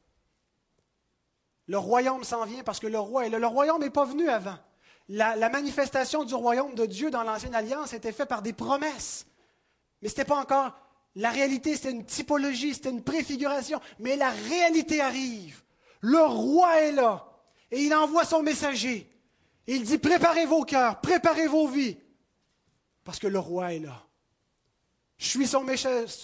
Le 1.66 1.78
royaume 1.78 2.24
s'en 2.24 2.44
vient 2.44 2.62
parce 2.62 2.80
que 2.80 2.86
le 2.86 2.98
roi 2.98 3.26
est 3.26 3.30
là. 3.30 3.38
Le 3.38 3.46
royaume 3.46 3.80
n'est 3.80 3.90
pas 3.90 4.04
venu 4.04 4.28
avant. 4.28 4.58
La, 5.08 5.36
la 5.36 5.48
manifestation 5.48 6.24
du 6.24 6.34
royaume 6.34 6.74
de 6.74 6.86
Dieu 6.86 7.10
dans 7.10 7.22
l'Ancienne 7.22 7.54
Alliance 7.54 7.92
était 7.92 8.12
faite 8.12 8.28
par 8.28 8.42
des 8.42 8.52
promesses. 8.52 9.26
Mais 10.02 10.08
ce 10.08 10.14
n'était 10.14 10.24
pas 10.24 10.40
encore 10.40 10.72
la 11.16 11.30
réalité, 11.30 11.76
c'était 11.76 11.92
une 11.92 12.04
typologie, 12.04 12.74
c'était 12.74 12.90
une 12.90 13.04
préfiguration. 13.04 13.80
Mais 14.00 14.16
la 14.16 14.30
réalité 14.30 15.00
arrive. 15.00 15.62
Le 16.00 16.20
roi 16.20 16.80
est 16.80 16.92
là. 16.92 17.26
Et 17.70 17.82
il 17.82 17.94
envoie 17.94 18.24
son 18.24 18.42
messager. 18.42 19.10
il 19.66 19.84
dit, 19.84 19.98
préparez 19.98 20.46
vos 20.46 20.64
cœurs, 20.64 21.00
préparez 21.00 21.46
vos 21.46 21.68
vies. 21.68 21.96
Parce 23.04 23.18
que 23.18 23.26
le 23.26 23.38
roi 23.38 23.74
est 23.74 23.80
là. 23.80 24.02
Je 25.16 25.26
suis 25.26 25.46
son, 25.46 25.62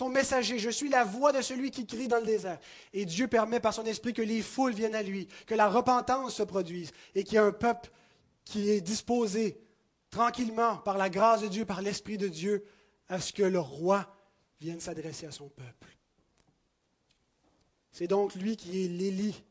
messager, 0.09 0.59
je 0.59 0.71
suis 0.71 0.89
la 0.89 1.05
voix 1.05 1.33
de 1.33 1.41
celui 1.43 1.71
qui 1.71 1.87
crie 1.87 2.09
dans 2.09 2.19
le 2.19 2.27
désert. 2.27 2.59
Et 2.93 3.05
Dieu 3.05 3.29
permet 3.29 3.61
par 3.61 3.73
son 3.73 3.85
esprit 3.85 4.13
que 4.13 4.23
les 4.23 4.43
foules 4.43 4.75
viennent 4.75 4.97
à 4.97 5.03
lui, 5.03 5.29
que 5.47 5.55
la 5.55 5.69
repentance 5.69 6.35
se 6.35 6.43
produise 6.43 6.91
et 7.15 7.23
qu'il 7.23 7.35
y 7.35 7.37
ait 7.37 7.41
un 7.41 7.53
peuple 7.53 7.91
qui 8.45 8.71
est 8.71 8.81
disposé 8.81 9.61
tranquillement 10.11 10.79
par 10.79 10.99
la 10.99 11.09
grâce 11.09 11.43
de 11.43 11.49
Dieu, 11.49 11.65
par 11.65 11.83
l'esprit 11.83 12.19
de 12.19 12.29
Dieu, 12.29 12.65
à 13.09 13.21
ce 13.21 13.33
que 13.33 13.45
le 13.45 13.61
roi 13.61 14.13
vienne 14.61 14.81
s'adresser 14.81 15.27
à 15.27 15.33
son 15.33 15.49
peuple. 15.49 15.97
C'est 17.93 18.09
donc 18.09 18.35
lui 18.35 18.57
qui 18.57 18.85
est 18.85 18.89
l'Élie 18.89 19.45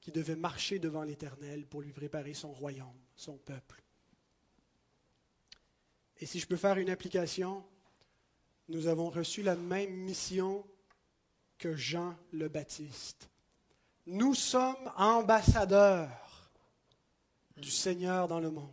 qui 0.00 0.10
devait 0.12 0.36
marcher 0.36 0.78
devant 0.78 1.02
l'Éternel 1.02 1.66
pour 1.66 1.82
lui 1.82 1.92
préparer 1.92 2.32
son 2.32 2.52
royaume, 2.52 2.98
son 3.14 3.36
peuple. 3.38 3.82
Et 6.18 6.26
si 6.26 6.38
je 6.38 6.46
peux 6.46 6.56
faire 6.56 6.78
une 6.78 6.90
application, 6.90 7.64
nous 8.68 8.86
avons 8.86 9.10
reçu 9.10 9.42
la 9.42 9.56
même 9.56 9.92
mission 9.92 10.64
que 11.58 11.74
Jean 11.74 12.16
le 12.32 12.48
Baptiste. 12.48 13.28
Nous 14.06 14.34
sommes 14.34 14.92
ambassadeurs 14.96 16.50
du 17.56 17.70
Seigneur 17.70 18.28
dans 18.28 18.40
le 18.40 18.50
monde. 18.50 18.70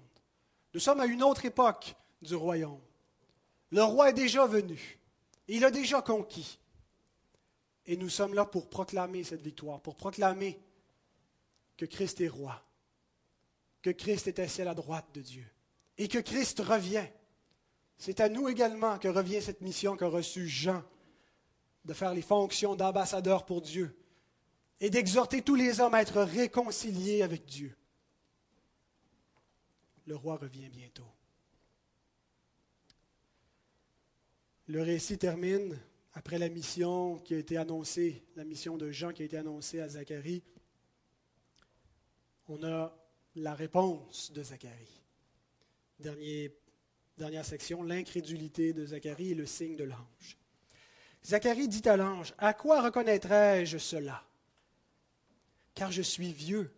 Nous 0.73 0.79
sommes 0.79 0.99
à 0.99 1.05
une 1.05 1.23
autre 1.23 1.45
époque 1.45 1.95
du 2.21 2.35
royaume. 2.35 2.81
Le 3.71 3.83
roi 3.83 4.09
est 4.09 4.13
déjà 4.13 4.45
venu. 4.45 4.99
Il 5.47 5.65
a 5.65 5.71
déjà 5.71 6.01
conquis. 6.01 6.59
Et 7.85 7.97
nous 7.97 8.09
sommes 8.09 8.33
là 8.33 8.45
pour 8.45 8.69
proclamer 8.69 9.23
cette 9.23 9.41
victoire, 9.41 9.81
pour 9.81 9.95
proclamer 9.95 10.59
que 11.75 11.85
Christ 11.85 12.21
est 12.21 12.29
roi, 12.29 12.63
que 13.81 13.89
Christ 13.89 14.27
est 14.27 14.39
assis 14.39 14.61
à 14.61 14.65
la 14.65 14.73
droite 14.73 15.07
de 15.13 15.21
Dieu 15.21 15.45
et 15.97 16.07
que 16.07 16.19
Christ 16.19 16.59
revient. 16.61 17.05
C'est 17.97 18.19
à 18.19 18.29
nous 18.29 18.49
également 18.49 18.97
que 18.99 19.07
revient 19.07 19.41
cette 19.41 19.61
mission 19.61 19.95
qu'a 19.95 20.07
reçue 20.07 20.47
Jean, 20.47 20.83
de 21.85 21.93
faire 21.93 22.13
les 22.13 22.21
fonctions 22.21 22.75
d'ambassadeur 22.75 23.45
pour 23.45 23.61
Dieu 23.61 23.95
et 24.79 24.89
d'exhorter 24.89 25.41
tous 25.41 25.55
les 25.55 25.79
hommes 25.79 25.93
à 25.93 26.01
être 26.01 26.21
réconciliés 26.21 27.21
avec 27.21 27.45
Dieu. 27.45 27.75
Le 30.05 30.15
roi 30.15 30.35
revient 30.35 30.69
bientôt. 30.69 31.07
Le 34.67 34.81
récit 34.81 35.17
termine 35.17 35.77
après 36.13 36.37
la 36.37 36.49
mission 36.49 37.17
qui 37.19 37.33
a 37.33 37.37
été 37.37 37.57
annoncée, 37.57 38.23
la 38.35 38.43
mission 38.43 38.77
de 38.77 38.91
Jean 38.91 39.11
qui 39.11 39.21
a 39.21 39.25
été 39.25 39.37
annoncée 39.37 39.79
à 39.79 39.89
Zacharie. 39.89 40.43
On 42.47 42.63
a 42.63 42.95
la 43.35 43.53
réponse 43.55 44.31
de 44.31 44.43
Zacharie. 44.43 45.01
Dernière 47.17 47.45
section, 47.45 47.83
l'incrédulité 47.83 48.73
de 48.73 48.85
Zacharie 48.85 49.31
et 49.31 49.35
le 49.35 49.45
signe 49.45 49.75
de 49.75 49.83
l'ange. 49.83 50.37
Zacharie 51.25 51.67
dit 51.67 51.87
à 51.87 51.95
l'ange, 51.95 52.33
À 52.37 52.53
quoi 52.53 52.81
reconnaîtrai-je 52.81 53.77
cela? 53.77 54.23
Car 55.75 55.91
je 55.91 56.01
suis 56.01 56.33
vieux 56.33 56.71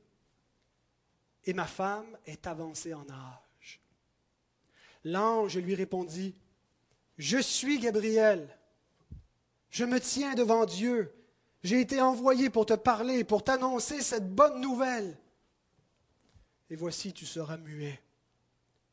et 1.45 1.53
ma 1.53 1.65
femme 1.65 2.17
est 2.25 2.47
avancée 2.47 2.93
en 2.93 3.07
âge. 3.09 3.81
L'ange 5.03 5.57
lui 5.57 5.75
répondit, 5.75 6.35
Je 7.17 7.37
suis 7.37 7.79
Gabriel, 7.79 8.47
je 9.69 9.85
me 9.85 9.99
tiens 9.99 10.35
devant 10.35 10.65
Dieu, 10.65 11.13
j'ai 11.63 11.81
été 11.81 12.01
envoyé 12.01 12.49
pour 12.49 12.65
te 12.65 12.73
parler, 12.73 13.23
pour 13.23 13.43
t'annoncer 13.43 14.01
cette 14.01 14.33
bonne 14.33 14.61
nouvelle. 14.61 15.17
Et 16.69 16.75
voici, 16.75 17.13
tu 17.13 17.25
seras 17.25 17.57
muet 17.57 18.01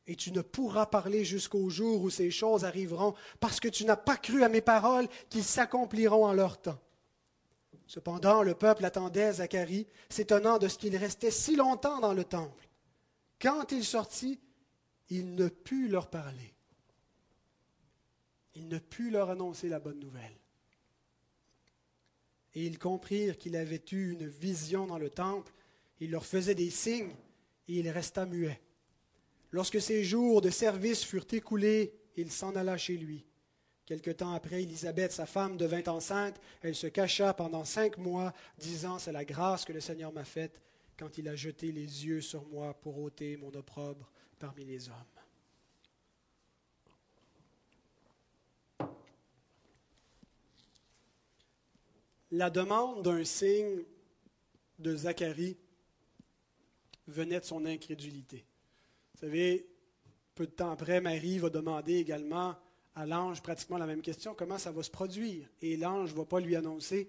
et 0.07 0.17
tu 0.17 0.33
ne 0.33 0.41
pourras 0.43 0.87
parler 0.87 1.25
jusqu'au 1.25 1.71
jour 1.71 2.03
où 2.03 2.11
ces 2.11 2.31
choses 2.31 2.65
arriveront, 2.65 3.15
parce 3.41 3.61
que 3.61 3.69
tu 3.69 3.85
n'as 3.85 3.97
pas 3.97 4.17
cru 4.17 4.43
à 4.43 4.49
mes 4.49 4.61
paroles 4.61 5.09
qu'ils 5.29 5.45
s'accompliront 5.45 6.27
en 6.27 6.33
leur 6.33 6.61
temps. 6.61 6.81
Cependant, 7.87 8.43
le 8.43 8.55
peuple 8.55 8.85
attendait 8.85 9.35
Zacharie, 9.35 9.87
s'étonnant 10.09 10.59
de 10.59 10.69
ce 10.69 10.79
qu'il 10.79 10.97
restait 10.97 11.31
si 11.31 11.57
longtemps 11.57 12.01
dans 12.01 12.15
le 12.15 12.25
temple. 12.25 12.69
Quand 13.41 13.71
il 13.71 13.85
sortit, 13.85 14.41
il 15.11 15.35
ne 15.35 15.49
put 15.49 15.89
leur 15.89 16.09
parler. 16.09 16.55
Il 18.55 18.69
ne 18.69 18.79
put 18.79 19.11
leur 19.11 19.31
annoncer 19.31 19.69
la 19.69 19.79
bonne 19.79 20.01
nouvelle. 20.01 20.39
Et 22.55 22.67
ils 22.67 22.79
comprirent 22.79 23.39
qu'il 23.39 23.57
avait 23.57 23.83
eu 23.93 24.13
une 24.13 24.27
vision 24.27 24.87
dans 24.87 24.99
le 24.99 25.11
temple. 25.11 25.53
Il 26.01 26.11
leur 26.11 26.27
faisait 26.27 26.55
des 26.55 26.71
signes 26.71 27.15
et 27.69 27.79
il 27.79 27.89
resta 27.89 28.27
muet. 28.27 28.61
Lorsque 29.53 29.81
ses 29.81 30.03
jours 30.03 30.41
de 30.41 30.49
service 30.49 31.05
furent 31.05 31.27
écoulés, 31.31 31.95
il 32.17 32.31
s'en 32.31 32.57
alla 32.57 32.79
chez 32.79 32.97
lui. 32.97 33.27
Quelque 33.85 34.11
temps 34.11 34.33
après, 34.33 34.63
Élisabeth, 34.63 35.13
sa 35.13 35.27
femme, 35.27 35.59
devint 35.59 35.83
enceinte. 35.87 36.41
Elle 36.63 36.75
se 36.75 36.87
cacha 36.87 37.35
pendant 37.35 37.65
cinq 37.65 37.99
mois, 37.99 38.33
disant 38.57 38.99
C'est 38.99 39.13
la 39.13 39.27
grâce 39.27 39.67
que 39.67 39.73
le 39.73 39.81
Seigneur 39.81 40.13
m'a 40.13 40.25
faite 40.25 40.63
quand 40.99 41.19
il 41.19 41.29
a 41.29 41.37
jeté 41.37 41.71
les 41.71 42.07
yeux 42.07 42.23
sur 42.23 42.47
moi 42.47 42.73
pour 42.81 42.99
ôter 42.99 43.37
mon 43.37 43.53
opprobre 43.55 44.11
parmi 44.39 44.65
les 44.65 44.89
hommes. 44.89 44.97
La 52.31 52.49
demande 52.49 53.03
d'un 53.03 53.25
signe 53.25 53.85
de 54.79 54.97
Zacharie 54.97 55.59
venait 57.07 57.41
de 57.41 57.45
son 57.45 57.67
incrédulité. 57.67 58.47
Vous 59.23 59.29
savez, 59.29 59.69
peu 60.35 60.47
de 60.47 60.51
temps 60.51 60.73
après, 60.73 61.01
Marie 61.01 61.39
va 61.39 61.49
demander 61.49 61.95
également 61.95 62.57
à 62.97 63.07
l'ange 63.07 63.41
pratiquement 63.41 63.79
la 63.79 63.87
même 63.87 64.03
question, 64.03 64.35
comment 64.35 64.59
ça 64.59 64.73
va 64.73 64.83
se 64.83 64.91
produire? 64.91 65.47
Et 65.61 65.77
l'ange 65.77 66.11
ne 66.11 66.17
va 66.17 66.25
pas 66.25 66.41
lui 66.41 66.57
annoncer 66.57 67.09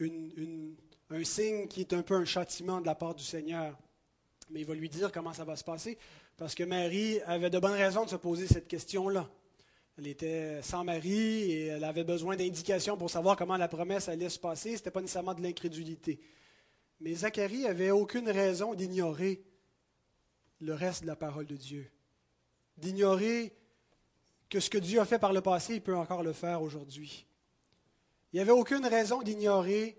un 0.00 1.24
signe 1.24 1.66
qui 1.66 1.80
est 1.80 1.92
un 1.92 2.02
peu 2.02 2.14
un 2.14 2.24
châtiment 2.24 2.80
de 2.80 2.86
la 2.86 2.94
part 2.94 3.16
du 3.16 3.24
Seigneur, 3.24 3.76
mais 4.48 4.60
il 4.60 4.64
va 4.64 4.74
lui 4.74 4.88
dire 4.88 5.10
comment 5.10 5.32
ça 5.32 5.42
va 5.42 5.56
se 5.56 5.64
passer, 5.64 5.98
parce 6.36 6.54
que 6.54 6.62
Marie 6.62 7.20
avait 7.22 7.50
de 7.50 7.58
bonnes 7.58 7.72
raisons 7.72 8.04
de 8.04 8.10
se 8.10 8.16
poser 8.16 8.46
cette 8.46 8.68
question-là. 8.68 9.28
Elle 9.98 10.06
était 10.06 10.62
sans 10.62 10.84
mari 10.84 11.50
et 11.50 11.66
elle 11.66 11.82
avait 11.82 12.04
besoin 12.04 12.36
d'indications 12.36 12.96
pour 12.96 13.10
savoir 13.10 13.36
comment 13.36 13.56
la 13.56 13.66
promesse 13.66 14.08
allait 14.08 14.28
se 14.28 14.38
passer. 14.38 14.70
Ce 14.70 14.74
n'était 14.76 14.92
pas 14.92 15.00
nécessairement 15.00 15.34
de 15.34 15.42
l'incrédulité. 15.42 16.20
Mais 17.00 17.12
Zacharie 17.12 17.66
avait 17.66 17.90
aucune 17.90 18.30
raison 18.30 18.72
d'ignorer 18.74 19.42
le 20.60 20.74
reste 20.74 21.02
de 21.02 21.06
la 21.06 21.16
parole 21.16 21.46
de 21.46 21.56
Dieu. 21.56 21.90
D'ignorer 22.76 23.52
que 24.48 24.60
ce 24.60 24.70
que 24.70 24.78
Dieu 24.78 25.00
a 25.00 25.04
fait 25.04 25.18
par 25.18 25.32
le 25.32 25.40
passé, 25.40 25.76
il 25.76 25.82
peut 25.82 25.96
encore 25.96 26.22
le 26.22 26.32
faire 26.32 26.62
aujourd'hui. 26.62 27.26
Il 28.32 28.36
n'y 28.36 28.40
avait 28.40 28.50
aucune 28.52 28.86
raison 28.86 29.22
d'ignorer 29.22 29.96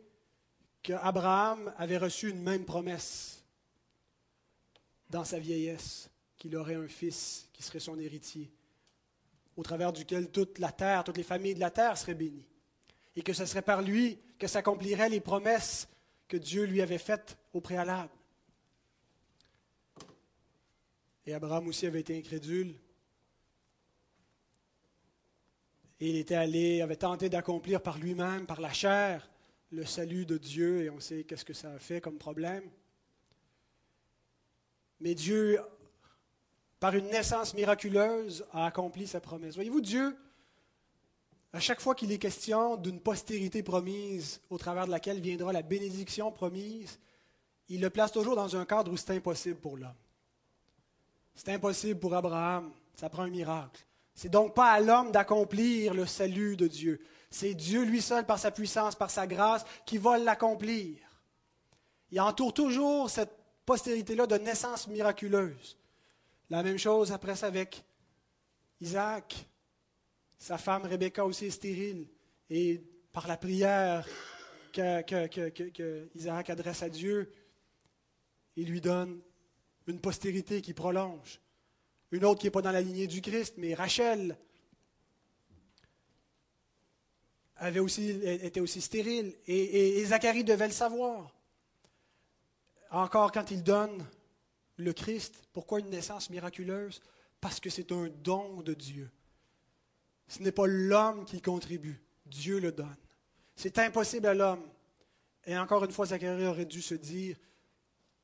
qu'Abraham 0.81 1.73
avait 1.77 1.97
reçu 1.97 2.29
une 2.29 2.41
même 2.41 2.65
promesse 2.65 3.43
dans 5.09 5.25
sa 5.25 5.39
vieillesse, 5.39 6.09
qu'il 6.37 6.55
aurait 6.55 6.75
un 6.75 6.87
fils 6.87 7.49
qui 7.53 7.63
serait 7.63 7.79
son 7.79 7.99
héritier, 7.99 8.49
au 9.57 9.63
travers 9.63 9.91
duquel 9.91 10.31
toute 10.31 10.59
la 10.59 10.71
terre, 10.71 11.03
toutes 11.03 11.17
les 11.17 11.23
familles 11.23 11.55
de 11.55 11.59
la 11.59 11.71
terre 11.71 11.97
seraient 11.97 12.15
bénies, 12.15 12.47
et 13.15 13.21
que 13.21 13.33
ce 13.33 13.45
serait 13.45 13.61
par 13.61 13.81
lui 13.81 14.17
que 14.39 14.47
s'accompliraient 14.47 15.09
les 15.09 15.19
promesses 15.19 15.87
que 16.27 16.37
Dieu 16.37 16.63
lui 16.63 16.81
avait 16.81 16.97
faites 16.97 17.37
au 17.53 17.59
préalable. 17.59 18.09
Et 21.25 21.33
Abraham 21.33 21.67
aussi 21.67 21.85
avait 21.85 21.99
été 21.99 22.17
incrédule. 22.17 22.75
Et 25.99 26.09
il 26.09 26.15
était 26.15 26.35
allé, 26.35 26.81
avait 26.81 26.95
tenté 26.95 27.29
d'accomplir 27.29 27.81
par 27.81 27.99
lui-même, 27.99 28.47
par 28.47 28.59
la 28.59 28.73
chair, 28.73 29.29
le 29.69 29.85
salut 29.85 30.25
de 30.25 30.37
Dieu, 30.37 30.83
et 30.83 30.89
on 30.89 30.99
sait 30.99 31.23
qu'est-ce 31.23 31.45
que 31.45 31.53
ça 31.53 31.71
a 31.73 31.79
fait 31.79 32.01
comme 32.01 32.17
problème. 32.17 32.63
Mais 34.99 35.13
Dieu, 35.13 35.59
par 36.79 36.95
une 36.95 37.05
naissance 37.05 37.53
miraculeuse, 37.53 38.45
a 38.51 38.65
accompli 38.65 39.05
sa 39.05 39.21
promesse. 39.21 39.53
Voyez-vous, 39.53 39.81
Dieu, 39.81 40.17
à 41.53 41.59
chaque 41.59 41.81
fois 41.81 41.93
qu'il 41.93 42.11
est 42.11 42.17
question 42.17 42.77
d'une 42.77 42.99
postérité 42.99 43.61
promise 43.61 44.41
au 44.49 44.57
travers 44.57 44.87
de 44.87 44.91
laquelle 44.91 45.21
viendra 45.21 45.53
la 45.53 45.61
bénédiction 45.61 46.31
promise, 46.31 46.99
il 47.69 47.79
le 47.81 47.89
place 47.89 48.11
toujours 48.11 48.35
dans 48.35 48.55
un 48.55 48.65
cadre 48.65 48.91
où 48.91 48.97
c'est 48.97 49.15
impossible 49.15 49.59
pour 49.59 49.77
l'homme. 49.77 49.93
C'est 51.33 51.49
impossible 51.49 51.99
pour 51.99 52.13
Abraham. 52.13 52.71
Ça 52.95 53.09
prend 53.09 53.23
un 53.23 53.29
miracle. 53.29 53.85
C'est 54.13 54.29
donc 54.29 54.53
pas 54.53 54.71
à 54.71 54.79
l'homme 54.79 55.11
d'accomplir 55.11 55.93
le 55.93 56.05
salut 56.05 56.55
de 56.55 56.67
Dieu. 56.67 57.01
C'est 57.29 57.53
Dieu 57.53 57.83
lui 57.83 58.01
seul, 58.01 58.25
par 58.25 58.39
sa 58.39 58.51
puissance, 58.51 58.95
par 58.95 59.09
sa 59.09 59.25
grâce, 59.25 59.65
qui 59.85 59.97
va 59.97 60.17
l'accomplir. 60.17 60.97
Il 62.11 62.19
entoure 62.19 62.53
toujours 62.53 63.09
cette 63.09 63.31
postérité-là 63.65 64.27
de 64.27 64.35
naissance 64.35 64.87
miraculeuse. 64.87 65.77
La 66.49 66.61
même 66.61 66.77
chose 66.77 67.13
après 67.13 67.35
ça 67.35 67.47
avec 67.47 67.83
Isaac. 68.81 69.47
Sa 70.37 70.57
femme 70.57 70.83
Rebecca 70.83 71.25
aussi 71.25 71.45
est 71.45 71.51
stérile. 71.51 72.07
Et 72.49 72.83
par 73.13 73.27
la 73.27 73.37
prière 73.37 74.05
que, 74.73 75.01
que 75.69 76.09
Isaac 76.15 76.49
adresse 76.49 76.83
à 76.83 76.89
Dieu, 76.89 77.31
il 78.57 78.69
lui 78.69 78.81
donne 78.81 79.21
une 79.87 79.99
postérité 79.99 80.61
qui 80.61 80.73
prolonge. 80.73 81.39
Une 82.11 82.25
autre 82.25 82.39
qui 82.39 82.47
n'est 82.47 82.51
pas 82.51 82.61
dans 82.61 82.71
la 82.71 82.81
lignée 82.81 83.07
du 83.07 83.21
Christ, 83.21 83.55
mais 83.57 83.73
Rachel 83.73 84.37
avait 87.55 87.79
aussi, 87.79 88.09
était 88.09 88.59
aussi 88.59 88.81
stérile. 88.81 89.35
Et, 89.47 90.03
Zacharie 90.05 90.43
devait 90.43 90.67
le 90.67 90.73
savoir. 90.73 91.33
Encore 92.89 93.31
quand 93.31 93.51
il 93.51 93.63
donne 93.63 94.05
le 94.77 94.93
Christ, 94.93 95.47
pourquoi 95.53 95.79
une 95.79 95.89
naissance 95.89 96.29
miraculeuse? 96.29 97.01
Parce 97.39 97.59
que 97.59 97.69
c'est 97.69 97.91
un 97.91 98.09
don 98.09 98.61
de 98.61 98.73
Dieu. 98.73 99.09
Ce 100.27 100.41
n'est 100.41 100.51
pas 100.51 100.67
l'homme 100.67 101.25
qui 101.25 101.41
contribue, 101.41 102.01
Dieu 102.25 102.59
le 102.59 102.71
donne. 102.71 102.95
C'est 103.55 103.77
impossible 103.79 104.27
à 104.27 104.33
l'homme. 104.33 104.63
Et 105.45 105.57
encore 105.57 105.83
une 105.85 105.91
fois, 105.91 106.05
Zacharie 106.05 106.45
aurait 106.45 106.65
dû 106.65 106.81
se 106.81 106.95
dire, 106.95 107.37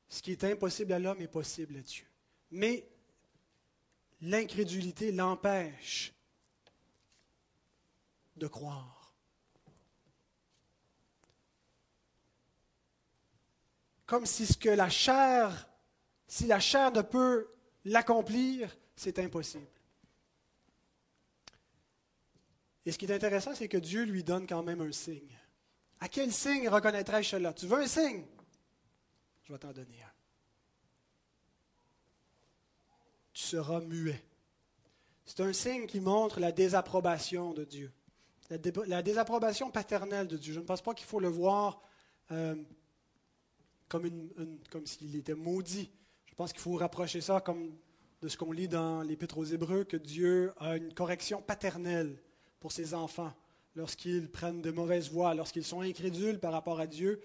ce 0.08 0.22
qui 0.22 0.32
est 0.32 0.44
impossible 0.44 0.92
à 0.92 0.98
l'homme 0.98 1.20
est 1.20 1.28
possible 1.28 1.76
à 1.76 1.82
Dieu. 1.82 2.06
Mais 2.50 2.88
l'incrédulité 4.20 5.12
l'empêche 5.12 6.12
de 8.36 8.46
croire. 8.46 9.14
Comme 14.06 14.24
si 14.24 14.46
ce 14.46 14.56
que 14.56 14.70
la 14.70 14.88
chair, 14.88 15.68
si 16.26 16.46
la 16.46 16.60
chair 16.60 16.90
ne 16.92 17.02
peut 17.02 17.52
l'accomplir, 17.84 18.74
c'est 18.96 19.18
impossible. 19.18 19.66
Et 22.86 22.92
ce 22.92 22.96
qui 22.96 23.04
est 23.04 23.14
intéressant, 23.14 23.54
c'est 23.54 23.68
que 23.68 23.76
Dieu 23.76 24.04
lui 24.04 24.24
donne 24.24 24.46
quand 24.46 24.62
même 24.62 24.80
un 24.80 24.92
signe. 24.92 25.36
À 26.00 26.08
quel 26.08 26.32
signe 26.32 26.70
reconnaîtrais-je 26.70 27.28
cela? 27.28 27.52
Tu 27.52 27.66
veux 27.66 27.82
un 27.82 27.86
signe? 27.86 28.24
Je 29.48 29.54
vais 29.54 29.58
t'en 29.58 29.72
donner 29.72 30.02
un. 30.02 30.12
Tu 33.32 33.44
seras 33.44 33.80
muet. 33.80 34.22
C'est 35.24 35.40
un 35.40 35.54
signe 35.54 35.86
qui 35.86 36.00
montre 36.00 36.38
la 36.38 36.52
désapprobation 36.52 37.54
de 37.54 37.64
Dieu. 37.64 37.90
La, 38.50 39.02
désapprobation 39.02 39.70
paternelle 39.70 40.26
de 40.26 40.36
Dieu. 40.36 40.52
Je 40.52 40.60
ne 40.60 40.66
pense 40.66 40.82
pas 40.82 40.92
qu'il 40.92 41.06
faut 41.06 41.20
le 41.20 41.28
voir 41.28 41.80
euh, 42.30 42.56
comme, 43.88 44.10
s'il 44.84 45.16
était 45.16 45.34
maudit. 45.34 45.90
Je 46.26 46.34
pense 46.34 46.52
qu'il 46.52 46.60
faut 46.60 46.74
rapprocher 46.74 47.22
ça 47.22 47.40
comme 47.40 47.74
de 48.20 48.28
ce 48.28 48.36
qu'on 48.36 48.52
lit 48.52 48.68
dans 48.68 49.00
l'Épître 49.00 49.38
aux 49.38 49.44
Hébreux, 49.44 49.84
que 49.84 49.96
Dieu 49.96 50.52
a 50.58 50.76
une 50.76 50.92
correction 50.92 51.40
paternelle 51.40 52.20
pour 52.60 52.72
ses 52.72 52.92
enfants 52.92 53.32
lorsqu'ils 53.76 54.30
prennent 54.30 54.60
de 54.60 54.70
mauvaises 54.70 55.10
voies, 55.10 55.34
lorsqu'ils 55.34 55.64
sont 55.64 55.80
incrédules 55.80 56.38
par 56.38 56.52
rapport 56.52 56.80
à 56.80 56.86
Dieu, 56.86 57.22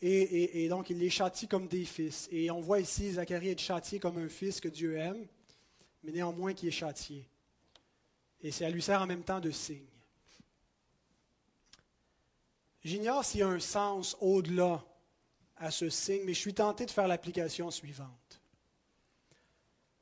et, 0.00 0.68
donc, 0.68 0.90
il 0.90 0.98
les 0.98 1.10
châtie 1.10 1.48
comme 1.48 1.66
des 1.66 1.84
fils. 1.84 2.28
Et 2.30 2.50
on 2.50 2.60
voit 2.60 2.80
ici 2.80 3.12
Zacharie 3.12 3.50
être 3.50 3.60
châtié 3.60 3.98
comme 3.98 4.18
un 4.18 4.28
fils 4.28 4.60
que 4.60 4.68
Dieu 4.68 4.96
aime, 4.96 5.26
mais 6.04 6.12
néanmoins 6.12 6.54
qui 6.54 6.68
est 6.68 6.72
châtié. 6.72 7.28
Et 8.40 8.52
ça 8.52 8.70
lui 8.70 8.82
sert 8.82 9.02
en 9.02 9.06
même 9.06 9.24
temps 9.24 9.40
de 9.40 9.50
signe. 9.50 9.86
J'ignore 12.84 13.24
s'il 13.24 13.40
y 13.40 13.42
a 13.42 13.48
un 13.48 13.58
sens 13.58 14.16
au-delà 14.20 14.84
à 15.56 15.72
ce 15.72 15.90
signe, 15.90 16.22
mais 16.24 16.34
je 16.34 16.38
suis 16.38 16.54
tenté 16.54 16.86
de 16.86 16.92
faire 16.92 17.08
l'application 17.08 17.70
suivante. 17.72 18.40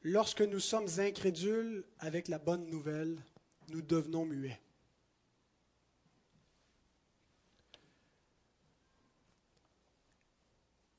Lorsque 0.02 0.42
nous 0.42 0.60
sommes 0.60 0.88
incrédules 0.98 1.84
avec 1.98 2.28
la 2.28 2.38
bonne 2.38 2.66
nouvelle, 2.66 3.16
nous 3.68 3.80
devenons 3.80 4.26
muets. 4.26 4.60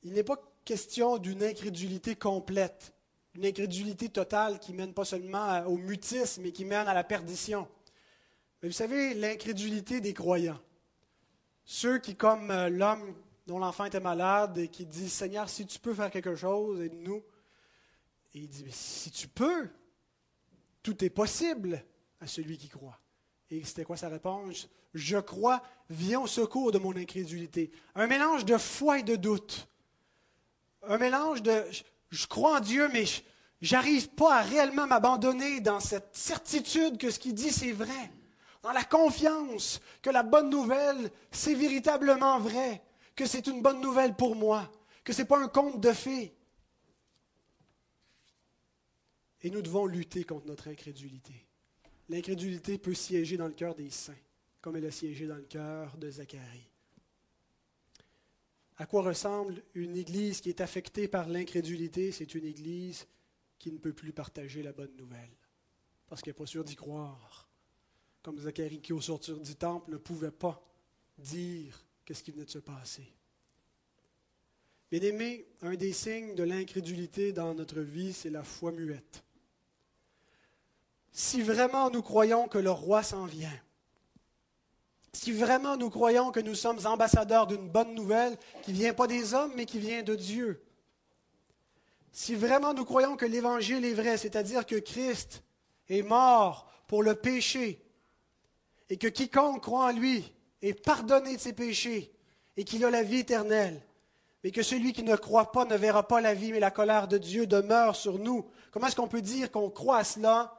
Il 0.02 0.12
n'est 0.12 0.24
pas 0.24 0.36
question 0.64 1.18
d'une 1.18 1.42
incrédulité 1.42 2.14
complète, 2.14 2.94
une 3.34 3.46
incrédulité 3.46 4.08
totale 4.08 4.58
qui 4.58 4.72
mène 4.72 4.94
pas 4.94 5.04
seulement 5.04 5.64
au 5.66 5.76
mutisme, 5.76 6.42
mais 6.42 6.52
qui 6.52 6.64
mène 6.64 6.86
à 6.88 6.94
la 6.94 7.04
perdition. 7.04 7.68
Mais 8.62 8.68
vous 8.68 8.74
savez, 8.74 9.14
l'incrédulité 9.14 10.00
des 10.00 10.14
croyants, 10.14 10.60
ceux 11.64 11.98
qui, 11.98 12.16
comme 12.16 12.50
euh, 12.50 12.68
l'homme 12.68 13.14
dont 13.46 13.58
l'enfant 13.58 13.84
était 13.84 14.00
malade 14.00 14.58
et 14.58 14.68
qui 14.68 14.84
dit 14.84 15.08
Seigneur, 15.08 15.48
si 15.48 15.66
tu 15.66 15.78
peux 15.78 15.94
faire 15.94 16.10
quelque 16.10 16.34
chose, 16.34 16.80
aide-nous. 16.80 17.22
Et 18.34 18.40
il 18.40 18.48
dit 18.48 18.66
Si 18.70 19.10
tu 19.10 19.28
peux, 19.28 19.68
tout 20.82 21.04
est 21.04 21.10
possible 21.10 21.84
à 22.20 22.26
celui 22.26 22.58
qui 22.58 22.68
croit. 22.68 22.98
Et 23.50 23.64
c'était 23.64 23.84
quoi 23.84 23.96
sa 23.96 24.08
réponse 24.08 24.68
Je 24.92 25.18
crois, 25.18 25.62
viens 25.88 26.20
au 26.20 26.26
secours 26.26 26.72
de 26.72 26.78
mon 26.78 26.96
incrédulité. 26.96 27.70
Un 27.94 28.06
mélange 28.06 28.44
de 28.44 28.58
foi 28.58 28.98
et 28.98 29.02
de 29.02 29.16
doute. 29.16 29.68
Un 30.82 30.98
mélange 30.98 31.42
de 31.42 31.64
je, 32.10 32.26
crois 32.26 32.58
en 32.58 32.60
Dieu, 32.60 32.88
mais 32.92 33.04
je 33.60 33.74
n'arrive 33.74 34.08
pas 34.10 34.38
à 34.38 34.42
réellement 34.42 34.86
m'abandonner 34.86 35.60
dans 35.60 35.80
cette 35.80 36.14
certitude 36.14 36.98
que 36.98 37.10
ce 37.10 37.18
qu'il 37.18 37.34
dit, 37.34 37.50
c'est 37.50 37.72
vrai 37.72 38.10
dans 38.62 38.72
la 38.72 38.84
confiance 38.84 39.80
que 40.02 40.10
la 40.10 40.22
bonne 40.22 40.50
nouvelle, 40.50 41.10
c'est 41.30 41.54
véritablement 41.54 42.38
vrai, 42.38 42.82
que 43.14 43.26
c'est 43.26 43.46
une 43.46 43.62
bonne 43.62 43.80
nouvelle 43.80 44.14
pour 44.14 44.36
moi, 44.36 44.70
que 45.04 45.12
ce 45.12 45.22
n'est 45.22 45.28
pas 45.28 45.42
un 45.42 45.48
conte 45.48 45.80
de 45.80 45.92
fées. 45.92 46.34
Et 49.42 49.50
nous 49.50 49.62
devons 49.62 49.86
lutter 49.86 50.24
contre 50.24 50.46
notre 50.46 50.68
incrédulité. 50.68 51.46
L'incrédulité 52.08 52.78
peut 52.78 52.94
siéger 52.94 53.36
dans 53.36 53.46
le 53.46 53.52
cœur 53.52 53.74
des 53.74 53.90
saints, 53.90 54.12
comme 54.60 54.76
elle 54.76 54.86
a 54.86 54.90
siégé 54.90 55.26
dans 55.26 55.36
le 55.36 55.42
cœur 55.42 55.96
de 55.96 56.10
Zacharie. 56.10 56.68
À 58.78 58.86
quoi 58.86 59.02
ressemble 59.02 59.62
une 59.74 59.96
Église 59.96 60.40
qui 60.40 60.48
est 60.48 60.60
affectée 60.60 61.08
par 61.08 61.28
l'incrédulité? 61.28 62.12
C'est 62.12 62.34
une 62.34 62.44
Église 62.44 63.06
qui 63.58 63.72
ne 63.72 63.78
peut 63.78 63.92
plus 63.92 64.12
partager 64.12 64.62
la 64.62 64.72
bonne 64.72 64.94
nouvelle, 64.96 65.36
parce 66.06 66.22
qu'elle 66.22 66.32
n'est 66.32 66.38
pas 66.38 66.46
sûre 66.46 66.64
d'y 66.64 66.76
croire 66.76 67.48
comme 68.22 68.38
Zacharie 68.38 68.80
qui, 68.80 68.92
au 68.92 69.00
sortir 69.00 69.40
du 69.40 69.54
temple, 69.54 69.90
ne 69.90 69.96
pouvait 69.96 70.30
pas 70.30 70.62
dire 71.16 71.82
qu'est-ce 72.04 72.22
qui 72.22 72.30
venait 72.30 72.44
de 72.44 72.50
se 72.50 72.58
passer. 72.58 73.10
Bien 74.90 75.00
aimé, 75.00 75.46
un 75.62 75.74
des 75.74 75.92
signes 75.92 76.34
de 76.34 76.42
l'incrédulité 76.42 77.32
dans 77.32 77.54
notre 77.54 77.80
vie, 77.80 78.12
c'est 78.12 78.30
la 78.30 78.42
foi 78.42 78.72
muette. 78.72 79.22
Si 81.10 81.42
vraiment 81.42 81.90
nous 81.90 82.02
croyons 82.02 82.48
que 82.48 82.58
le 82.58 82.70
roi 82.70 83.02
s'en 83.02 83.26
vient, 83.26 83.60
si 85.12 85.32
vraiment 85.32 85.76
nous 85.76 85.90
croyons 85.90 86.30
que 86.30 86.40
nous 86.40 86.54
sommes 86.54 86.86
ambassadeurs 86.86 87.46
d'une 87.46 87.68
bonne 87.68 87.94
nouvelle 87.94 88.36
qui 88.62 88.72
ne 88.72 88.76
vient 88.76 88.94
pas 88.94 89.06
des 89.06 89.34
hommes, 89.34 89.52
mais 89.56 89.66
qui 89.66 89.78
vient 89.78 90.02
de 90.02 90.14
Dieu, 90.14 90.62
si 92.12 92.34
vraiment 92.34 92.74
nous 92.74 92.84
croyons 92.84 93.16
que 93.16 93.26
l'Évangile 93.26 93.84
est 93.84 93.94
vrai, 93.94 94.16
c'est-à-dire 94.16 94.66
que 94.66 94.76
Christ 94.76 95.42
est 95.88 96.02
mort 96.02 96.70
pour 96.86 97.02
le 97.02 97.14
péché, 97.14 97.84
et 98.90 98.96
que 98.96 99.06
quiconque 99.06 99.62
croit 99.62 99.86
en 99.86 99.92
lui 99.92 100.32
est 100.62 100.74
pardonné 100.74 101.36
de 101.36 101.40
ses 101.40 101.52
péchés 101.52 102.12
et 102.56 102.64
qu'il 102.64 102.84
a 102.84 102.90
la 102.90 103.02
vie 103.02 103.18
éternelle, 103.18 103.80
mais 104.42 104.50
que 104.50 104.62
celui 104.62 104.92
qui 104.92 105.02
ne 105.02 105.14
croit 105.16 105.52
pas 105.52 105.64
ne 105.64 105.76
verra 105.76 106.06
pas 106.06 106.20
la 106.20 106.34
vie, 106.34 106.52
mais 106.52 106.60
la 106.60 106.70
colère 106.70 107.08
de 107.08 107.18
Dieu 107.18 107.46
demeure 107.46 107.94
sur 107.94 108.18
nous. 108.18 108.50
Comment 108.70 108.86
est-ce 108.86 108.96
qu'on 108.96 109.08
peut 109.08 109.22
dire 109.22 109.50
qu'on 109.50 109.70
croit 109.70 109.98
à 109.98 110.04
cela 110.04 110.58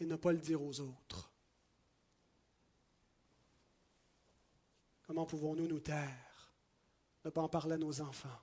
et 0.00 0.04
ne 0.04 0.16
pas 0.16 0.32
le 0.32 0.38
dire 0.38 0.62
aux 0.62 0.80
autres? 0.80 1.30
Comment 5.06 5.24
pouvons-nous 5.24 5.68
nous 5.68 5.80
taire, 5.80 6.52
ne 7.24 7.30
pas 7.30 7.42
en 7.42 7.48
parler 7.48 7.74
à 7.74 7.78
nos 7.78 8.00
enfants, 8.00 8.40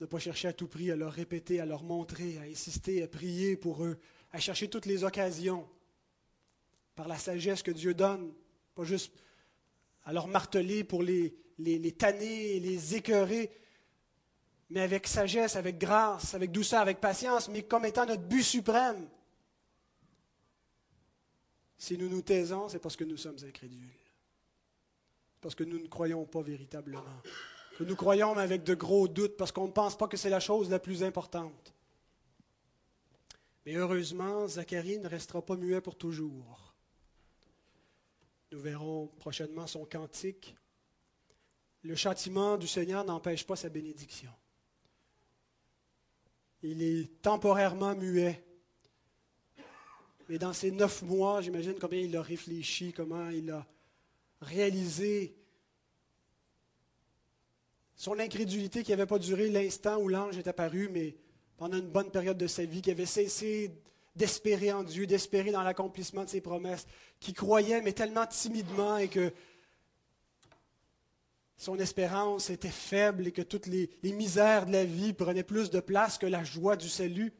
ne 0.00 0.06
pas 0.06 0.18
chercher 0.18 0.48
à 0.48 0.52
tout 0.52 0.66
prix 0.66 0.90
à 0.90 0.96
leur 0.96 1.12
répéter, 1.12 1.60
à 1.60 1.66
leur 1.66 1.84
montrer, 1.84 2.36
à 2.38 2.42
insister, 2.42 3.02
à 3.02 3.08
prier 3.08 3.56
pour 3.56 3.84
eux, 3.84 3.98
à 4.32 4.40
chercher 4.40 4.68
toutes 4.68 4.86
les 4.86 5.04
occasions 5.04 5.68
par 6.96 7.06
la 7.06 7.16
sagesse 7.16 7.62
que 7.62 7.70
Dieu 7.70 7.94
donne, 7.94 8.34
pas 8.74 8.84
juste 8.84 9.12
à 10.04 10.12
leur 10.12 10.26
marteler 10.26 10.82
pour 10.82 11.02
les, 11.02 11.34
les, 11.58 11.78
les 11.78 11.92
tanner 11.92 12.58
les 12.58 12.96
écœurer, 12.96 13.52
mais 14.70 14.80
avec 14.80 15.06
sagesse, 15.06 15.54
avec 15.54 15.78
grâce, 15.78 16.34
avec 16.34 16.50
douceur, 16.50 16.80
avec 16.80 17.00
patience, 17.00 17.48
mais 17.48 17.62
comme 17.62 17.84
étant 17.84 18.06
notre 18.06 18.22
but 18.22 18.42
suprême. 18.42 19.08
Si 21.78 21.96
nous 21.96 22.08
nous 22.08 22.22
taisons, 22.22 22.68
c'est 22.68 22.80
parce 22.80 22.96
que 22.96 23.04
nous 23.04 23.16
sommes 23.16 23.36
incrédules. 23.46 24.03
Parce 25.44 25.54
que 25.54 25.64
nous 25.64 25.78
ne 25.78 25.88
croyons 25.88 26.24
pas 26.24 26.40
véritablement. 26.40 27.04
Que 27.76 27.84
nous 27.84 27.96
croyons 27.96 28.34
mais 28.34 28.40
avec 28.40 28.64
de 28.64 28.72
gros 28.72 29.08
doutes, 29.08 29.36
parce 29.36 29.52
qu'on 29.52 29.66
ne 29.66 29.72
pense 29.72 29.94
pas 29.94 30.08
que 30.08 30.16
c'est 30.16 30.30
la 30.30 30.40
chose 30.40 30.70
la 30.70 30.78
plus 30.78 31.02
importante. 31.02 31.74
Mais 33.66 33.74
heureusement, 33.74 34.48
Zacharie 34.48 34.98
ne 34.98 35.06
restera 35.06 35.44
pas 35.44 35.56
muet 35.56 35.82
pour 35.82 35.96
toujours. 35.98 36.72
Nous 38.52 38.58
verrons 38.58 39.08
prochainement 39.18 39.66
son 39.66 39.84
cantique. 39.84 40.56
Le 41.82 41.94
châtiment 41.94 42.56
du 42.56 42.66
Seigneur 42.66 43.04
n'empêche 43.04 43.46
pas 43.46 43.56
sa 43.56 43.68
bénédiction. 43.68 44.32
Il 46.62 46.80
est 46.80 47.20
temporairement 47.20 47.94
muet. 47.94 48.42
Mais 50.30 50.38
dans 50.38 50.54
ces 50.54 50.70
neuf 50.70 51.02
mois, 51.02 51.42
j'imagine 51.42 51.74
combien 51.78 52.00
il 52.00 52.16
a 52.16 52.22
réfléchi, 52.22 52.94
comment 52.94 53.28
il 53.28 53.50
a 53.50 53.66
réalisé 54.40 55.34
son 57.96 58.18
incrédulité 58.18 58.82
qui 58.82 58.90
n'avait 58.90 59.06
pas 59.06 59.18
duré 59.18 59.48
l'instant 59.48 59.98
où 59.98 60.08
l'ange 60.08 60.36
est 60.36 60.48
apparu, 60.48 60.88
mais 60.92 61.16
pendant 61.56 61.78
une 61.78 61.88
bonne 61.88 62.10
période 62.10 62.36
de 62.36 62.46
sa 62.46 62.64
vie, 62.64 62.82
qui 62.82 62.90
avait 62.90 63.06
cessé 63.06 63.70
d'espérer 64.16 64.72
en 64.72 64.82
Dieu, 64.82 65.06
d'espérer 65.06 65.50
dans 65.50 65.62
l'accomplissement 65.62 66.24
de 66.24 66.28
ses 66.28 66.40
promesses, 66.40 66.86
qui 67.20 67.32
croyait, 67.32 67.80
mais 67.80 67.92
tellement 67.92 68.26
timidement, 68.26 68.98
et 68.98 69.08
que 69.08 69.32
son 71.56 71.78
espérance 71.78 72.50
était 72.50 72.68
faible 72.68 73.28
et 73.28 73.32
que 73.32 73.42
toutes 73.42 73.66
les, 73.66 73.88
misères 74.02 74.66
de 74.66 74.72
la 74.72 74.84
vie 74.84 75.12
prenaient 75.12 75.44
plus 75.44 75.70
de 75.70 75.80
place 75.80 76.18
que 76.18 76.26
la 76.26 76.44
joie 76.44 76.76
du 76.76 76.88
salut. 76.88 77.32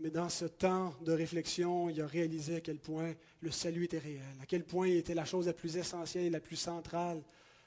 Mais 0.00 0.10
dans 0.10 0.28
ce 0.28 0.44
temps 0.44 0.94
de 1.02 1.12
réflexion, 1.12 1.88
il 1.88 2.00
a 2.00 2.06
réalisé 2.06 2.56
à 2.56 2.60
quel 2.60 2.78
point 2.78 3.14
le 3.40 3.50
salut 3.50 3.84
était 3.84 3.98
réel, 3.98 4.22
à 4.42 4.46
quel 4.46 4.64
point 4.64 4.88
il 4.88 4.96
était 4.96 5.14
la 5.14 5.24
chose 5.24 5.46
la 5.46 5.52
plus 5.52 5.76
essentielle 5.76 6.24
et 6.24 6.30
la 6.30 6.40
plus 6.40 6.56
centrale 6.56 7.22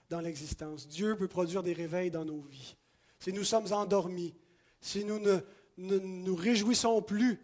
dans 0.09 0.19
l'existence. 0.19 0.87
Dieu 0.87 1.15
peut 1.15 1.27
produire 1.27 1.63
des 1.63 1.73
réveils 1.73 2.11
dans 2.11 2.25
nos 2.25 2.41
vies. 2.41 2.75
Si 3.19 3.31
nous 3.31 3.43
sommes 3.43 3.71
endormis, 3.71 4.35
si 4.81 5.05
nous 5.05 5.19
ne, 5.19 5.39
nous 5.77 6.35
réjouissons 6.35 7.01
plus 7.01 7.39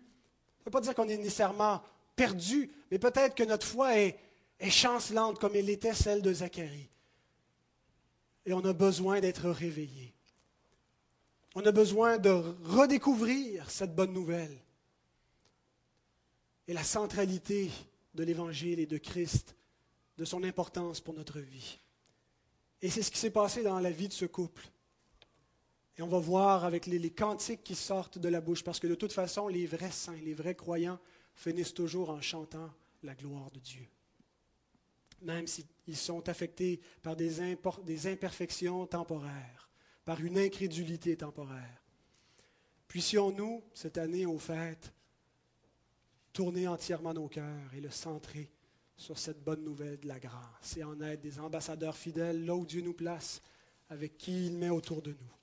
ne 0.63 0.69
veut 0.69 0.71
pas 0.71 0.81
dire 0.81 0.95
qu'on 0.95 1.09
est 1.09 1.17
nécessairement 1.17 1.81
perdu, 2.15 2.71
mais 2.89 2.99
peut-être 2.99 3.35
que 3.35 3.43
notre 3.43 3.67
foi 3.67 3.97
est, 3.97 4.17
est 4.59 4.69
chancelante 4.69 5.39
comme 5.39 5.55
elle 5.55 5.69
était 5.69 5.93
celle 5.93 6.21
de 6.21 6.33
Zacharie. 6.33 6.89
Et 8.45 8.53
on 8.53 8.63
a 8.63 8.73
besoin 8.73 9.19
d'être 9.19 9.49
réveillé. 9.49 10.13
On 11.55 11.65
a 11.65 11.71
besoin 11.71 12.17
de 12.17 12.29
redécouvrir 12.63 13.69
cette 13.69 13.93
bonne 13.93 14.13
nouvelle 14.13 14.57
et 16.67 16.73
la 16.73 16.83
centralité 16.83 17.69
de 18.13 18.23
l'Évangile 18.23 18.79
et 18.79 18.85
de 18.85 18.97
Christ, 18.97 19.55
de 20.17 20.25
son 20.25 20.43
importance 20.43 21.01
pour 21.01 21.13
notre 21.13 21.39
vie. 21.39 21.79
Et 22.81 22.89
c'est 22.89 23.01
ce 23.01 23.11
qui 23.11 23.17
s'est 23.17 23.31
passé 23.31 23.63
dans 23.63 23.79
la 23.79 23.91
vie 23.91 24.07
de 24.07 24.13
ce 24.13 24.25
couple. 24.25 24.67
Et 25.97 26.01
on 26.01 26.07
va 26.07 26.19
voir 26.19 26.65
avec 26.65 26.87
les, 26.87 27.11
cantiques 27.11 27.63
qui 27.63 27.75
sortent 27.75 28.17
de 28.17 28.29
la 28.29 28.41
bouche, 28.41 28.63
parce 28.63 28.79
que 28.79 28.87
de 28.87 28.95
toute 28.95 29.13
façon, 29.13 29.47
les 29.47 29.65
vrais 29.65 29.91
saints, 29.91 30.19
les 30.23 30.33
vrais 30.33 30.55
croyants 30.55 30.99
finissent 31.35 31.73
toujours 31.73 32.09
en 32.09 32.21
chantant 32.21 32.71
la 33.03 33.13
gloire 33.13 33.51
de 33.51 33.59
Dieu. 33.59 33.87
Même 35.21 35.47
s'ils 35.47 35.95
sont 35.95 36.27
affectés 36.27 36.81
par 37.01 37.15
des, 37.15 37.39
imperfections 38.07 38.87
temporaires, 38.87 39.69
par 40.03 40.19
une 40.19 40.37
incrédulité 40.37 41.15
temporaire. 41.15 41.83
Puissions-nous, 42.87 43.63
cette 43.73 43.97
année 43.97 44.25
au 44.25 44.39
fait, 44.39 44.93
tourner 46.33 46.67
entièrement 46.67 47.13
nos 47.13 47.27
cœurs 47.27 47.73
et 47.75 47.79
le 47.79 47.91
centrer 47.91 48.51
sur 48.97 49.17
cette 49.17 49.43
bonne 49.43 49.63
nouvelle 49.63 49.99
de 49.99 50.07
la 50.07 50.19
grâce 50.19 50.77
et 50.77 50.83
en 50.83 50.99
être 51.01 51.21
des 51.21 51.39
ambassadeurs 51.39 51.95
fidèles 51.95 52.45
là 52.45 52.55
où 52.55 52.65
Dieu 52.65 52.81
nous 52.81 52.93
place, 52.93 53.41
avec 53.89 54.17
qui 54.17 54.47
il 54.47 54.57
met 54.57 54.69
autour 54.69 55.01
de 55.01 55.11
nous. 55.11 55.42